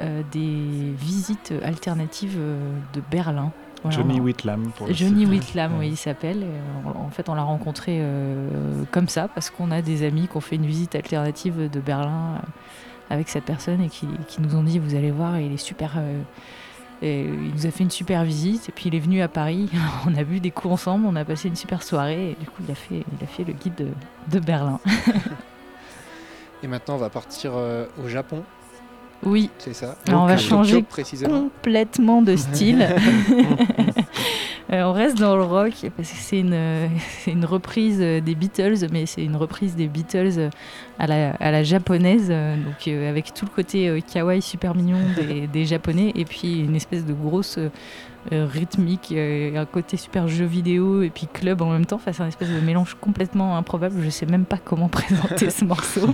des 0.00 0.92
visites 0.98 1.54
alternatives 1.62 2.36
de 2.36 3.00
Berlin. 3.12 3.52
Voilà. 3.90 3.96
Johnny 3.96 4.20
Whitlam. 4.20 4.70
Pour 4.76 4.86
le 4.86 4.92
Johnny. 4.94 5.26
Whitlam, 5.26 5.72
Ouais. 5.72 5.78
oui, 5.80 5.88
il 5.90 5.96
s'appelle. 5.96 6.42
Euh, 6.42 6.90
En 6.98 7.10
fait, 7.10 7.28
on 7.28 7.34
l'a 7.34 7.42
rencontré 7.42 7.98
euh, 8.00 8.48
comme 8.90 9.08
ça 9.08 9.28
parce 9.28 9.50
qu'on 9.50 9.70
a 9.70 9.82
des 9.82 10.04
amis 10.06 10.28
qui 10.28 10.36
ont 10.36 10.40
fait 10.40 10.56
une 10.56 10.66
visite 10.66 10.94
alternative 10.94 11.70
de 11.70 11.80
Berlin 11.80 12.34
euh, 12.36 12.46
avec 13.10 13.28
cette 13.28 13.44
personne 13.44 13.80
et 13.82 13.88
qui, 13.88 14.06
qui 14.28 14.40
nous 14.42 14.54
ont 14.56 14.62
dit 14.62 14.78
vous 14.78 14.94
allez 14.94 15.10
voir, 15.10 15.38
il 15.38 15.52
est 15.52 15.56
super. 15.56 15.92
euh, 15.96 16.20
et 17.02 17.20
il 17.24 17.52
nous 17.54 17.66
a 17.66 17.70
fait 17.70 17.84
une 17.84 17.90
super 17.90 18.24
visite 18.24 18.70
et 18.70 18.72
puis 18.72 18.88
il 18.88 18.94
est 18.94 18.98
venu 19.00 19.20
à 19.20 19.28
Paris. 19.28 19.68
On 20.06 20.14
a 20.16 20.24
bu 20.24 20.40
des 20.40 20.50
coups 20.50 20.72
ensemble, 20.72 21.04
on 21.06 21.14
a 21.14 21.24
passé 21.26 21.46
une 21.48 21.54
super 21.56 21.82
soirée 21.82 22.30
et 22.30 22.36
du 22.40 22.46
coup 22.46 22.62
il 22.66 22.70
a 22.70 22.74
fait, 22.74 23.04
il 23.18 23.22
a 23.24 23.26
fait 23.26 23.44
le 23.44 23.52
guide 23.52 23.74
de, 23.76 23.88
de 24.32 24.40
Berlin. 24.40 24.80
Et 26.62 26.66
maintenant, 26.68 26.94
on 26.94 26.98
va 26.98 27.10
partir 27.10 27.52
euh, 27.54 27.84
au 28.02 28.08
Japon, 28.08 28.42
Oui, 29.24 29.50
c'est 29.58 29.74
ça 29.74 29.96
Alors, 30.08 30.22
on 30.22 30.26
va 30.26 30.36
changer 30.36 30.84
complètement 31.24 32.22
de 32.22 32.36
style. 32.36 32.86
Euh, 34.72 34.82
on 34.82 34.92
reste 34.92 35.16
dans 35.18 35.36
le 35.36 35.44
rock 35.44 35.74
parce 35.96 36.10
que 36.10 36.16
c'est 36.18 36.40
une, 36.40 37.44
reprise 37.44 38.00
des 38.00 38.34
Beatles, 38.34 38.88
mais 38.90 39.06
c'est 39.06 39.22
une 39.22 39.36
reprise 39.36 39.76
des 39.76 39.86
Beatles 39.86 40.50
à 40.98 41.06
la, 41.06 41.30
à 41.34 41.50
la 41.50 41.62
japonaise, 41.62 42.28
euh, 42.30 42.56
donc 42.56 42.88
euh, 42.88 43.08
avec 43.08 43.34
tout 43.34 43.44
le 43.44 43.50
côté 43.50 43.88
euh, 43.88 44.00
kawaii 44.00 44.42
super 44.42 44.74
mignon 44.74 44.98
des, 45.16 45.46
des 45.46 45.64
japonais 45.66 46.12
et 46.14 46.24
puis 46.24 46.60
une 46.60 46.76
espèce 46.76 47.04
de 47.04 47.12
grosse 47.12 47.58
rythmique, 48.32 49.14
un 49.16 49.66
côté 49.66 49.96
super 49.96 50.26
jeu 50.26 50.46
vidéo 50.46 51.02
et 51.02 51.10
puis 51.10 51.28
club 51.32 51.62
en 51.62 51.70
même 51.70 51.86
temps. 51.86 51.94
Enfin, 51.94 52.12
c'est 52.12 52.24
un 52.24 52.26
espèce 52.26 52.48
de 52.48 52.58
mélange 52.58 52.96
complètement 53.00 53.56
improbable. 53.56 53.94
Je 54.02 54.10
sais 54.10 54.26
même 54.26 54.46
pas 54.46 54.58
comment 54.58 54.88
présenter 54.88 55.48
ce 55.48 55.64
morceau. 55.64 56.08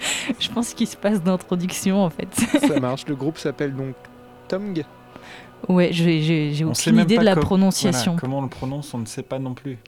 Je 0.38 0.48
pense 0.50 0.74
qu'il 0.74 0.86
se 0.86 0.96
passe 0.96 1.22
d'introduction 1.22 2.02
en 2.04 2.10
fait. 2.10 2.28
Ça 2.34 2.80
marche. 2.80 3.06
Le 3.06 3.16
groupe 3.16 3.38
s'appelle 3.38 3.74
donc 3.74 3.94
Tomg. 4.48 4.84
Ouais, 5.68 5.90
j'ai 5.92 6.64
aucune 6.64 6.94
même 6.94 7.04
idée 7.04 7.16
pas 7.16 7.20
de 7.20 7.26
la 7.26 7.34
com- 7.34 7.42
prononciation. 7.42 8.12
voilà, 8.12 8.20
comment 8.20 8.38
on 8.38 8.42
le 8.42 8.48
prononce, 8.48 8.94
on 8.94 8.98
ne 8.98 9.06
sait 9.06 9.22
pas 9.22 9.38
non 9.38 9.54
plus. 9.54 9.78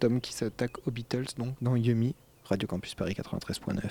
Tom 0.00 0.20
qui 0.20 0.32
s'attaque 0.32 0.72
aux 0.86 0.90
Beatles, 0.90 1.26
donc 1.36 1.54
dans 1.60 1.76
Yumi, 1.76 2.14
Radio 2.44 2.66
Campus 2.66 2.94
Paris 2.94 3.14
93.9. 3.14 3.82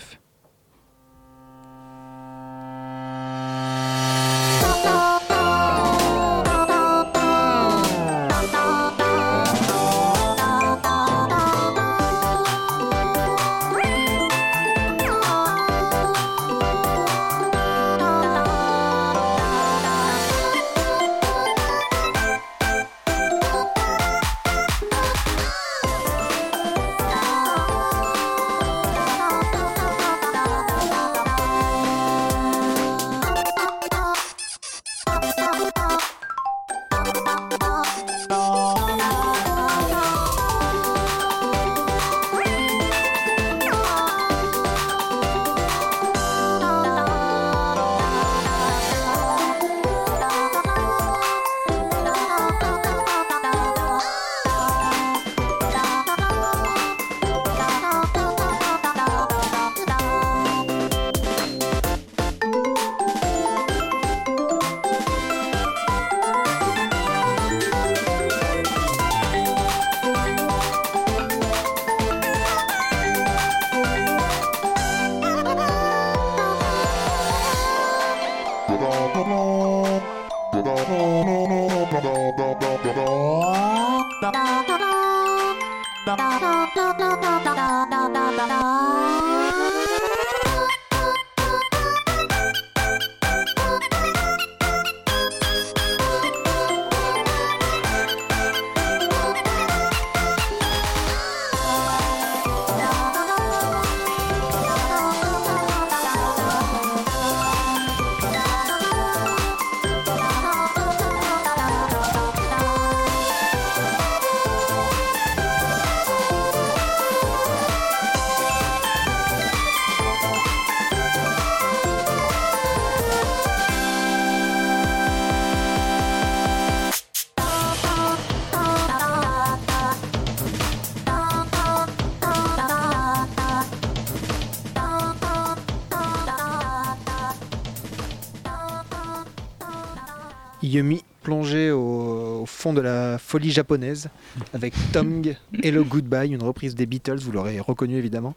Yumi 140.67 141.03
plongé 141.23 141.71
au, 141.71 142.41
au 142.41 142.45
fond 142.45 142.73
de 142.73 142.81
la 142.81 143.17
folie 143.17 143.51
japonaise 143.51 144.09
avec 144.53 144.73
Tomg 144.93 145.35
Hello 145.63 145.83
Goodbye, 145.83 146.29
une 146.31 146.43
reprise 146.43 146.75
des 146.75 146.85
Beatles, 146.85 147.17
vous 147.19 147.31
l'aurez 147.31 147.59
reconnu 147.59 147.95
évidemment. 147.97 148.35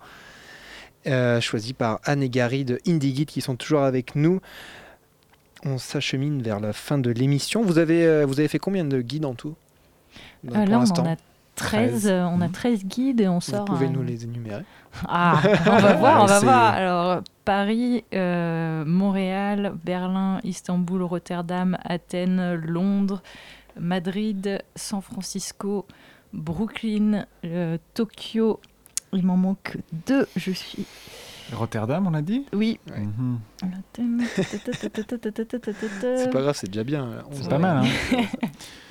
euh, 1.07 1.41
choisi 1.41 1.73
par 1.73 2.01
Anne 2.05 2.23
et 2.23 2.29
Gary 2.29 2.65
de 2.65 2.79
Indie 2.87 3.13
Guide 3.13 3.29
qui 3.29 3.41
sont 3.41 3.57
toujours 3.57 3.83
avec 3.83 4.17
nous. 4.17 4.41
On 5.65 5.79
s'achemine 5.79 6.43
vers 6.43 6.59
la 6.61 6.73
fin 6.73 6.99
de 6.99 7.11
l'émission. 7.11 7.63
Vous 7.63 7.79
avez, 7.79 8.05
euh, 8.07 8.25
vous 8.27 8.39
avez 8.41 8.49
fait 8.49 8.59
combien 8.59 8.85
de 8.85 9.01
guides 9.01 9.25
en 9.27 9.35
tout? 9.35 9.55
Euh, 10.47 10.65
là, 10.67 10.79
on 10.81 10.85
en 11.01 11.07
a 11.07 11.17
13, 11.61 12.07
euh, 12.09 12.25
on 12.25 12.41
a 12.41 12.47
Mhm. 12.47 12.53
13 12.53 12.85
guides 12.85 13.21
et 13.21 13.29
on 13.29 13.35
Vous 13.37 13.41
sort. 13.41 13.65
pouvez 13.65 13.87
un- 13.87 13.91
nous 13.91 14.03
les 14.03 14.25
énumérer. 14.25 14.63
Ah, 15.09 15.41
on 15.67 15.77
va 15.79 15.93
voir, 15.95 16.23
on 16.23 16.27
va 16.27 16.41
voir. 16.41 16.75
Alors, 16.75 17.23
Paris, 17.45 18.05
euh, 18.15 18.85
Montréal, 18.85 19.75
Berlin, 19.85 20.41
Istanbul, 20.45 21.03
Rotterdam, 21.03 21.77
Athènes, 21.85 22.55
Londres, 22.55 23.23
Madrid, 23.79 24.63
San 24.75 25.01
Francisco, 25.01 25.87
Brooklyn, 26.33 27.25
euh, 27.45 27.79
Tokyo. 27.95 28.61
Il 29.13 29.25
m'en 29.27 29.37
manque 29.37 29.77
deux. 30.07 30.27
Je 30.37 30.51
suis. 30.53 30.85
Rotterdam, 31.53 32.07
on 32.07 32.15
a 32.15 32.23
dit? 32.23 32.47
Oui. 32.53 32.79
C'est 36.05 36.31
pas 36.31 36.41
grave, 36.43 36.55
c'est 36.57 36.69
déjà 36.69 36.85
bien. 36.85 37.05
euh, 37.07 37.23
C'est 37.33 37.41
11 37.41 37.49
pas 37.49 37.59
mal, 37.59 37.79
hein 37.85 37.89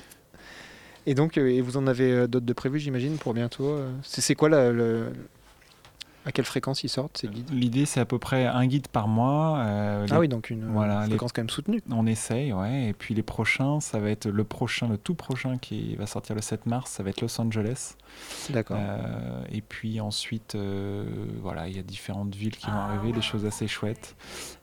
Et 1.06 1.14
donc, 1.14 1.38
euh, 1.38 1.48
et 1.50 1.60
vous 1.60 1.76
en 1.76 1.86
avez 1.86 2.12
euh, 2.12 2.26
d'autres 2.26 2.46
de 2.46 2.52
prévus, 2.52 2.78
j'imagine, 2.78 3.16
pour 3.16 3.34
bientôt. 3.34 3.68
euh. 3.68 3.90
C'est 4.02 4.34
quoi 4.34 4.48
la, 4.48 4.70
le- 4.70 5.12
À 6.26 6.32
quelle 6.32 6.44
fréquence 6.44 6.84
ils 6.84 6.90
sortent 6.90 7.16
ces 7.16 7.28
guides? 7.28 7.48
L'idée, 7.50 7.86
c'est 7.86 8.00
à 8.00 8.04
peu 8.04 8.18
près 8.18 8.44
un 8.44 8.66
guide 8.66 8.86
par 8.88 9.08
mois. 9.08 9.58
euh, 9.60 10.04
les- 10.06 10.12
Ah 10.12 10.20
oui, 10.20 10.28
donc 10.28 10.50
une 10.50 10.66
Voilà, 10.70 11.00
les- 11.04 11.06
fréquence 11.08 11.32
quand 11.32 11.40
même 11.40 11.48
soutenue. 11.48 11.80
On 11.90 12.06
essaye, 12.06 12.52
ouais. 12.52 12.88
Et 12.88 12.92
puis 12.92 13.14
les 13.14 13.22
prochains, 13.22 13.80
ça 13.80 13.98
va 13.98 14.10
être 14.10 14.28
le 14.28 14.44
prochain, 14.44 14.88
le 14.88 14.98
tout 14.98 15.14
prochain 15.14 15.56
qui 15.56 15.96
va 15.96 16.06
sortir 16.06 16.36
le 16.36 16.42
7 16.42 16.66
mars, 16.66 16.90
ça 16.90 17.02
va 17.02 17.08
être 17.10 17.22
Los 17.22 17.40
Angeles. 17.40 17.94
D'accord. 18.50 18.76
Euh, 18.78 19.40
et 19.50 19.62
puis 19.62 20.00
ensuite, 20.02 20.54
euh, 20.54 21.04
voilà, 21.40 21.66
il 21.68 21.76
y 21.76 21.78
a 21.78 21.82
différentes 21.82 22.34
villes 22.34 22.56
qui 22.56 22.66
vont 22.66 22.76
arriver, 22.76 23.12
des 23.12 23.22
choses 23.22 23.46
assez 23.46 23.66
chouettes. 23.66 24.14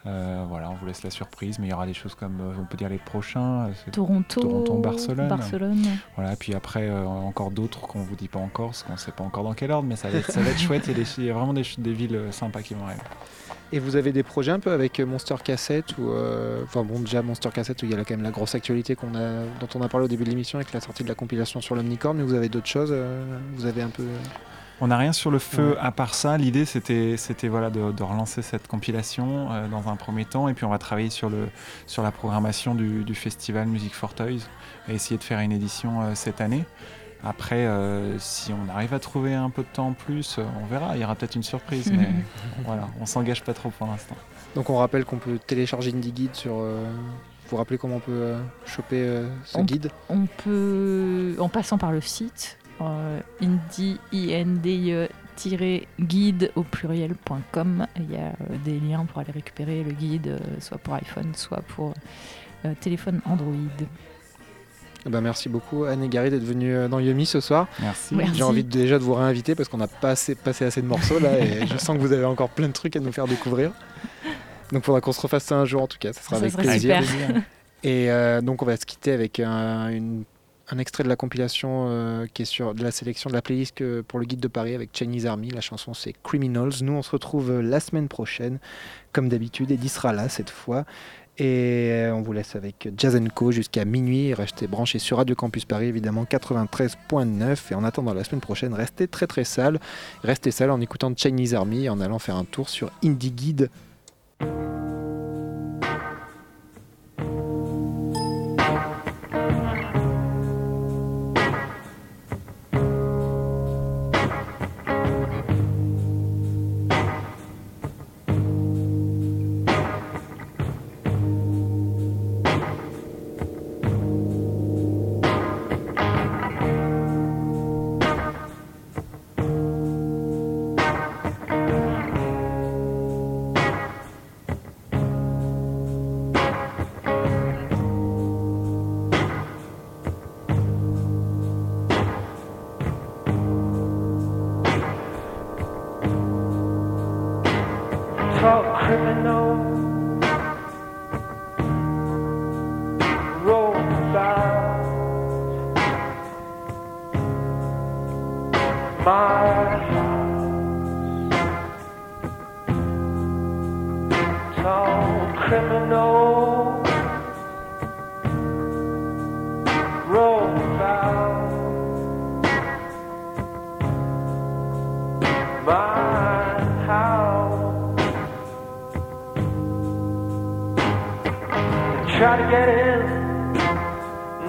Euh, 0.07 0.45
voilà, 0.47 0.69
on 0.69 0.75
vous 0.75 0.85
laisse 0.85 1.03
la 1.03 1.09
surprise, 1.09 1.59
mais 1.59 1.67
il 1.67 1.71
y 1.71 1.73
aura 1.73 1.85
des 1.85 1.93
choses 1.93 2.15
comme, 2.15 2.39
euh, 2.39 2.53
on 2.61 2.63
peut 2.65 2.77
dire 2.77 2.87
les 2.87 2.97
prochains. 2.97 3.65
euh, 3.67 3.91
Toronto, 3.91 4.39
Toronto, 4.41 4.73
Barcelone. 4.75 5.27
Barcelone. 5.27 5.83
Voilà, 6.15 6.35
puis 6.37 6.53
après, 6.55 6.87
euh, 6.87 7.05
encore 7.05 7.51
d'autres 7.51 7.81
qu'on 7.81 7.99
vous 8.03 8.15
dit 8.15 8.29
pas 8.29 8.39
encore, 8.39 8.67
parce 8.67 8.83
qu'on 8.83 8.95
sait 8.95 9.11
pas 9.11 9.25
encore 9.25 9.43
dans 9.43 9.53
quel 9.53 9.69
ordre, 9.71 9.87
mais 9.87 9.97
ça 9.97 10.09
va 10.09 10.19
être, 10.19 10.31
ça 10.31 10.39
va 10.41 10.49
être 10.49 10.59
chouette. 10.59 10.83
Il 10.87 10.91
y, 10.91 10.95
a 10.95 11.03
des- 11.03 11.09
il 11.17 11.25
y 11.25 11.29
a 11.29 11.33
vraiment 11.33 11.53
des, 11.53 11.63
villes 11.93 12.21
sympas 12.31 12.61
qui 12.61 12.73
vont 12.73 12.85
arriver. 12.85 13.01
Et 13.73 13.79
vous 13.79 13.97
avez 13.97 14.13
des 14.13 14.23
projets 14.23 14.51
un 14.53 14.61
peu 14.61 14.71
avec 14.71 15.01
Monster 15.01 15.35
Cassette 15.43 15.97
ou 15.97 16.09
euh, 16.11 16.63
enfin 16.63 16.83
bon 16.85 17.01
déjà 17.01 17.21
Monster 17.21 17.49
Cassette 17.53 17.83
où 17.83 17.85
il 17.85 17.91
y 17.91 17.93
a 17.93 17.97
là 17.97 18.05
quand 18.05 18.13
même 18.15 18.23
la 18.23 18.31
grosse 18.31 18.55
actualité 18.55 18.95
qu'on 18.95 19.13
a 19.13 19.43
dont 19.59 19.67
on 19.75 19.81
a 19.81 19.89
parlé 19.89 20.05
au 20.05 20.07
début 20.07 20.23
de 20.23 20.29
l'émission 20.29 20.57
avec 20.57 20.71
la 20.71 20.79
sortie 20.79 21.03
de 21.03 21.09
la 21.09 21.15
compilation 21.15 21.59
sur 21.59 21.75
l'Omnicorn 21.75 22.15
mais 22.15 22.23
vous 22.23 22.33
avez 22.33 22.47
d'autres 22.47 22.67
choses 22.67 22.91
euh, 22.93 23.37
vous 23.55 23.65
avez 23.65 23.81
un 23.81 23.89
peu 23.89 24.05
On 24.79 24.87
n'a 24.87 24.97
rien 24.97 25.11
sur 25.13 25.31
le 25.31 25.39
feu 25.39 25.71
Ouais. 25.71 25.77
à 25.79 25.91
part 25.91 26.13
ça. 26.13 26.37
L'idée, 26.37 26.65
c'était, 26.65 27.15
c'était 27.17 27.47
voilà, 27.47 27.69
de, 27.71 27.91
de 27.91 28.03
relancer 28.03 28.41
cette 28.43 28.67
compilation 28.67 29.51
euh, 29.51 29.67
dans 29.67 29.89
un 29.89 29.95
premier 29.95 30.23
temps. 30.25 30.47
Et 30.49 30.53
puis, 30.53 30.65
on 30.65 30.69
va 30.69 30.77
travailler 30.77 31.09
sur, 31.09 31.29
le, 31.29 31.47
sur 31.87 32.03
la 32.03 32.11
programmation 32.11 32.75
du, 32.75 33.03
du 33.03 33.15
festival 33.15 33.67
Music 33.67 33.93
for 33.95 34.13
Toys 34.13 34.37
et 34.87 34.93
essayer 34.93 35.17
de 35.17 35.23
faire 35.23 35.39
une 35.39 35.51
édition 35.51 36.01
euh, 36.03 36.11
cette 36.13 36.41
année. 36.41 36.63
Après, 37.23 37.65
euh, 37.65 38.19
si 38.19 38.53
on 38.53 38.71
arrive 38.71 38.93
à 38.93 38.99
trouver 38.99 39.33
un 39.33 39.49
peu 39.49 39.63
de 39.63 39.67
temps 39.67 39.87
en 39.87 39.93
plus, 39.93 40.37
euh, 40.37 40.43
on 40.61 40.67
verra. 40.67 40.95
Il 40.95 41.01
y 41.01 41.03
aura 41.03 41.15
peut-être 41.15 41.35
une 41.35 41.41
surprise, 41.43 41.91
mais 41.91 42.09
voilà, 42.63 42.87
on 43.01 43.07
s'engage 43.07 43.43
pas 43.43 43.55
trop 43.55 43.71
pour 43.71 43.87
l'instant. 43.87 44.15
donc 44.53 44.69
on 44.69 44.77
rappelle 44.77 45.03
qu'on 45.05 45.17
peut 45.17 45.39
télécharger 45.47 45.91
Indie 45.91 46.11
Guide 46.11 46.35
sur 46.35 46.59
euh, 46.59 46.85
vous 46.85 47.51
vous 47.51 47.57
rappelez 47.57 47.79
comment 47.79 47.95
on 47.95 47.99
peut 47.99 48.11
euh, 48.11 48.39
choper 48.67 48.99
euh, 49.01 49.27
ce 49.45 49.57
On- 49.57 49.63
guide? 49.63 49.89
On 50.09 50.27
peut, 50.43 51.35
en 51.39 51.49
passant 51.49 51.79
par 51.79 51.91
le 51.91 52.01
site, 52.01 52.59
euh, 52.81 53.19
indie, 53.41 53.99
guide 55.99 56.51
au 56.55 56.63
pluriel.com, 56.63 57.85
il 57.97 58.11
y 58.11 58.15
a 58.15 58.27
euh, 58.29 58.57
des 58.65 58.79
liens 58.79 59.05
pour 59.05 59.19
aller 59.19 59.31
récupérer 59.31 59.83
le 59.83 59.91
guide, 59.91 60.27
euh, 60.27 60.39
soit 60.59 60.77
pour 60.79 60.93
iPhone, 60.95 61.31
soit 61.35 61.61
pour 61.75 61.93
euh, 62.65 62.73
téléphone 62.81 63.21
Android. 63.25 63.53
Eh 65.05 65.09
ben, 65.09 65.21
merci 65.21 65.47
beaucoup 65.47 65.83
Anne 65.85 66.03
et 66.03 66.09
Gary 66.09 66.29
d'être 66.31 66.43
venus 66.43 66.89
dans 66.89 66.99
Yumi 66.99 67.25
ce 67.25 67.39
soir 67.39 67.67
Merci. 67.79 68.15
Merci. 68.15 68.33
j'ai 68.35 68.43
envie 68.43 68.63
de- 68.63 68.69
déjà 68.69 68.97
de 68.99 69.03
vous 69.03 69.13
réinviter 69.13 69.55
parce 69.55 69.69
qu'on 69.69 69.77
n'a 69.77 69.87
pas 69.87 70.09
assez, 70.09 70.35
passé 70.35 70.65
assez 70.65 70.81
de 70.81 70.87
morceaux 70.87 71.19
là 71.19 71.39
et 71.39 71.65
je 71.67 71.77
sens 71.77 71.95
que 71.95 72.01
vous 72.01 72.11
avez 72.11 72.25
encore 72.25 72.49
plein 72.49 72.67
de 72.67 72.73
trucs 72.73 72.95
à 72.95 72.99
nous 72.99 73.11
faire 73.13 73.25
découvrir 73.27 73.71
donc 74.71 74.81
il 74.81 74.83
faudra 74.83 74.99
qu'on 74.99 75.13
se 75.13 75.21
refasse 75.21 75.45
ça 75.45 75.55
un 75.55 75.65
jour 75.65 75.83
en 75.83 75.87
tout 75.87 75.97
cas 75.99 76.11
ça 76.11 76.21
sera 76.21 76.37
Ça 76.37 76.41
avec 76.45 76.57
plaisir 76.57 77.01
super. 77.03 77.41
Et 77.83 78.11
euh, 78.11 78.41
donc 78.41 78.61
on 78.63 78.65
va 78.65 78.75
se 78.75 78.85
quitter 78.85 79.11
avec 79.13 79.39
un, 79.39 79.89
une- 79.89 80.23
un 80.69 80.77
extrait 80.79 81.03
de 81.03 81.09
la 81.09 81.15
compilation 81.15 81.87
euh, 81.89 82.25
qui 82.33 82.41
est 82.41 82.45
sur 82.45 82.73
de 82.73 82.83
la 82.83 82.91
sélection 82.91 83.29
de 83.29 83.35
la 83.35 83.41
playlist 83.41 84.01
pour 84.03 84.19
le 84.19 84.25
guide 84.25 84.39
de 84.39 84.47
Paris 84.47 84.75
avec 84.75 84.89
Chinese 84.93 85.25
Army. 85.25 85.49
La 85.49 85.61
chanson 85.61 85.93
c'est 85.93 86.13
Criminals. 86.23 86.81
Nous 86.81 86.93
on 86.93 87.01
se 87.01 87.11
retrouve 87.11 87.51
euh, 87.51 87.61
la 87.61 87.79
semaine 87.79 88.07
prochaine 88.07 88.59
comme 89.13 89.29
d'habitude. 89.29 89.71
Eddie 89.71 89.89
sera 89.89 90.13
là 90.13 90.29
cette 90.29 90.49
fois. 90.49 90.85
Et 91.39 91.91
euh, 91.91 92.15
on 92.15 92.21
vous 92.21 92.33
laisse 92.33 92.55
avec 92.55 92.89
Jazz 92.97 93.17
Co 93.33 93.51
jusqu'à 93.51 93.85
minuit. 93.85 94.33
Restez 94.33 94.67
branchés 94.67 94.99
sur 94.99 95.17
Radio 95.17 95.35
Campus 95.35 95.65
Paris 95.65 95.85
évidemment 95.85 96.25
93.9. 96.25 97.71
Et 97.71 97.75
en 97.75 97.83
attendant 97.83 98.13
la 98.13 98.23
semaine 98.23 98.41
prochaine, 98.41 98.73
restez 98.73 99.07
très 99.07 99.27
très 99.27 99.43
sales. 99.43 99.79
Restez 100.23 100.51
sales 100.51 100.71
en 100.71 100.81
écoutant 100.81 101.13
Chinese 101.15 101.53
Army 101.53 101.85
et 101.85 101.89
en 101.89 102.01
allant 102.01 102.19
faire 102.19 102.35
un 102.35 102.45
tour 102.45 102.69
sur 102.69 102.91
Indie 103.03 103.31
Guide 103.31 103.69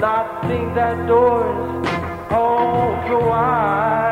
not 0.00 0.42
think 0.48 0.74
that 0.74 1.06
doors 1.06 1.86
open 2.30 3.26
wide. 3.26 4.07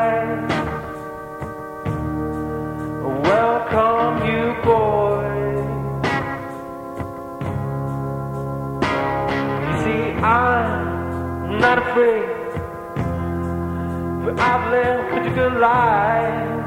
Welcome 3.69 4.29
you 4.29 4.55
boys. 4.63 5.59
See, 9.83 10.05
I'm 10.23 11.59
not 11.59 11.79
afraid, 11.79 12.29
but 14.25 14.39
I've 14.39 14.71
lived 14.71 15.27
a 15.27 15.31
good 15.35 15.55
life. 15.59 16.67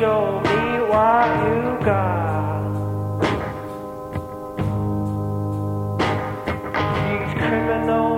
Show 0.00 0.22
me 0.48 0.60
what 0.90 1.28
you 1.46 1.62
got. 1.84 2.58
These 7.06 7.32
criminals 7.38 8.17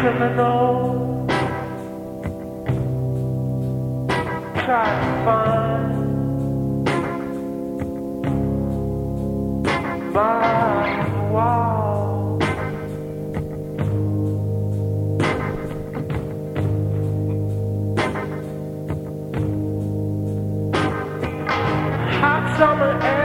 These 0.00 0.08
criminals 0.08 1.28
try 4.64 4.88
to 5.00 5.12
find 5.26 5.90
my 10.14 11.30
wall. 11.30 12.38
Hot 22.20 22.44
summer 22.56 23.19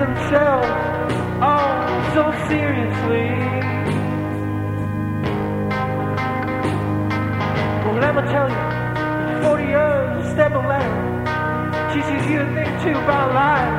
themselves 0.00 0.66
oh 1.42 1.90
so 2.14 2.32
seriously. 2.48 3.28
Well, 7.84 7.98
let 8.00 8.14
me 8.16 8.22
tell 8.32 8.48
you, 8.48 9.44
40 9.44 9.64
years 9.64 10.24
of 10.24 10.32
step 10.32 10.52
ladder 10.52 11.92
teaches 11.92 12.30
you 12.30 12.38
to 12.38 12.46
think 12.54 12.82
too 12.82 12.98
about 12.98 13.34
life. 13.34 13.76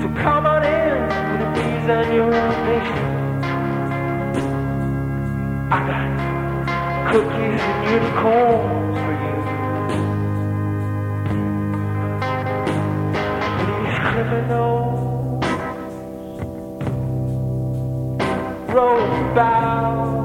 So 0.00 0.06
come 0.22 0.46
on 0.46 0.62
in 0.64 1.02
with 1.30 1.40
the 1.42 1.48
bees 1.56 1.86
and 1.90 2.14
your 2.14 2.30
nation. 2.70 3.04
I 5.72 5.78
got 5.90 6.06
cookies 7.12 7.60
and 7.60 7.90
unicorns 7.90 8.81
never 14.32 14.46
know. 14.48 15.40
Bound. 19.34 20.21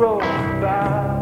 roads 0.00 0.24
by. 0.62 1.19